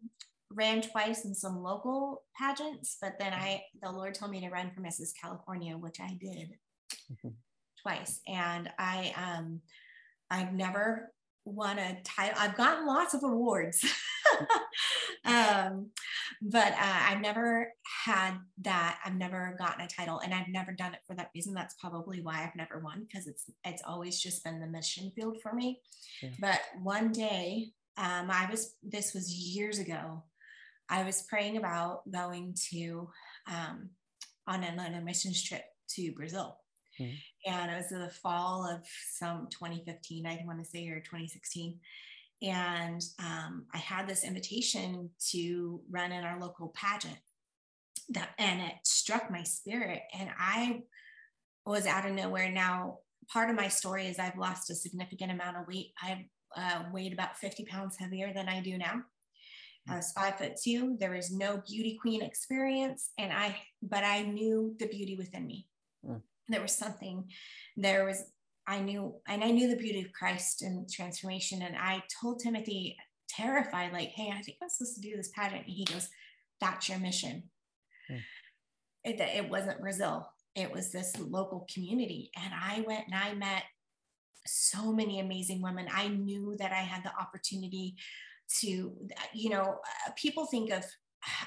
ran 0.51 0.81
twice 0.81 1.25
in 1.25 1.35
some 1.35 1.61
local 1.61 2.23
pageants, 2.39 2.97
but 3.01 3.17
then 3.19 3.33
I 3.33 3.61
the 3.81 3.91
Lord 3.91 4.13
told 4.15 4.31
me 4.31 4.41
to 4.41 4.49
run 4.49 4.71
for 4.73 4.81
Mrs. 4.81 5.11
California, 5.19 5.77
which 5.77 5.99
I 5.99 6.17
did 6.19 6.51
mm-hmm. 7.11 7.29
twice, 7.81 8.21
and 8.27 8.69
I 8.79 9.13
um 9.17 9.61
I've 10.29 10.53
never 10.53 11.11
won 11.45 11.77
a 11.77 12.01
title. 12.03 12.35
I've 12.39 12.57
gotten 12.57 12.87
lots 12.87 13.13
of 13.13 13.23
awards, 13.23 13.85
um, 15.25 15.89
but 16.41 16.73
uh, 16.73 16.99
I've 17.09 17.21
never 17.21 17.71
had 18.05 18.35
that. 18.61 18.99
I've 19.03 19.15
never 19.15 19.55
gotten 19.57 19.81
a 19.81 19.87
title, 19.87 20.19
and 20.19 20.33
I've 20.33 20.47
never 20.47 20.71
done 20.71 20.93
it 20.93 20.99
for 21.07 21.15
that 21.15 21.31
reason. 21.33 21.53
That's 21.53 21.75
probably 21.75 22.21
why 22.21 22.43
I've 22.43 22.55
never 22.55 22.79
won 22.79 23.05
because 23.07 23.27
it's 23.27 23.49
it's 23.63 23.83
always 23.85 24.21
just 24.21 24.43
been 24.43 24.59
the 24.59 24.67
mission 24.67 25.11
field 25.15 25.37
for 25.41 25.53
me. 25.53 25.81
Yeah. 26.21 26.29
But 26.39 26.61
one 26.81 27.11
day, 27.11 27.71
um, 27.97 28.29
I 28.29 28.47
was 28.49 28.75
this 28.83 29.13
was 29.13 29.33
years 29.33 29.79
ago. 29.79 30.23
I 30.89 31.03
was 31.03 31.23
praying 31.23 31.57
about 31.57 32.09
going 32.11 32.55
to 32.71 33.09
um, 33.47 33.89
on 34.47 34.63
an, 34.63 34.79
on 34.79 34.93
a 34.93 35.01
missions 35.01 35.43
trip 35.43 35.63
to 35.95 36.11
Brazil. 36.11 36.57
Mm-hmm. 36.99 37.51
And 37.51 37.71
it 37.71 37.75
was 37.75 37.89
the 37.89 38.09
fall 38.21 38.65
of 38.65 38.81
some 39.11 39.47
2015, 39.51 40.25
I 40.25 40.43
want 40.45 40.63
to 40.63 40.69
say, 40.69 40.87
or 40.87 40.99
2016. 40.99 41.79
And 42.45 43.01
um, 43.19 43.65
I 43.73 43.77
had 43.77 44.07
this 44.07 44.23
invitation 44.23 45.09
to 45.31 45.81
run 45.89 46.11
in 46.11 46.23
our 46.23 46.39
local 46.39 46.69
pageant. 46.75 47.17
That, 48.09 48.29
and 48.37 48.61
it 48.61 48.73
struck 48.83 49.31
my 49.31 49.43
spirit. 49.43 50.03
And 50.17 50.29
I 50.39 50.83
was 51.65 51.87
out 51.87 52.05
of 52.05 52.13
nowhere. 52.13 52.51
Now, 52.51 52.99
part 53.33 53.49
of 53.49 53.55
my 53.55 53.67
story 53.67 54.05
is 54.05 54.19
I've 54.19 54.37
lost 54.37 54.69
a 54.69 54.75
significant 54.75 55.31
amount 55.31 55.57
of 55.57 55.67
weight. 55.67 55.93
I've 56.01 56.25
uh, 56.55 56.83
weighed 56.93 57.13
about 57.13 57.37
50 57.37 57.65
pounds 57.65 57.97
heavier 57.97 58.31
than 58.33 58.47
I 58.47 58.61
do 58.61 58.77
now. 58.77 59.01
I 59.87 59.97
was 59.97 60.11
five 60.13 60.37
foot 60.37 60.53
two. 60.63 60.97
There 60.99 61.11
was 61.11 61.31
no 61.31 61.61
beauty 61.67 61.97
queen 62.01 62.23
experience, 62.23 63.11
and 63.19 63.31
I, 63.31 63.55
but 63.83 64.03
I 64.03 64.23
knew 64.23 64.75
the 64.79 64.87
beauty 64.87 65.15
within 65.15 65.45
me. 65.45 65.67
Mm 66.07 66.21
there 66.47 66.61
was 66.61 66.75
something 66.75 67.25
there 67.75 68.05
was 68.05 68.23
i 68.67 68.79
knew 68.79 69.15
and 69.27 69.43
i 69.43 69.51
knew 69.51 69.69
the 69.69 69.75
beauty 69.75 70.01
of 70.01 70.11
christ 70.13 70.61
and 70.61 70.89
transformation 70.91 71.61
and 71.61 71.75
i 71.77 72.01
told 72.21 72.39
timothy 72.39 72.95
terrified 73.27 73.91
like 73.91 74.09
hey 74.09 74.31
i 74.33 74.41
think 74.41 74.57
i'm 74.61 74.69
supposed 74.69 74.95
to 74.95 75.01
do 75.01 75.15
this 75.15 75.31
pageant 75.35 75.65
and 75.65 75.73
he 75.73 75.85
goes 75.85 76.09
that's 76.61 76.89
your 76.89 76.99
mission. 76.99 77.43
Hmm. 78.07 78.17
it, 79.03 79.19
it 79.19 79.49
wasn't 79.49 79.81
brazil. 79.81 80.29
It 80.55 80.71
was 80.71 80.91
this 80.91 81.17
local 81.19 81.67
community. 81.73 82.31
And 82.35 82.53
i 82.53 82.83
went 82.87 83.07
and 83.07 83.15
i 83.15 83.33
met 83.33 83.63
so 84.47 84.93
many 84.93 85.19
amazing 85.19 85.61
women. 85.61 85.87
I 85.91 86.07
knew 86.07 86.55
that 86.59 86.71
i 86.71 86.81
had 86.81 87.03
the 87.03 87.17
opportunity 87.19 87.95
to 88.61 88.93
you 89.33 89.49
know 89.49 89.79
uh, 90.07 90.11
people 90.15 90.45
think 90.45 90.71
of 90.71 90.83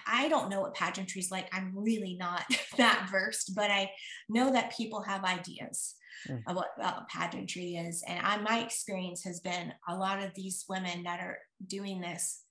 I 0.09 0.29
don't 0.29 0.51
know 0.51 0.61
what 0.61 0.75
pageantry 0.75 1.21
is 1.21 1.31
like. 1.31 1.49
I'm 1.53 1.73
really 1.73 2.17
not 2.19 2.43
that 2.77 3.09
versed, 3.11 3.55
but 3.55 3.71
I 3.71 3.93
know 4.29 4.53
that 4.53 4.77
people 4.77 5.03
have 5.03 5.25
ideas 5.25 5.95
mm. 6.27 6.43
of 6.47 6.57
what 6.57 6.71
uh, 6.83 7.01
pageantry 7.11 7.77
is. 7.77 8.03
And 8.07 8.25
I, 8.25 8.39
my 8.39 8.61
experience 8.61 9.23
has 9.25 9.41
been 9.41 9.73
a 9.89 9.97
lot 9.97 10.23
of 10.23 10.35
these 10.35 10.65
women 10.69 11.03
that 11.05 11.21
are 11.21 11.39
doing 11.67 12.01
this 12.01 12.43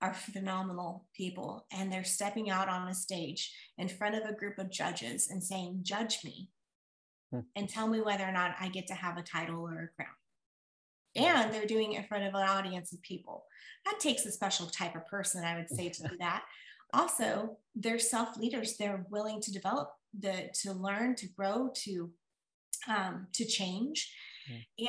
are 0.00 0.14
phenomenal 0.14 1.06
people. 1.16 1.66
And 1.72 1.92
they're 1.92 2.04
stepping 2.04 2.50
out 2.50 2.68
on 2.68 2.88
a 2.88 2.94
stage 2.94 3.52
in 3.78 3.88
front 3.88 4.14
of 4.14 4.28
a 4.28 4.34
group 4.34 4.58
of 4.58 4.70
judges 4.70 5.28
and 5.30 5.42
saying, 5.42 5.80
Judge 5.82 6.18
me 6.24 6.48
mm. 7.34 7.44
and 7.56 7.68
tell 7.68 7.88
me 7.88 8.00
whether 8.00 8.24
or 8.24 8.32
not 8.32 8.56
I 8.60 8.68
get 8.68 8.86
to 8.88 8.94
have 8.94 9.18
a 9.18 9.22
title 9.22 9.60
or 9.60 9.72
a 9.84 9.96
crown 9.96 10.14
and 11.14 11.52
they're 11.52 11.66
doing 11.66 11.92
it 11.92 11.98
in 11.98 12.04
front 12.04 12.24
of 12.24 12.34
an 12.34 12.48
audience 12.48 12.92
of 12.92 13.02
people. 13.02 13.44
That 13.84 14.00
takes 14.00 14.24
a 14.24 14.32
special 14.32 14.66
type 14.66 14.96
of 14.96 15.06
person, 15.06 15.44
I 15.44 15.56
would 15.56 15.68
say, 15.68 15.88
to 15.88 16.08
do 16.08 16.16
that. 16.18 16.44
Also, 16.94 17.56
they're 17.74 17.98
self 17.98 18.36
leaders. 18.36 18.76
They're 18.76 19.04
willing 19.10 19.40
to 19.42 19.52
develop, 19.52 19.90
the 20.18 20.50
to 20.62 20.72
learn, 20.72 21.14
to 21.16 21.26
grow, 21.28 21.70
to 21.84 22.10
um, 22.88 23.26
to 23.32 23.44
change. 23.44 24.14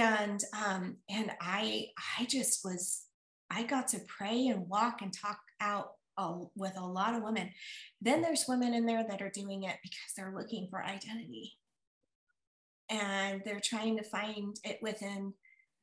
And 0.02 0.44
um, 0.66 0.98
and 1.10 1.32
I 1.40 1.88
I 2.20 2.26
just 2.26 2.66
was 2.66 3.06
I 3.50 3.64
got 3.64 3.88
to 3.90 4.00
pray 4.08 4.48
and 4.48 4.68
walk 4.68 5.02
and 5.02 5.14
talk 5.14 5.40
out 5.62 5.94
uh, 6.18 6.38
with 6.56 6.74
a 6.78 6.86
lot 6.86 7.16
of 7.16 7.24
women. 7.24 7.52
Then 8.02 8.22
there's 8.22 8.46
women 8.48 8.74
in 8.74 8.86
there 8.86 9.06
that 9.08 9.22
are 9.22 9.30
doing 9.30 9.64
it 9.64 9.78
because 9.84 10.14
they're 10.18 10.34
looking 10.36 10.68
for 10.70 10.84
identity 10.84 11.54
and 12.90 13.42
they're 13.46 13.62
trying 13.64 13.98
to 13.98 14.04
find 14.04 14.60
it 14.64 14.80
within 14.82 15.34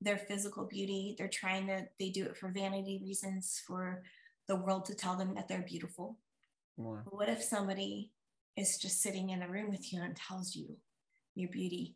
their 0.00 0.18
physical 0.18 0.64
beauty. 0.64 1.14
They're 1.18 1.28
trying 1.28 1.66
to, 1.68 1.86
they 1.98 2.10
do 2.10 2.24
it 2.24 2.36
for 2.36 2.50
vanity 2.50 3.00
reasons, 3.02 3.62
for 3.66 4.02
the 4.48 4.56
world 4.56 4.84
to 4.86 4.94
tell 4.94 5.16
them 5.16 5.34
that 5.34 5.48
they're 5.48 5.62
beautiful. 5.62 6.18
Wow. 6.76 7.00
What 7.10 7.28
if 7.28 7.42
somebody 7.42 8.10
is 8.56 8.78
just 8.78 9.02
sitting 9.02 9.30
in 9.30 9.42
a 9.42 9.48
room 9.48 9.70
with 9.70 9.92
you 9.92 10.02
and 10.02 10.16
tells 10.16 10.54
you 10.56 10.76
your 11.34 11.50
beauty 11.50 11.94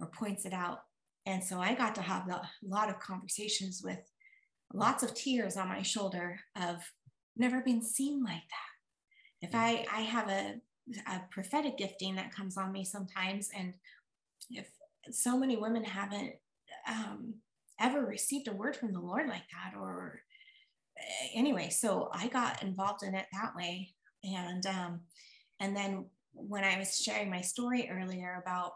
or 0.00 0.06
points 0.06 0.44
it 0.44 0.52
out? 0.52 0.82
And 1.26 1.42
so 1.42 1.60
I 1.60 1.74
got 1.74 1.94
to 1.96 2.02
have 2.02 2.28
a 2.28 2.48
lot 2.62 2.88
of 2.88 2.98
conversations 2.98 3.82
with 3.84 4.00
lots 4.72 5.02
of 5.02 5.14
tears 5.14 5.56
on 5.56 5.68
my 5.68 5.82
shoulder 5.82 6.40
of 6.56 6.76
never 7.36 7.60
been 7.60 7.82
seen 7.82 8.22
like 8.24 8.34
that. 8.34 9.46
If 9.46 9.54
I, 9.54 9.86
I 9.92 10.00
have 10.02 10.28
a, 10.28 10.54
a 11.06 11.20
prophetic 11.30 11.76
gifting 11.76 12.16
that 12.16 12.34
comes 12.34 12.56
on 12.56 12.72
me 12.72 12.84
sometimes, 12.84 13.50
and 13.56 13.74
if 14.50 14.68
so 15.10 15.38
many 15.38 15.56
women 15.56 15.84
haven't 15.84 16.34
um, 16.88 17.34
ever 17.80 18.04
received 18.04 18.48
a 18.48 18.52
word 18.52 18.76
from 18.76 18.92
the 18.92 19.00
Lord 19.00 19.26
like 19.28 19.48
that. 19.52 19.78
Or 19.78 20.20
eh, 20.98 21.28
anyway, 21.34 21.70
so 21.70 22.10
I 22.12 22.28
got 22.28 22.62
involved 22.62 23.02
in 23.02 23.14
it 23.14 23.26
that 23.32 23.54
way. 23.56 23.94
And 24.22 24.66
um, 24.66 25.00
and 25.60 25.76
then 25.76 26.06
when 26.32 26.64
I 26.64 26.78
was 26.78 27.00
sharing 27.00 27.30
my 27.30 27.40
story 27.40 27.90
earlier 27.90 28.42
about 28.42 28.72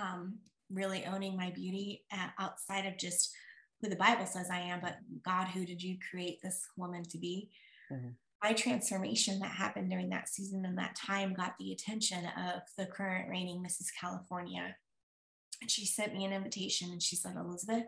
um, 0.00 0.38
really 0.70 1.04
owning 1.06 1.36
my 1.36 1.50
beauty 1.50 2.02
uh, 2.12 2.28
outside 2.38 2.86
of 2.86 2.98
just 2.98 3.34
who 3.80 3.88
the 3.88 3.96
Bible 3.96 4.26
says 4.26 4.48
I 4.50 4.58
am, 4.58 4.80
but 4.80 4.96
God, 5.24 5.48
who 5.48 5.64
did 5.64 5.82
you 5.82 5.96
create 6.10 6.40
this 6.42 6.66
woman 6.76 7.04
to 7.04 7.18
be? 7.18 7.50
Mm-hmm. 7.92 8.08
My 8.42 8.52
transformation 8.52 9.40
that 9.40 9.50
happened 9.50 9.90
during 9.90 10.10
that 10.10 10.28
season 10.28 10.64
and 10.64 10.78
that 10.78 10.96
time 10.96 11.34
got 11.34 11.54
the 11.58 11.72
attention 11.72 12.24
of 12.24 12.62
the 12.76 12.86
current 12.86 13.28
reigning 13.28 13.62
Mrs. 13.62 13.86
California 14.00 14.76
and 15.60 15.70
she 15.70 15.86
sent 15.86 16.14
me 16.14 16.24
an 16.24 16.32
invitation 16.32 16.90
and 16.90 17.02
she 17.02 17.16
said, 17.16 17.36
Elizabeth, 17.36 17.84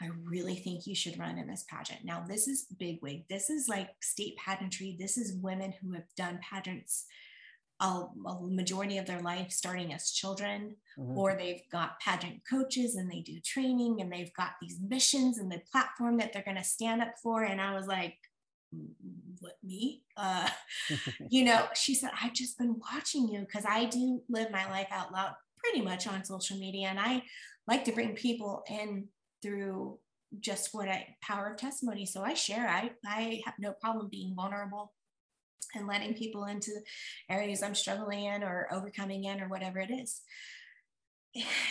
I 0.00 0.08
really 0.24 0.56
think 0.56 0.86
you 0.86 0.94
should 0.94 1.18
run 1.18 1.38
in 1.38 1.46
this 1.46 1.64
pageant. 1.68 2.04
Now, 2.04 2.24
this 2.26 2.48
is 2.48 2.66
big 2.78 2.98
wig. 3.02 3.24
This 3.28 3.50
is 3.50 3.68
like 3.68 3.90
state 4.02 4.36
pageantry. 4.36 4.96
This 4.98 5.16
is 5.16 5.40
women 5.40 5.72
who 5.80 5.92
have 5.92 6.06
done 6.16 6.40
pageants 6.42 7.06
a, 7.80 8.04
a 8.26 8.40
majority 8.42 8.98
of 8.98 9.06
their 9.06 9.20
life, 9.20 9.50
starting 9.50 9.92
as 9.92 10.10
children, 10.10 10.76
mm-hmm. 10.98 11.18
or 11.18 11.34
they've 11.34 11.62
got 11.70 12.00
pageant 12.00 12.40
coaches 12.48 12.94
and 12.94 13.10
they 13.10 13.20
do 13.20 13.40
training 13.44 14.00
and 14.00 14.12
they've 14.12 14.32
got 14.34 14.52
these 14.60 14.78
missions 14.80 15.38
and 15.38 15.50
the 15.50 15.60
platform 15.70 16.16
that 16.18 16.32
they're 16.32 16.42
going 16.42 16.56
to 16.56 16.64
stand 16.64 17.02
up 17.02 17.14
for. 17.22 17.42
And 17.42 17.60
I 17.60 17.74
was 17.74 17.86
like, 17.86 18.16
what 19.38 19.54
me 19.62 20.02
uh 20.16 20.48
you 21.30 21.44
know 21.44 21.64
she 21.74 21.94
said 21.94 22.10
i've 22.20 22.32
just 22.32 22.58
been 22.58 22.74
watching 22.92 23.28
you 23.28 23.38
because 23.38 23.64
i 23.68 23.84
do 23.84 24.20
live 24.28 24.50
my 24.50 24.68
life 24.68 24.88
out 24.90 25.12
loud 25.12 25.32
pretty 25.58 25.80
much 25.80 26.08
on 26.08 26.24
social 26.24 26.56
media 26.56 26.88
and 26.88 26.98
i 26.98 27.22
like 27.68 27.84
to 27.84 27.92
bring 27.92 28.14
people 28.14 28.64
in 28.68 29.06
through 29.42 29.96
just 30.40 30.70
what 30.72 30.88
I 30.88 31.06
power 31.22 31.50
of 31.50 31.56
testimony. 31.56 32.06
So 32.06 32.22
I 32.22 32.34
share. 32.34 32.68
I 32.68 32.90
I 33.06 33.40
have 33.44 33.54
no 33.58 33.72
problem 33.72 34.08
being 34.10 34.34
vulnerable 34.34 34.92
and 35.74 35.86
letting 35.86 36.14
people 36.14 36.44
into 36.44 36.70
areas 37.28 37.62
I'm 37.62 37.74
struggling 37.74 38.24
in 38.24 38.42
or 38.42 38.68
overcoming 38.72 39.24
in 39.24 39.40
or 39.40 39.48
whatever 39.48 39.78
it 39.78 39.90
is. 39.90 40.22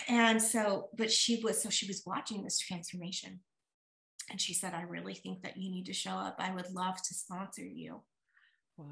And 0.09 0.41
so, 0.41 0.89
but 0.97 1.11
she 1.11 1.39
was 1.41 1.61
so 1.61 1.69
she 1.69 1.87
was 1.87 2.03
watching 2.05 2.43
this 2.43 2.59
transformation. 2.59 3.39
And 4.29 4.39
she 4.39 4.53
said, 4.53 4.73
I 4.73 4.83
really 4.83 5.13
think 5.13 5.41
that 5.43 5.57
you 5.57 5.69
need 5.69 5.85
to 5.85 5.93
show 5.93 6.11
up. 6.11 6.35
I 6.39 6.53
would 6.53 6.71
love 6.71 7.01
to 7.01 7.13
sponsor 7.13 7.63
you 7.63 8.01
wow. 8.77 8.85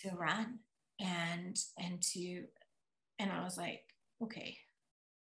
to 0.00 0.10
run 0.16 0.58
and 1.00 1.58
and 1.78 2.02
to 2.12 2.44
and 3.18 3.32
I 3.32 3.42
was 3.42 3.56
like, 3.56 3.82
okay, 4.22 4.58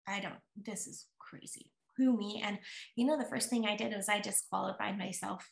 I 0.07 0.19
don't, 0.19 0.35
this 0.55 0.87
is 0.87 1.05
crazy 1.19 1.71
who 1.97 2.15
me. 2.15 2.41
And 2.45 2.59
you 2.95 3.05
know, 3.05 3.17
the 3.17 3.29
first 3.29 3.49
thing 3.49 3.65
I 3.65 3.75
did 3.75 3.93
was 3.93 4.07
I 4.07 4.19
disqualified 4.19 4.97
myself. 4.97 5.49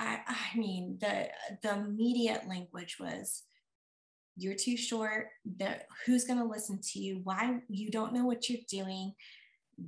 I, 0.00 0.20
I 0.26 0.58
mean, 0.58 0.98
the 1.00 1.28
the 1.62 1.74
immediate 1.74 2.48
language 2.48 2.96
was, 2.98 3.42
"You're 4.36 4.54
too 4.54 4.76
short. 4.76 5.28
Who's 6.06 6.24
going 6.24 6.38
to 6.38 6.44
listen 6.44 6.80
to 6.92 6.98
you? 6.98 7.20
Why 7.22 7.60
you 7.68 7.90
don't 7.90 8.14
know 8.14 8.24
what 8.24 8.48
you're 8.48 8.60
doing? 8.68 9.12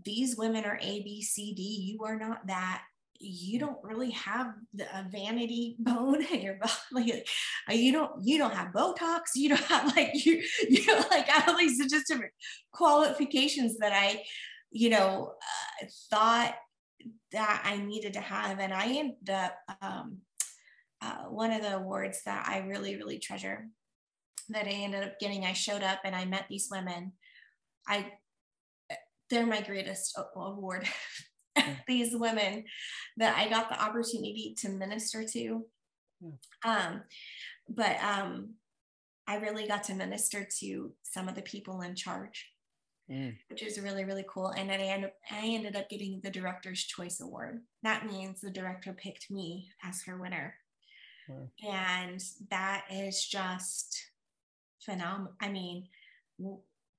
These 0.04 0.36
women 0.36 0.64
are 0.64 0.78
A, 0.80 1.02
B, 1.02 1.22
C, 1.22 1.54
D. 1.54 1.62
You 1.62 2.04
are 2.04 2.18
not 2.18 2.46
that 2.46 2.82
you 3.24 3.58
don't 3.58 3.78
really 3.84 4.10
have 4.10 4.52
the, 4.74 4.84
a 4.84 5.06
vanity 5.10 5.76
bone 5.78 6.22
in 6.22 6.42
your 6.42 6.54
body. 6.54 6.72
Like, 7.68 7.78
you 7.78 7.92
don't 7.92 8.22
you 8.22 8.36
don't 8.36 8.54
have 8.54 8.72
Botox. 8.72 9.20
You 9.34 9.50
don't 9.50 9.64
have 9.64 9.96
like 9.96 10.10
you 10.26 10.42
you 10.68 10.86
know 10.86 11.02
like 11.10 11.28
all 11.48 11.56
these 11.56 11.78
just 11.90 12.08
different 12.08 12.32
qualifications 12.72 13.78
that 13.78 13.92
I 13.92 14.22
you 14.72 14.88
know, 14.88 15.34
uh, 15.82 15.86
thought 16.10 16.54
that 17.32 17.62
I 17.64 17.76
needed 17.76 18.14
to 18.14 18.20
have. 18.20 18.58
And 18.58 18.72
I 18.72 18.86
ended 18.86 19.30
up, 19.30 19.56
um, 19.80 20.18
uh, 21.00 21.24
one 21.24 21.50
of 21.50 21.62
the 21.62 21.76
awards 21.76 22.22
that 22.24 22.46
I 22.48 22.58
really, 22.58 22.96
really 22.96 23.18
treasure 23.18 23.68
that 24.50 24.66
I 24.66 24.70
ended 24.70 25.02
up 25.02 25.18
getting, 25.18 25.44
I 25.44 25.52
showed 25.52 25.82
up 25.82 26.00
and 26.04 26.14
I 26.14 26.24
met 26.24 26.46
these 26.48 26.68
women. 26.70 27.12
I, 27.88 28.12
they're 29.30 29.46
my 29.46 29.62
greatest 29.62 30.18
award. 30.36 30.88
these 31.86 32.16
women 32.16 32.64
that 33.18 33.36
I 33.36 33.48
got 33.48 33.68
the 33.68 33.82
opportunity 33.82 34.54
to 34.58 34.68
minister 34.70 35.24
to. 35.32 35.64
Um, 36.64 37.02
but 37.68 37.96
um, 38.02 38.54
I 39.26 39.36
really 39.36 39.66
got 39.66 39.84
to 39.84 39.94
minister 39.94 40.46
to 40.60 40.92
some 41.02 41.28
of 41.28 41.34
the 41.34 41.42
people 41.42 41.80
in 41.82 41.94
charge 41.94 42.51
mm. 43.10 43.36
which 43.48 43.62
is 43.62 43.80
really, 43.80 44.04
really 44.04 44.24
cool. 44.28 44.48
And 44.48 44.68
then 44.68 44.80
I, 44.80 44.84
end 44.84 45.04
up, 45.04 45.12
I 45.30 45.46
ended 45.46 45.76
up 45.76 45.88
getting 45.88 46.20
the 46.22 46.30
Director's 46.30 46.84
Choice 46.84 47.20
Award. 47.20 47.60
That 47.82 48.06
means 48.06 48.40
the 48.40 48.50
director 48.50 48.92
picked 48.92 49.30
me 49.30 49.68
as 49.84 50.02
her 50.04 50.16
winner. 50.16 50.54
Mm. 51.30 51.48
And 51.70 52.22
that 52.50 52.84
is 52.90 53.26
just 53.26 54.10
phenomenal. 54.80 55.32
I 55.40 55.48
mean, 55.48 55.88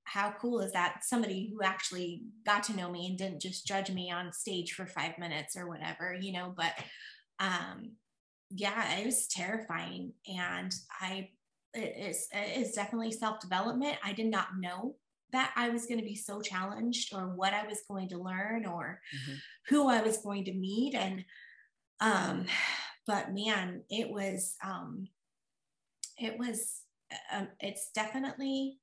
how 0.05 0.33
cool 0.39 0.59
is 0.61 0.71
that? 0.73 1.03
Somebody 1.03 1.49
who 1.51 1.63
actually 1.63 2.23
got 2.45 2.63
to 2.63 2.75
know 2.75 2.91
me 2.91 3.07
and 3.07 3.17
didn't 3.17 3.41
just 3.41 3.65
judge 3.65 3.91
me 3.91 4.11
on 4.11 4.33
stage 4.33 4.73
for 4.73 4.85
five 4.85 5.17
minutes 5.17 5.55
or 5.55 5.67
whatever, 5.67 6.13
you 6.19 6.33
know, 6.33 6.53
but 6.55 6.73
um, 7.39 7.93
yeah, 8.49 8.97
it 8.97 9.05
was 9.05 9.27
terrifying. 9.27 10.13
And 10.27 10.73
I, 11.01 11.29
it 11.73 11.95
is, 12.09 12.27
it 12.31 12.61
is 12.61 12.73
definitely 12.73 13.11
self 13.11 13.39
development. 13.39 13.97
I 14.03 14.13
did 14.13 14.27
not 14.27 14.59
know 14.59 14.95
that 15.33 15.51
I 15.55 15.69
was 15.69 15.85
going 15.85 15.99
to 15.99 16.05
be 16.05 16.15
so 16.15 16.41
challenged 16.41 17.13
or 17.13 17.35
what 17.35 17.53
I 17.53 17.67
was 17.67 17.81
going 17.89 18.07
to 18.09 18.17
learn 18.17 18.65
or 18.65 19.01
mm-hmm. 19.13 19.37
who 19.67 19.89
I 19.89 20.01
was 20.01 20.17
going 20.17 20.45
to 20.45 20.53
meet. 20.53 20.95
And, 20.95 21.25
um, 21.99 22.45
but 23.05 23.33
man, 23.33 23.81
it 23.89 24.09
was, 24.09 24.55
um, 24.63 25.07
it 26.17 26.37
was, 26.37 26.81
um, 27.33 27.49
it's 27.59 27.89
definitely 27.93 28.77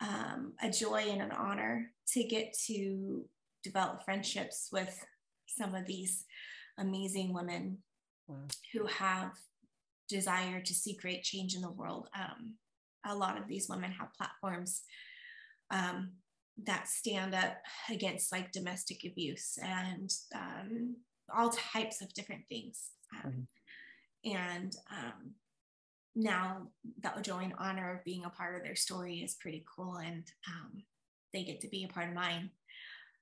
um, 0.00 0.54
a 0.62 0.70
joy 0.70 1.04
and 1.08 1.22
an 1.22 1.30
honor 1.30 1.92
to 2.08 2.24
get 2.24 2.56
to 2.66 3.24
develop 3.62 4.04
friendships 4.04 4.68
with 4.72 5.04
some 5.46 5.74
of 5.74 5.86
these 5.86 6.24
amazing 6.78 7.32
women 7.32 7.78
wow. 8.26 8.36
who 8.72 8.86
have 8.86 9.32
desire 10.08 10.60
to 10.60 10.74
see 10.74 10.96
great 11.00 11.22
change 11.22 11.54
in 11.54 11.62
the 11.62 11.70
world. 11.70 12.08
Um, 12.18 12.54
a 13.04 13.14
lot 13.14 13.38
of 13.38 13.48
these 13.48 13.68
women 13.68 13.92
have 13.92 14.14
platforms 14.14 14.82
um, 15.70 16.12
that 16.64 16.88
stand 16.88 17.34
up 17.34 17.56
against 17.90 18.32
like 18.32 18.52
domestic 18.52 19.04
abuse 19.04 19.58
and 19.62 20.10
um, 20.34 20.96
all 21.34 21.50
types 21.50 22.02
of 22.02 22.12
different 22.14 22.42
things. 22.48 22.90
Um, 23.24 23.30
mm-hmm. 23.30 24.36
And 24.36 24.76
um, 24.90 25.32
now 26.14 26.68
that 27.02 27.22
joy 27.22 27.40
and 27.44 27.54
honor 27.58 27.96
of 27.96 28.04
being 28.04 28.24
a 28.24 28.30
part 28.30 28.56
of 28.56 28.62
their 28.62 28.76
story 28.76 29.16
is 29.16 29.36
pretty 29.40 29.64
cool, 29.74 29.96
and 29.96 30.24
um, 30.48 30.82
they 31.32 31.44
get 31.44 31.60
to 31.62 31.68
be 31.68 31.84
a 31.84 31.92
part 31.92 32.08
of 32.08 32.14
mine. 32.14 32.50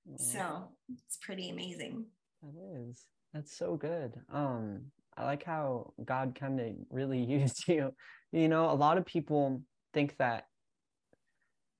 Mm-hmm. 0.08 0.22
So 0.22 0.68
it's 0.92 1.18
pretty 1.22 1.50
amazing. 1.50 2.04
That 2.42 2.88
is. 2.90 3.04
That's 3.32 3.56
so 3.56 3.76
good. 3.76 4.12
Um, 4.32 4.86
I 5.16 5.24
like 5.24 5.44
how 5.44 5.92
God 6.04 6.36
kind 6.38 6.60
of 6.60 6.66
really 6.90 7.22
used 7.24 7.68
you. 7.68 7.94
You 8.32 8.48
know, 8.48 8.70
a 8.70 8.74
lot 8.74 8.98
of 8.98 9.06
people 9.06 9.62
think 9.92 10.16
that 10.18 10.46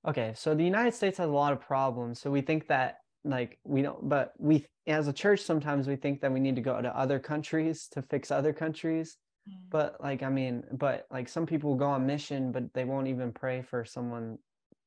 okay 0.07 0.33
so 0.37 0.55
the 0.55 0.65
united 0.65 0.95
states 0.95 1.19
has 1.19 1.29
a 1.29 1.33
lot 1.33 1.53
of 1.53 1.61
problems. 1.61 2.21
So 2.21 2.31
we 2.31 2.41
think 2.41 2.69
that 2.69 2.99
like 3.25 3.59
we 3.65 3.83
don't 3.83 4.09
but 4.09 4.33
we 4.39 4.67
as 4.87 5.09
a 5.09 5.13
church 5.13 5.41
sometimes 5.41 5.87
we 5.87 5.97
think 5.97 6.21
that 6.23 6.33
we 6.33 6.41
need 6.41 6.57
to 6.57 6.63
go 6.63 6.81
to 6.81 6.97
other 6.97 7.19
countries 7.19 7.89
to 7.93 8.03
fix 8.03 8.31
other 8.31 8.53
countries. 8.53 9.17
Mm. 9.49 9.55
but 9.71 9.97
like 10.03 10.23
i 10.23 10.29
mean 10.29 10.63
but 10.71 11.07
like 11.11 11.27
some 11.27 11.47
people 11.47 11.75
go 11.75 11.87
on 11.87 12.07
mission 12.07 12.53
but 12.53 12.65
they 12.75 12.85
won't 12.85 13.09
even 13.09 13.33
pray 13.33 13.63
for 13.63 13.87
someone 13.87 14.37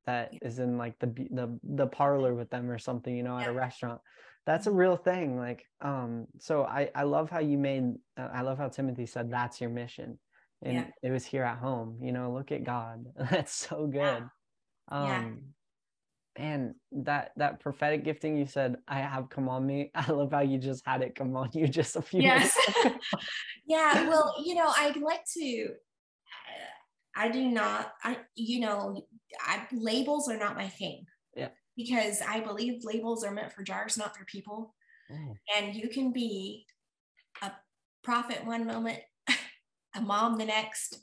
that 0.05 0.31
is 0.41 0.59
in 0.59 0.77
like 0.77 0.97
the 0.99 1.07
the 1.07 1.59
the 1.63 1.87
parlor 1.87 2.33
with 2.33 2.49
them 2.49 2.69
or 2.69 2.77
something 2.77 3.15
you 3.15 3.23
know 3.23 3.37
at 3.37 3.47
a 3.47 3.53
restaurant. 3.53 4.01
That's 4.45 4.67
a 4.67 4.69
mm-hmm. 4.69 4.79
real 4.79 4.97
thing 4.97 5.37
like 5.37 5.65
um 5.81 6.27
so 6.39 6.63
i 6.63 6.89
i 6.93 7.03
love 7.03 7.29
how 7.29 7.39
you 7.39 7.57
made 7.57 7.95
uh, 8.17 8.27
i 8.33 8.41
love 8.41 8.57
how 8.57 8.67
timothy 8.67 9.05
said 9.05 9.31
that's 9.31 9.61
your 9.61 9.69
mission 9.69 10.19
and 10.63 10.73
yeah. 10.73 10.85
it 11.01 11.11
was 11.11 11.25
here 11.25 11.43
at 11.43 11.57
home 11.57 11.97
you 12.01 12.11
know 12.11 12.31
look 12.31 12.51
at 12.51 12.63
god 12.63 13.05
that's 13.31 13.53
so 13.53 13.85
good 13.85 13.99
yeah. 13.99 14.27
um 14.89 15.41
yeah. 16.37 16.43
and 16.43 16.75
that 16.91 17.31
that 17.35 17.59
prophetic 17.59 18.03
gifting 18.03 18.37
you 18.37 18.45
said 18.45 18.77
i 18.87 18.99
have 18.99 19.29
come 19.29 19.49
on 19.49 19.65
me 19.65 19.91
i 19.95 20.09
love 20.11 20.31
how 20.31 20.41
you 20.41 20.57
just 20.57 20.85
had 20.85 21.01
it 21.01 21.15
come 21.15 21.35
on 21.35 21.49
you 21.53 21.67
just 21.79 21.95
a 21.95 22.01
few 22.01 22.21
yes 22.21 22.57
yeah 23.67 24.07
well 24.07 24.33
you 24.43 24.55
know 24.55 24.71
i'd 24.77 24.97
like 24.97 25.23
to 25.25 25.69
i 27.15 27.29
do 27.29 27.47
not 27.47 27.93
i 28.03 28.17
you 28.35 28.59
know 28.59 29.05
I, 29.41 29.67
labels 29.71 30.29
are 30.29 30.37
not 30.37 30.55
my 30.55 30.69
thing 30.69 31.05
yeah 31.35 31.49
because 31.75 32.21
i 32.27 32.39
believe 32.39 32.83
labels 32.83 33.23
are 33.23 33.31
meant 33.31 33.53
for 33.53 33.63
jars 33.63 33.97
not 33.97 34.15
for 34.15 34.25
people 34.25 34.73
oh. 35.11 35.35
and 35.57 35.75
you 35.75 35.89
can 35.89 36.11
be 36.11 36.65
a 37.41 37.51
prophet 38.03 38.45
one 38.45 38.65
moment 38.65 38.99
a 39.95 40.01
mom 40.01 40.37
the 40.37 40.45
next. 40.45 40.99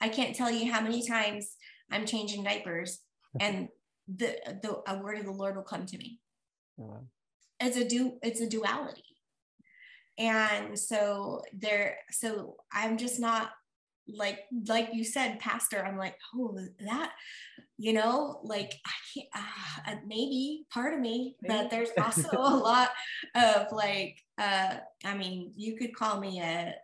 I 0.00 0.08
can't 0.08 0.34
tell 0.34 0.50
you 0.50 0.72
how 0.72 0.80
many 0.80 1.06
times 1.06 1.56
I'm 1.90 2.06
changing 2.06 2.44
diapers 2.44 3.00
and 3.40 3.68
the 4.08 4.36
the 4.62 4.82
a 4.86 4.98
word 4.98 5.18
of 5.18 5.24
the 5.24 5.32
Lord 5.32 5.56
will 5.56 5.62
come 5.62 5.86
to 5.86 5.98
me. 5.98 6.20
Wow. 6.76 7.04
It's 7.60 7.76
a 7.76 7.84
do 7.84 8.18
it's 8.22 8.40
a 8.40 8.48
duality. 8.48 9.04
And 10.18 10.78
so 10.78 11.42
there 11.52 11.98
so 12.10 12.56
I'm 12.72 12.98
just 12.98 13.20
not 13.20 13.50
like 14.16 14.40
like 14.66 14.90
you 14.92 15.04
said 15.04 15.38
pastor 15.40 15.84
i'm 15.84 15.96
like 15.96 16.16
oh 16.34 16.58
that 16.80 17.12
you 17.78 17.92
know 17.92 18.40
like 18.42 18.74
i 18.86 18.92
can't 19.14 19.28
uh, 19.34 19.94
maybe 20.06 20.64
part 20.72 20.94
of 20.94 21.00
me 21.00 21.36
but 21.46 21.70
there's 21.70 21.90
also 22.02 22.28
a 22.32 22.56
lot 22.56 22.90
of 23.34 23.66
like 23.72 24.18
uh 24.38 24.76
i 25.04 25.14
mean 25.16 25.52
you 25.56 25.76
could 25.76 25.94
call 25.94 26.20
me 26.20 26.40
a 26.40 26.74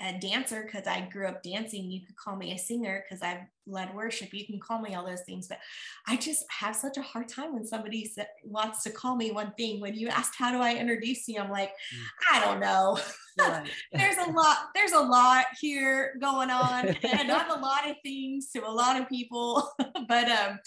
a 0.00 0.18
dancer 0.18 0.62
because 0.64 0.86
I 0.86 1.08
grew 1.12 1.26
up 1.26 1.42
dancing. 1.42 1.90
You 1.90 2.04
could 2.06 2.16
call 2.16 2.36
me 2.36 2.52
a 2.52 2.58
singer 2.58 3.04
because 3.04 3.22
I've 3.22 3.46
led 3.66 3.94
worship. 3.94 4.32
You 4.32 4.44
can 4.46 4.58
call 4.58 4.80
me 4.80 4.94
all 4.94 5.06
those 5.06 5.22
things, 5.22 5.46
but 5.46 5.58
I 6.06 6.16
just 6.16 6.44
have 6.50 6.74
such 6.74 6.96
a 6.96 7.02
hard 7.02 7.28
time 7.28 7.54
when 7.54 7.66
somebody 7.66 8.10
wants 8.44 8.82
to 8.82 8.90
call 8.90 9.16
me 9.16 9.30
one 9.30 9.52
thing. 9.56 9.80
When 9.80 9.94
you 9.94 10.08
asked, 10.08 10.34
how 10.36 10.50
do 10.50 10.58
I 10.58 10.74
introduce 10.74 11.28
you? 11.28 11.40
I'm 11.40 11.50
like, 11.50 11.70
mm. 11.70 12.32
I 12.32 12.44
don't 12.44 12.60
know. 12.60 12.98
there's 13.92 14.18
a 14.18 14.30
lot, 14.30 14.56
there's 14.74 14.92
a 14.92 15.00
lot 15.00 15.46
here 15.60 16.16
going 16.20 16.50
on 16.50 16.88
and 17.02 17.30
I'm 17.30 17.50
a 17.50 17.60
lot 17.60 17.88
of 17.88 17.96
things 18.02 18.50
to 18.50 18.66
a 18.66 18.70
lot 18.70 19.00
of 19.00 19.08
people, 19.08 19.68
but 20.08 20.28
um, 20.28 20.58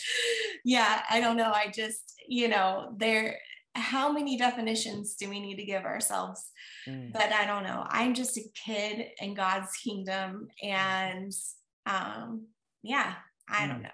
yeah, 0.63 1.03
I 1.09 1.19
don't 1.19 1.37
know. 1.37 1.51
I 1.51 1.71
just, 1.73 2.13
you 2.27 2.47
know, 2.47 2.93
there, 2.97 3.37
how 3.75 4.11
many 4.11 4.37
definitions 4.37 5.15
do 5.15 5.29
we 5.29 5.39
need 5.39 5.57
to 5.57 5.65
give 5.65 5.83
ourselves? 5.83 6.51
Mm. 6.87 7.13
But 7.13 7.31
I 7.31 7.45
don't 7.45 7.63
know. 7.63 7.85
I'm 7.89 8.13
just 8.13 8.37
a 8.37 8.43
kid 8.65 9.07
in 9.19 9.33
God's 9.33 9.75
kingdom. 9.77 10.47
And 10.63 11.31
um, 11.85 12.47
yeah, 12.83 13.13
I 13.49 13.65
mm. 13.65 13.69
don't 13.69 13.81
know. 13.83 13.89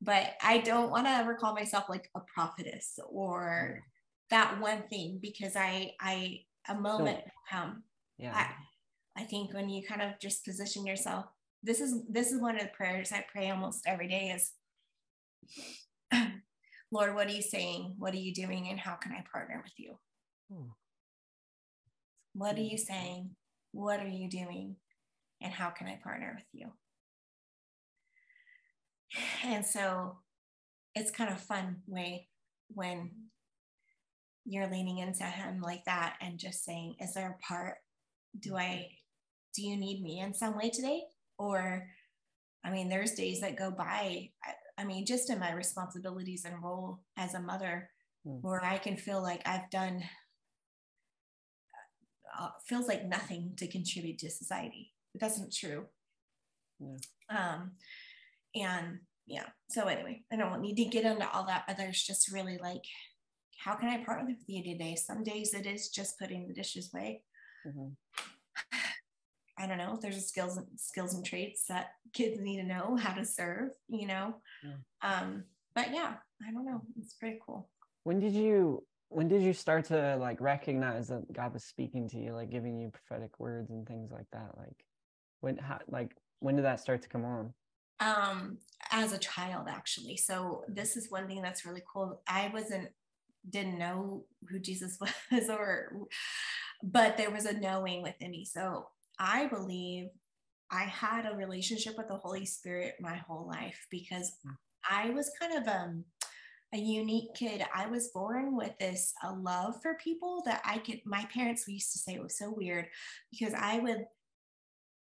But 0.00 0.34
I 0.42 0.58
don't 0.58 0.90
want 0.90 1.06
to 1.06 1.10
ever 1.10 1.34
call 1.34 1.54
myself 1.54 1.84
like 1.88 2.08
a 2.14 2.20
prophetess 2.32 2.98
or 3.08 3.80
that 4.30 4.60
one 4.60 4.82
thing 4.88 5.18
because 5.20 5.56
I, 5.56 5.92
I, 6.00 6.40
a 6.68 6.74
moment 6.74 7.18
will 7.18 7.42
come. 7.50 7.82
Yeah. 8.18 8.32
I, 8.34 9.22
I 9.22 9.24
think 9.24 9.52
when 9.52 9.68
you 9.68 9.82
kind 9.86 10.02
of 10.02 10.20
just 10.20 10.44
position 10.44 10.86
yourself, 10.86 11.24
this 11.64 11.80
is, 11.80 12.02
this 12.08 12.30
is 12.30 12.40
one 12.40 12.54
of 12.54 12.62
the 12.62 12.68
prayers 12.68 13.10
I 13.10 13.24
pray 13.32 13.50
almost 13.50 13.82
every 13.86 14.06
day 14.06 14.36
is 14.36 14.52
Lord, 16.90 17.14
what 17.14 17.26
are 17.26 17.32
you 17.32 17.42
saying? 17.42 17.94
What 17.98 18.14
are 18.14 18.18
you 18.18 18.32
doing? 18.32 18.68
And 18.68 18.78
how 18.78 18.94
can 18.94 19.12
I 19.12 19.24
partner 19.30 19.60
with 19.62 19.72
you? 19.76 19.98
Hmm. 20.52 20.68
What 22.38 22.56
are 22.56 22.62
you 22.62 22.78
saying? 22.78 23.30
What 23.72 23.98
are 23.98 24.08
you 24.08 24.30
doing? 24.30 24.76
And 25.42 25.52
how 25.52 25.70
can 25.70 25.88
I 25.88 25.98
partner 26.02 26.32
with 26.36 26.46
you? 26.52 26.68
And 29.44 29.66
so 29.66 30.18
it's 30.94 31.10
kind 31.10 31.30
of 31.30 31.40
fun 31.40 31.78
way 31.88 32.28
when 32.68 33.10
you're 34.44 34.70
leaning 34.70 34.98
into 34.98 35.24
him 35.24 35.60
like 35.60 35.84
that 35.86 36.14
and 36.20 36.38
just 36.38 36.64
saying, 36.64 36.94
is 37.00 37.12
there 37.12 37.36
a 37.38 37.44
part? 37.44 37.74
Do 38.38 38.56
I, 38.56 38.88
do 39.54 39.62
you 39.62 39.76
need 39.76 40.00
me 40.00 40.20
in 40.20 40.32
some 40.32 40.56
way 40.56 40.70
today? 40.70 41.02
Or, 41.38 41.88
I 42.64 42.70
mean, 42.70 42.88
there's 42.88 43.12
days 43.12 43.40
that 43.40 43.58
go 43.58 43.72
by. 43.72 44.30
I 44.78 44.84
mean, 44.84 45.06
just 45.06 45.28
in 45.28 45.40
my 45.40 45.52
responsibilities 45.52 46.44
and 46.44 46.62
role 46.62 47.00
as 47.16 47.34
a 47.34 47.40
mother, 47.40 47.90
mm. 48.24 48.38
where 48.42 48.64
I 48.64 48.78
can 48.78 48.96
feel 48.96 49.20
like 49.20 49.42
I've 49.44 49.68
done, 49.70 50.04
uh, 52.38 52.50
feels 52.66 52.88
like 52.88 53.06
nothing 53.06 53.52
to 53.56 53.68
contribute 53.68 54.18
to 54.18 54.30
society. 54.30 54.92
But 55.12 55.20
that's 55.20 55.38
not 55.38 55.52
true. 55.52 55.86
Yeah. 56.80 56.96
Um, 57.30 57.72
and 58.54 58.98
yeah, 59.26 59.44
so 59.68 59.86
anyway, 59.86 60.22
I 60.32 60.36
don't 60.36 60.60
need 60.60 60.76
to 60.76 60.84
get 60.86 61.04
into 61.04 61.28
all 61.30 61.46
that, 61.46 61.64
but 61.66 61.76
there's 61.76 62.02
just 62.02 62.32
really 62.32 62.58
like, 62.58 62.82
how 63.58 63.74
can 63.74 63.88
I 63.88 64.04
partner 64.04 64.26
with 64.26 64.42
you 64.46 64.62
today? 64.62 64.94
Some 64.94 65.22
days 65.22 65.52
it 65.52 65.66
is 65.66 65.88
just 65.88 66.18
putting 66.18 66.46
the 66.46 66.54
dishes 66.54 66.90
away. 66.94 67.22
Mm-hmm. 67.66 67.88
I 69.58 69.66
don't 69.66 69.78
know 69.78 69.94
if 69.94 70.00
there's 70.00 70.16
a 70.16 70.20
skills 70.20 70.56
and 70.56 70.66
skills 70.76 71.14
and 71.14 71.26
traits 71.26 71.64
that 71.68 71.88
kids 72.12 72.40
need 72.40 72.58
to 72.58 72.66
know 72.66 72.96
how 72.96 73.12
to 73.12 73.24
serve, 73.24 73.70
you 73.88 74.06
know. 74.06 74.36
Yeah. 74.64 74.76
Um, 75.02 75.44
but 75.74 75.92
yeah, 75.92 76.14
I 76.46 76.52
don't 76.52 76.64
know. 76.64 76.82
It's 76.98 77.14
pretty 77.14 77.38
cool. 77.44 77.68
When 78.04 78.20
did 78.20 78.32
you 78.32 78.84
when 79.10 79.28
did 79.28 79.42
you 79.42 79.52
start 79.52 79.86
to 79.86 80.16
like 80.16 80.40
recognize 80.40 81.08
that 81.08 81.32
God 81.32 81.54
was 81.54 81.64
speaking 81.64 82.08
to 82.10 82.18
you, 82.18 82.32
like 82.32 82.50
giving 82.50 82.78
you 82.78 82.90
prophetic 82.90 83.38
words 83.38 83.70
and 83.70 83.86
things 83.86 84.10
like 84.10 84.26
that? 84.32 84.50
Like 84.56 84.84
when 85.40 85.56
how 85.56 85.78
like 85.88 86.14
when 86.40 86.56
did 86.56 86.64
that 86.64 86.80
start 86.80 87.02
to 87.02 87.08
come 87.08 87.24
on? 87.24 87.52
Um, 88.00 88.58
as 88.92 89.12
a 89.12 89.18
child, 89.18 89.66
actually. 89.68 90.16
So 90.16 90.64
this 90.68 90.96
is 90.96 91.10
one 91.10 91.26
thing 91.26 91.42
that's 91.42 91.64
really 91.64 91.82
cool. 91.92 92.22
I 92.28 92.50
wasn't 92.52 92.88
didn't 93.48 93.78
know 93.78 94.24
who 94.48 94.58
Jesus 94.58 94.98
was 95.32 95.48
or 95.48 95.92
but 96.82 97.16
there 97.16 97.30
was 97.30 97.46
a 97.46 97.58
knowing 97.58 98.02
within 98.02 98.30
me. 98.30 98.44
So 98.44 98.88
I 99.18 99.46
believe 99.46 100.08
I 100.70 100.82
had 100.82 101.26
a 101.26 101.36
relationship 101.36 101.96
with 101.96 102.08
the 102.08 102.16
Holy 102.16 102.44
Spirit 102.44 102.94
my 103.00 103.16
whole 103.16 103.48
life 103.48 103.86
because 103.90 104.36
hmm. 104.44 104.52
I 104.88 105.10
was 105.10 105.30
kind 105.40 105.54
of 105.56 105.66
um, 105.66 106.04
a 106.74 106.78
unique 106.78 107.34
kid. 107.34 107.64
I 107.74 107.86
was 107.86 108.08
born 108.08 108.56
with 108.56 108.76
this 108.78 109.14
a 109.22 109.32
love 109.32 109.80
for 109.82 109.94
people 109.94 110.42
that 110.44 110.60
I 110.64 110.78
could. 110.78 111.00
My 111.04 111.26
parents 111.32 111.66
used 111.66 111.92
to 111.92 111.98
say 111.98 112.14
it 112.14 112.22
was 112.22 112.36
so 112.36 112.52
weird 112.54 112.86
because 113.30 113.54
I 113.54 113.78
would, 113.78 114.04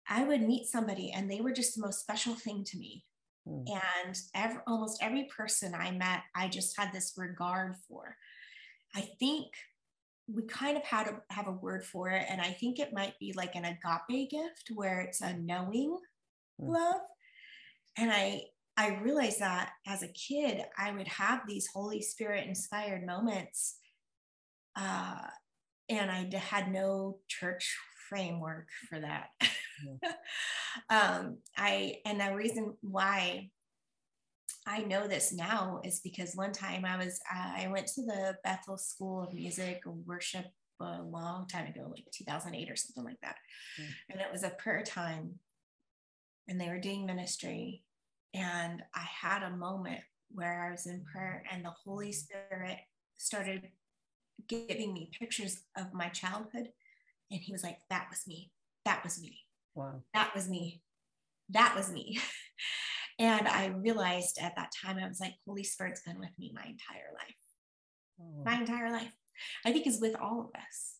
I 0.07 0.23
would 0.23 0.41
meet 0.41 0.67
somebody 0.67 1.11
and 1.11 1.29
they 1.29 1.41
were 1.41 1.53
just 1.53 1.75
the 1.75 1.81
most 1.81 1.99
special 1.99 2.35
thing 2.35 2.63
to 2.65 2.77
me. 2.77 3.03
Mm. 3.47 3.65
And 4.05 4.17
every, 4.35 4.59
almost 4.67 5.01
every 5.01 5.29
person 5.35 5.73
I 5.73 5.91
met, 5.91 6.21
I 6.35 6.47
just 6.47 6.77
had 6.77 6.93
this 6.93 7.13
regard 7.17 7.75
for. 7.87 8.15
I 8.95 9.09
think 9.19 9.47
we 10.27 10.43
kind 10.43 10.77
of 10.77 10.83
had 10.83 11.05
to 11.05 11.21
have 11.29 11.47
a 11.47 11.51
word 11.51 11.85
for 11.85 12.09
it 12.09 12.25
and 12.29 12.41
i 12.41 12.51
think 12.51 12.79
it 12.79 12.93
might 12.93 13.17
be 13.19 13.33
like 13.33 13.55
an 13.55 13.65
agape 13.65 14.29
gift 14.29 14.69
where 14.75 14.99
it's 14.99 15.21
a 15.21 15.33
knowing 15.37 15.97
mm. 16.61 16.69
love 16.69 17.01
and 17.97 18.11
i 18.11 18.41
i 18.77 18.95
realized 19.03 19.39
that 19.39 19.71
as 19.85 20.03
a 20.03 20.07
kid 20.09 20.63
i 20.77 20.91
would 20.91 21.07
have 21.07 21.41
these 21.47 21.67
holy 21.73 22.01
spirit 22.01 22.47
inspired 22.47 23.05
moments 23.05 23.77
uh, 24.75 25.27
and 25.89 26.11
i 26.11 26.29
had 26.37 26.71
no 26.71 27.17
church 27.27 27.75
framework 28.09 28.67
for 28.89 28.99
that. 28.99 29.29
Um, 30.89 31.37
i 31.55 31.95
and 32.05 32.19
the 32.19 32.35
reason 32.35 32.75
why 32.81 33.49
I 34.67 34.79
know 34.79 35.07
this 35.07 35.33
now 35.33 35.81
is 35.83 36.01
because 36.01 36.35
one 36.35 36.51
time 36.51 36.83
I 36.83 36.97
was 36.97 37.19
uh, 37.33 37.53
I 37.63 37.67
went 37.67 37.87
to 37.87 38.01
the 38.01 38.37
Bethel 38.43 38.77
School 38.77 39.23
of 39.23 39.33
Music 39.33 39.81
Worship 39.85 40.45
a 40.81 41.01
long 41.01 41.47
time 41.47 41.67
ago, 41.67 41.87
like 41.89 42.05
2008 42.13 42.69
or 42.69 42.75
something 42.75 43.03
like 43.03 43.19
that, 43.21 43.35
mm. 43.79 43.87
and 44.09 44.19
it 44.19 44.27
was 44.31 44.43
a 44.43 44.49
prayer 44.49 44.83
time, 44.83 45.39
and 46.47 46.59
they 46.59 46.69
were 46.69 46.79
doing 46.79 47.05
ministry, 47.05 47.83
and 48.37 48.83
I 48.93 49.05
had 49.21 49.43
a 49.43 49.57
moment 49.57 50.01
where 50.31 50.63
I 50.67 50.71
was 50.71 50.85
in 50.85 51.03
prayer, 51.03 51.43
and 51.51 51.63
the 51.63 51.73
Holy 51.85 52.11
Spirit 52.11 52.77
started 53.17 53.69
giving 54.47 54.93
me 54.93 55.11
pictures 55.17 55.63
of 55.75 55.93
my 55.93 56.09
childhood, 56.09 56.69
and 57.31 57.41
He 57.41 57.51
was 57.51 57.63
like, 57.63 57.79
"That 57.89 58.07
was 58.09 58.27
me. 58.27 58.51
That 58.85 59.03
was 59.03 59.19
me. 59.21 59.39
Wow. 59.75 60.03
That 60.13 60.33
was 60.35 60.49
me. 60.49 60.81
That 61.49 61.75
was 61.75 61.91
me." 61.91 62.19
And 63.19 63.47
I 63.47 63.67
realized 63.67 64.37
at 64.39 64.55
that 64.57 64.71
time, 64.71 64.97
I 64.99 65.07
was 65.07 65.19
like, 65.19 65.33
Holy 65.47 65.63
Spirit's 65.63 66.03
been 66.03 66.19
with 66.19 66.37
me 66.37 66.51
my 66.53 66.61
entire 66.61 67.11
life. 67.13 67.35
Oh. 68.21 68.43
My 68.45 68.59
entire 68.59 68.91
life. 68.91 69.11
I 69.65 69.71
think 69.71 69.87
is 69.87 69.99
with 69.99 70.15
all 70.15 70.39
of 70.41 70.61
us. 70.61 70.97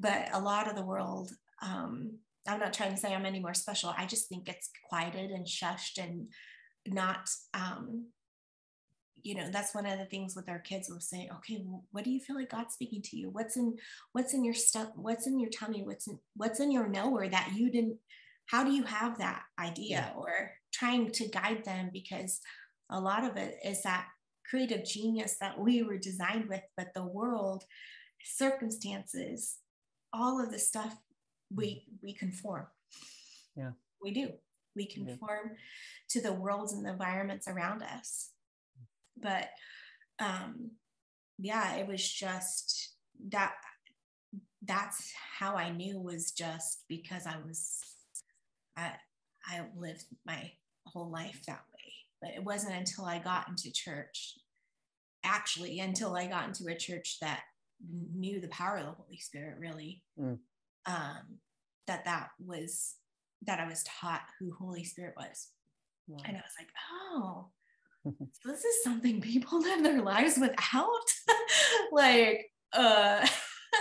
But 0.00 0.28
a 0.32 0.40
lot 0.40 0.68
of 0.68 0.74
the 0.74 0.84
world, 0.84 1.30
um, 1.62 2.18
I'm 2.48 2.58
not 2.58 2.72
trying 2.72 2.90
to 2.90 2.96
say 2.96 3.14
I'm 3.14 3.26
any 3.26 3.38
more 3.38 3.54
special. 3.54 3.94
I 3.96 4.06
just 4.06 4.28
think 4.28 4.48
it's 4.48 4.70
quieted 4.88 5.30
and 5.30 5.46
shushed 5.46 6.02
and 6.02 6.28
not, 6.86 7.30
um, 7.54 8.06
you 9.22 9.34
know, 9.34 9.48
that's 9.50 9.74
one 9.74 9.86
of 9.86 9.98
the 9.98 10.04
things 10.04 10.34
with 10.34 10.48
our 10.48 10.58
kids. 10.58 10.88
We'll 10.88 11.00
say, 11.00 11.30
okay, 11.36 11.62
well, 11.64 11.84
what 11.92 12.04
do 12.04 12.10
you 12.10 12.20
feel 12.20 12.36
like 12.36 12.50
God's 12.50 12.74
speaking 12.74 13.02
to 13.02 13.16
you? 13.16 13.30
What's 13.30 13.56
in, 13.56 13.76
what's 14.12 14.34
in 14.34 14.44
your 14.44 14.54
stuff? 14.54 14.88
What's 14.96 15.26
in 15.26 15.38
your 15.38 15.50
tummy? 15.50 15.82
What's 15.82 16.08
in, 16.08 16.18
what's 16.36 16.60
in 16.60 16.72
your 16.72 16.88
knower 16.88 17.28
that 17.28 17.52
you 17.54 17.70
didn't, 17.70 17.98
how 18.46 18.64
do 18.64 18.72
you 18.72 18.82
have 18.82 19.18
that 19.18 19.42
idea? 19.58 20.12
Or 20.16 20.52
trying 20.72 21.10
to 21.12 21.28
guide 21.28 21.64
them 21.64 21.90
because 21.92 22.40
a 22.90 23.00
lot 23.00 23.24
of 23.24 23.36
it 23.36 23.58
is 23.64 23.82
that 23.82 24.06
creative 24.48 24.84
genius 24.84 25.36
that 25.40 25.58
we 25.58 25.82
were 25.82 25.96
designed 25.96 26.48
with, 26.48 26.62
but 26.76 26.92
the 26.94 27.04
world, 27.04 27.64
circumstances, 28.24 29.58
all 30.12 30.42
of 30.42 30.50
the 30.50 30.58
stuff 30.58 30.96
we 31.54 31.86
we 32.02 32.12
conform. 32.12 32.66
Yeah. 33.56 33.70
We 34.02 34.10
do. 34.10 34.32
We 34.74 34.86
conform 34.86 35.50
yeah. 35.50 35.56
to 36.10 36.20
the 36.20 36.32
worlds 36.32 36.72
and 36.72 36.84
the 36.84 36.90
environments 36.90 37.48
around 37.48 37.82
us. 37.82 38.30
But 39.20 39.48
um 40.18 40.72
yeah, 41.38 41.74
it 41.76 41.86
was 41.86 42.06
just 42.06 42.94
that 43.30 43.54
that's 44.64 45.12
how 45.38 45.56
I 45.56 45.70
knew 45.70 46.00
was 46.00 46.30
just 46.30 46.84
because 46.88 47.26
I 47.26 47.36
was 47.46 47.78
I 48.76 48.92
I 49.46 49.62
lived 49.76 50.04
my 50.24 50.52
whole 50.86 51.10
life 51.10 51.42
that 51.46 51.64
way. 51.74 51.92
But 52.20 52.30
it 52.34 52.44
wasn't 52.44 52.76
until 52.76 53.04
I 53.04 53.18
got 53.18 53.48
into 53.48 53.72
church, 53.72 54.38
actually, 55.24 55.80
until 55.80 56.14
I 56.14 56.26
got 56.26 56.46
into 56.46 56.68
a 56.68 56.76
church 56.76 57.18
that 57.20 57.42
knew 58.14 58.40
the 58.40 58.48
power 58.48 58.76
of 58.76 58.84
the 58.84 58.92
Holy 58.92 59.18
Spirit, 59.18 59.58
really, 59.58 60.02
mm. 60.18 60.38
um, 60.86 61.38
that 61.88 62.04
that 62.04 62.28
was 62.38 62.94
that 63.46 63.60
I 63.60 63.66
was 63.66 63.84
taught 63.84 64.22
who 64.38 64.52
Holy 64.52 64.84
Spirit 64.84 65.14
was. 65.16 65.48
Wow. 66.08 66.18
And 66.24 66.36
I 66.36 66.40
was 66.40 66.54
like, 66.58 66.68
oh, 67.12 67.48
so 68.04 68.50
this 68.50 68.64
is 68.64 68.82
something 68.82 69.20
people 69.20 69.60
live 69.62 69.82
their 69.82 70.02
lives 70.02 70.38
without. 70.38 70.88
like, 71.92 72.50
uh, 72.72 73.26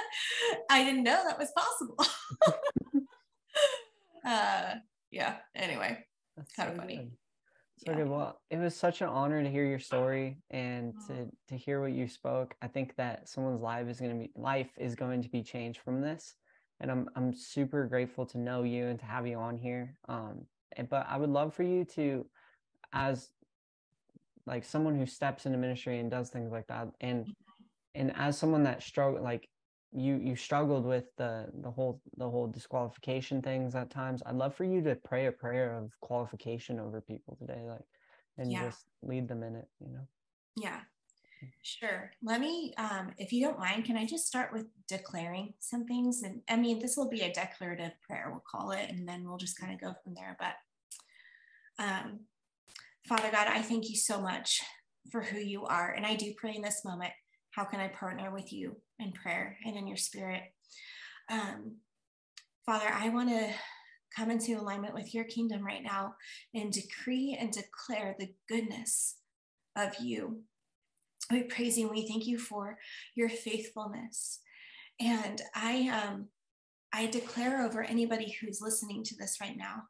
I 0.70 0.84
didn't 0.84 1.03
know 1.03 1.24
that 1.26 1.39
was 1.39 1.51
possible. 1.55 2.05
uh, 4.26 4.76
yeah. 5.12 5.38
Anyway, 5.55 5.97
that's 6.38 6.53
kind 6.53 6.70
so 6.70 6.74
of 6.74 6.78
funny. 6.78 6.97
Good. 6.97 7.12
So 7.78 7.91
yeah. 7.91 7.97
good. 7.97 8.09
Well, 8.09 8.39
it 8.49 8.57
was 8.57 8.76
such 8.76 9.01
an 9.01 9.07
honor 9.07 9.41
to 9.41 9.49
hear 9.49 9.66
your 9.66 9.80
story 9.80 10.38
and 10.51 10.93
to 11.07 11.28
to 11.49 11.57
hear 11.57 11.82
what 11.82 11.93
you 11.93 12.07
spoke. 12.07 12.53
I 12.62 12.68
think 12.68 12.95
that 12.97 13.28
someone's 13.28 13.62
life 13.62 13.88
is 13.88 13.99
going 13.99 14.12
to 14.12 14.18
be 14.18 14.32
life 14.36 14.70
is 14.78 14.93
going 14.95 15.24
to 15.24 15.30
be 15.30 15.41
changed 15.41 15.82
from 15.82 16.01
this, 16.01 16.36
and 16.82 16.92
I'm 16.92 17.10
I'm 17.16 17.34
super 17.34 17.86
grateful 17.86 18.26
to 18.28 18.38
know 18.38 18.64
you 18.64 18.88
and 18.88 19.00
to 19.00 19.06
have 19.06 19.26
you 19.26 19.38
on 19.38 19.58
here. 19.58 19.96
Um, 20.10 20.46
and, 20.76 20.90
but 20.90 21.06
I 21.10 21.18
would 21.18 21.30
love 21.30 21.54
for 21.54 21.64
you 21.64 21.86
to, 21.96 22.26
as 22.92 23.30
like 24.46 24.66
someone 24.66 24.98
who 24.98 25.06
steps 25.06 25.46
into 25.46 25.58
ministry 25.58 26.00
and 26.00 26.10
does 26.12 26.30
things 26.30 26.52
like 26.52 26.68
that, 26.68 26.90
and 27.00 27.34
and 27.96 28.12
as 28.16 28.38
someone 28.38 28.64
that 28.64 28.84
struggled 28.84 29.24
like 29.24 29.48
you 29.94 30.16
you 30.16 30.36
struggled 30.36 30.86
with 30.86 31.06
the 31.18 31.48
the 31.62 31.70
whole 31.70 32.02
the 32.18 32.30
whole 32.30 32.48
disqualification 32.48 33.42
things 33.42 33.76
at 33.76 33.90
times 33.90 34.24
i'd 34.26 34.36
love 34.36 34.56
for 34.56 34.64
you 34.64 34.82
to 34.82 34.96
pray 34.96 35.26
a 35.26 35.32
prayer 35.32 35.78
of 35.78 35.92
qualification 36.00 36.80
over 36.80 37.02
people 37.02 37.36
today 37.36 37.62
like 37.68 37.82
and 38.38 38.52
yeah. 38.52 38.64
just 38.64 38.86
lead 39.04 39.28
them 39.28 39.44
in 39.44 39.56
it 39.56 39.68
you 39.82 39.92
know 39.92 40.08
yeah 40.56 40.80
sure 41.62 42.12
let 42.24 42.39
me 42.39 42.74
um 42.78 43.12
if 43.18 43.32
you 43.32 43.44
don't 43.44 43.60
mind 43.60 43.86
can 43.86 43.98
i 43.98 44.06
just 44.06 44.28
start 44.28 44.52
with 44.54 44.66
declaring 44.88 45.54
some 45.60 45.86
things 45.86 46.24
and 46.24 46.42
i 46.50 46.56
mean 46.56 46.80
this 46.80 46.98
will 46.98 47.10
be 47.10 47.22
a 47.22 47.34
declarative 47.34 47.94
prayer 48.08 48.28
we'll 48.30 48.44
call 48.50 48.72
it 48.72 48.89
and 48.89 49.08
then 49.08 49.24
we'll 49.24 49.38
just 49.38 49.60
kind 49.60 49.74
of 49.74 49.80
go 49.80 49.94
from 50.04 50.14
there 50.14 50.38
but 50.39 51.84
um 51.84 52.20
father 53.08 53.30
god 53.32 53.48
i 53.48 53.62
thank 53.62 53.89
you 53.89 53.96
so 53.96 54.22
much 54.22 54.62
for 55.12 55.22
who 55.22 55.39
you 55.39 55.66
are 55.66 55.92
and 55.92 56.06
i 56.06 56.16
do 56.16 56.34
pray 56.38 56.54
in 56.56 56.62
this 56.62 56.86
moment 56.86 57.12
how 57.52 57.66
can 57.66 57.80
I 57.80 57.89
partner 57.89 58.32
with 58.32 58.52
you 58.52 58.78
in 59.00 59.12
prayer 59.12 59.58
and 59.66 59.76
in 59.76 59.88
your 59.88 59.98
spirit? 59.98 60.42
Um, 61.30 61.78
Father, 62.66 62.89
I 62.92 63.10
want 63.10 63.30
to 63.30 63.50
come 64.16 64.32
into 64.32 64.54
alignment 64.54 64.94
with 64.94 65.14
your 65.14 65.26
kingdom 65.26 65.66
right 65.66 65.84
now 65.84 66.16
and 66.54 66.72
decree 66.72 67.38
and 67.39 67.52
declare 67.52 68.16
the 68.18 68.34
goodness 68.48 69.18
of 69.76 69.94
you. 70.02 70.44
We 71.32 71.44
praise 71.44 71.78
you 71.78 71.88
and 71.88 71.96
we 71.96 72.08
thank 72.08 72.26
you 72.26 72.38
for 72.38 72.78
your 73.16 73.30
faithfulness. 73.30 74.40
And 75.00 75.42
I 75.56 75.90
um 75.90 76.28
I 76.94 77.08
declare 77.08 77.62
over 77.62 77.84
anybody 77.84 78.36
who's 78.40 78.62
listening 78.62 79.04
to 79.06 79.16
this 79.18 79.38
right 79.40 79.56
now 79.58 79.84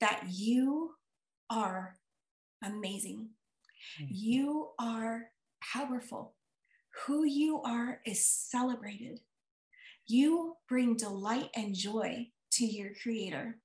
that 0.00 0.24
you 0.30 0.92
are 1.48 1.96
amazing. 2.62 3.28
Mm-hmm. 4.00 4.06
You 4.10 4.70
are 4.78 5.22
powerful. 5.72 6.34
Who 7.06 7.24
you 7.24 7.62
are 7.62 8.00
is 8.06 8.26
celebrated. 8.26 9.20
You 10.06 10.56
bring 10.68 10.96
delight 10.96 11.50
and 11.56 11.74
joy 11.74 12.28
to 12.52 12.64
your 12.64 12.90
Creator. 13.02 13.58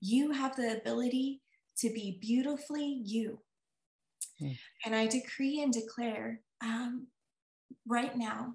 You 0.00 0.32
have 0.32 0.56
the 0.56 0.76
ability 0.76 1.42
to 1.78 1.90
be 1.90 2.18
beautifully 2.20 3.02
you. 3.04 3.40
Mm. 4.40 4.56
And 4.84 4.94
I 4.94 5.06
decree 5.06 5.60
and 5.62 5.72
declare 5.72 6.40
um, 6.62 7.08
right 7.86 8.16
now 8.16 8.54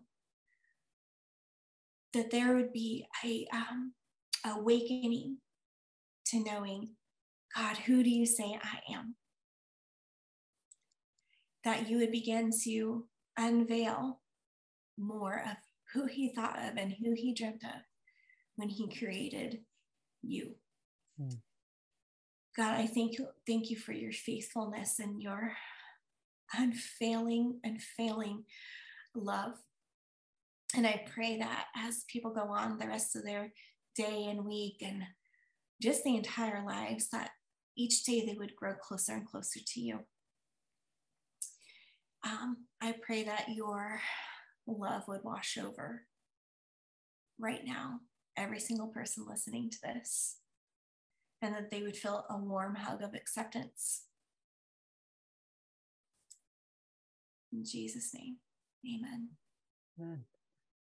that 2.14 2.32
there 2.32 2.56
would 2.56 2.74
be 2.74 3.06
a 3.24 3.48
um, 3.54 3.94
awakening 4.46 5.38
to 6.28 6.44
knowing 6.44 6.90
God, 7.56 7.78
who 7.78 8.04
do 8.04 8.10
you 8.10 8.26
say 8.26 8.60
I 8.62 8.94
am? 8.94 9.16
That 11.64 11.90
you 11.90 11.98
would 11.98 12.12
begin 12.12 12.52
to 12.64 13.06
unveil 13.38 14.22
more 14.98 15.44
of 15.46 15.58
who 15.94 16.06
he 16.06 16.34
thought 16.34 16.58
of 16.58 16.78
and 16.78 16.92
who 16.92 17.14
he 17.14 17.34
dreamt 17.34 17.64
of 17.64 17.82
when 18.56 18.70
he 18.70 18.90
created 18.90 19.62
you. 20.22 20.56
Mm. 21.20 21.38
God, 22.58 22.74
I 22.74 22.88
thank 22.88 23.20
you, 23.20 23.28
thank 23.45 23.70
you 23.70 23.78
for 23.78 23.91
your 23.91 24.12
faithfulness 24.12 24.99
and 24.99 25.22
your 25.22 25.53
unfailing, 26.58 27.60
unfailing 27.64 28.45
love. 29.14 29.53
And 30.76 30.88
I 30.88 31.05
pray 31.14 31.38
that 31.38 31.66
as 31.76 32.03
people 32.08 32.32
go 32.32 32.49
on 32.49 32.80
the 32.80 32.88
rest 32.88 33.16
of 33.16 33.24
their 33.24 33.53
day 33.95 34.26
and 34.30 34.45
week 34.45 34.82
and 34.82 35.03
just 35.82 36.03
the 36.03 36.16
entire 36.16 36.66
lives, 36.66 37.10
that 37.10 37.30
each 37.78 38.03
day 38.03 38.26
they 38.26 38.34
would 38.34 38.55
grow 38.55 38.74
closer 38.74 39.14
and 39.14 39.28
closer 39.28 39.60
to 39.66 39.80
you. 39.80 39.99
Um, 42.24 42.66
I 42.82 42.95
pray 43.01 43.24
that 43.24 43.49
your 43.49 44.01
love 44.66 45.03
would 45.08 45.24
wash 45.24 45.58
over 45.58 46.03
right 47.39 47.62
now 47.64 47.99
every 48.36 48.60
single 48.60 48.88
person 48.88 49.26
listening 49.28 49.70
to 49.70 49.78
this, 49.84 50.38
and 51.42 51.54
that 51.54 51.72
they 51.72 51.82
would 51.82 51.96
feel 51.96 52.26
a 52.30 52.38
warm 52.38 52.76
hug 52.76 53.02
of 53.02 53.14
acceptance. 53.14 54.04
In 57.54 57.64
Jesus' 57.64 58.14
name, 58.14 58.38
amen. 58.86 59.30
Amen. 60.00 60.24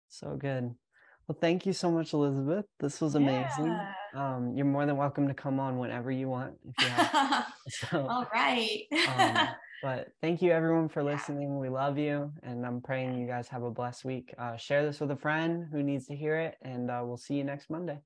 So 0.10 0.36
good. 0.36 0.76
Well, 1.28 1.38
thank 1.40 1.68
you 1.68 1.74
so 1.74 1.92
much, 1.92 2.14
Elizabeth. 2.14 2.66
This 2.80 3.00
was 3.00 3.14
amazing. 3.14 3.68
Yeah. 3.68 3.94
Um, 4.16 4.54
you're 4.56 4.66
more 4.66 4.88
than 4.88 4.98
welcome 4.98 5.28
to 5.28 5.34
come 5.36 5.60
on 5.60 5.78
whenever 5.78 6.10
you 6.12 6.28
want. 6.28 6.56
If 6.66 6.84
you 6.84 6.90
have. 6.90 7.46
so, 7.70 8.08
All 8.10 8.26
right. 8.34 8.82
um, 9.16 9.48
but 9.84 10.08
thank 10.22 10.42
you 10.42 10.52
everyone 10.52 10.90
for 10.90 11.04
listening. 11.14 11.60
We 11.60 11.70
love 11.70 12.00
you, 12.00 12.34
and 12.42 12.66
I'm 12.66 12.82
praying 12.82 13.16
you 13.20 13.28
guys 13.28 13.48
have 13.50 13.62
a 13.62 13.70
blessed 13.70 14.06
week. 14.06 14.34
Uh, 14.40 14.58
share 14.58 14.84
this 14.84 15.00
with 15.00 15.12
a 15.12 15.16
friend 15.16 15.68
who 15.72 15.84
needs 15.84 16.08
to 16.08 16.16
hear 16.16 16.36
it, 16.36 16.58
and 16.64 16.90
uh, 16.90 17.04
we'll 17.06 17.18
see 17.18 17.36
you 17.36 17.44
next 17.44 17.70
Monday. 17.70 18.00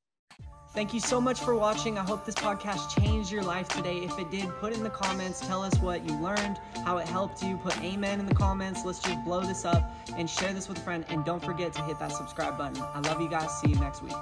Thank 0.74 0.92
you 0.92 1.00
so 1.00 1.22
much 1.22 1.40
for 1.40 1.56
watching. 1.56 2.00
I 2.00 2.04
hope 2.04 2.26
this 2.26 2.34
podcast 2.34 3.00
changed 3.00 3.32
your 3.32 3.44
life 3.44 3.68
today. 3.68 3.98
If 3.98 4.18
it 4.18 4.32
did, 4.32 4.50
put 4.60 4.74
in 4.74 4.84
the 4.84 4.90
comments. 4.90 5.40
Tell 5.40 5.62
us 5.62 5.78
what 5.80 6.04
you 6.04 6.18
learned, 6.18 6.60
how 6.84 6.98
it 6.98 7.08
helped 7.08 7.44
you. 7.44 7.58
Put 7.58 7.80
amen 7.84 8.20
in 8.20 8.26
the 8.26 8.34
comments. 8.34 8.84
Let's 8.84 9.00
just 9.00 9.24
blow 9.24 9.42
this 9.42 9.66
up 9.66 9.92
and 10.18 10.28
share 10.28 10.52
this 10.52 10.68
with 10.68 10.80
a 10.80 10.82
friend. 10.82 11.06
And 11.10 11.24
don't 11.24 11.44
forget 11.44 11.74
to 11.74 11.84
hit 11.84 12.00
that 12.00 12.12
subscribe 12.12 12.58
button. 12.58 12.82
I 12.82 13.02
love 13.02 13.22
you 13.22 13.30
guys. 13.30 13.52
See 13.60 13.70
you 13.70 13.76
next 13.76 14.02
week. 14.02 14.14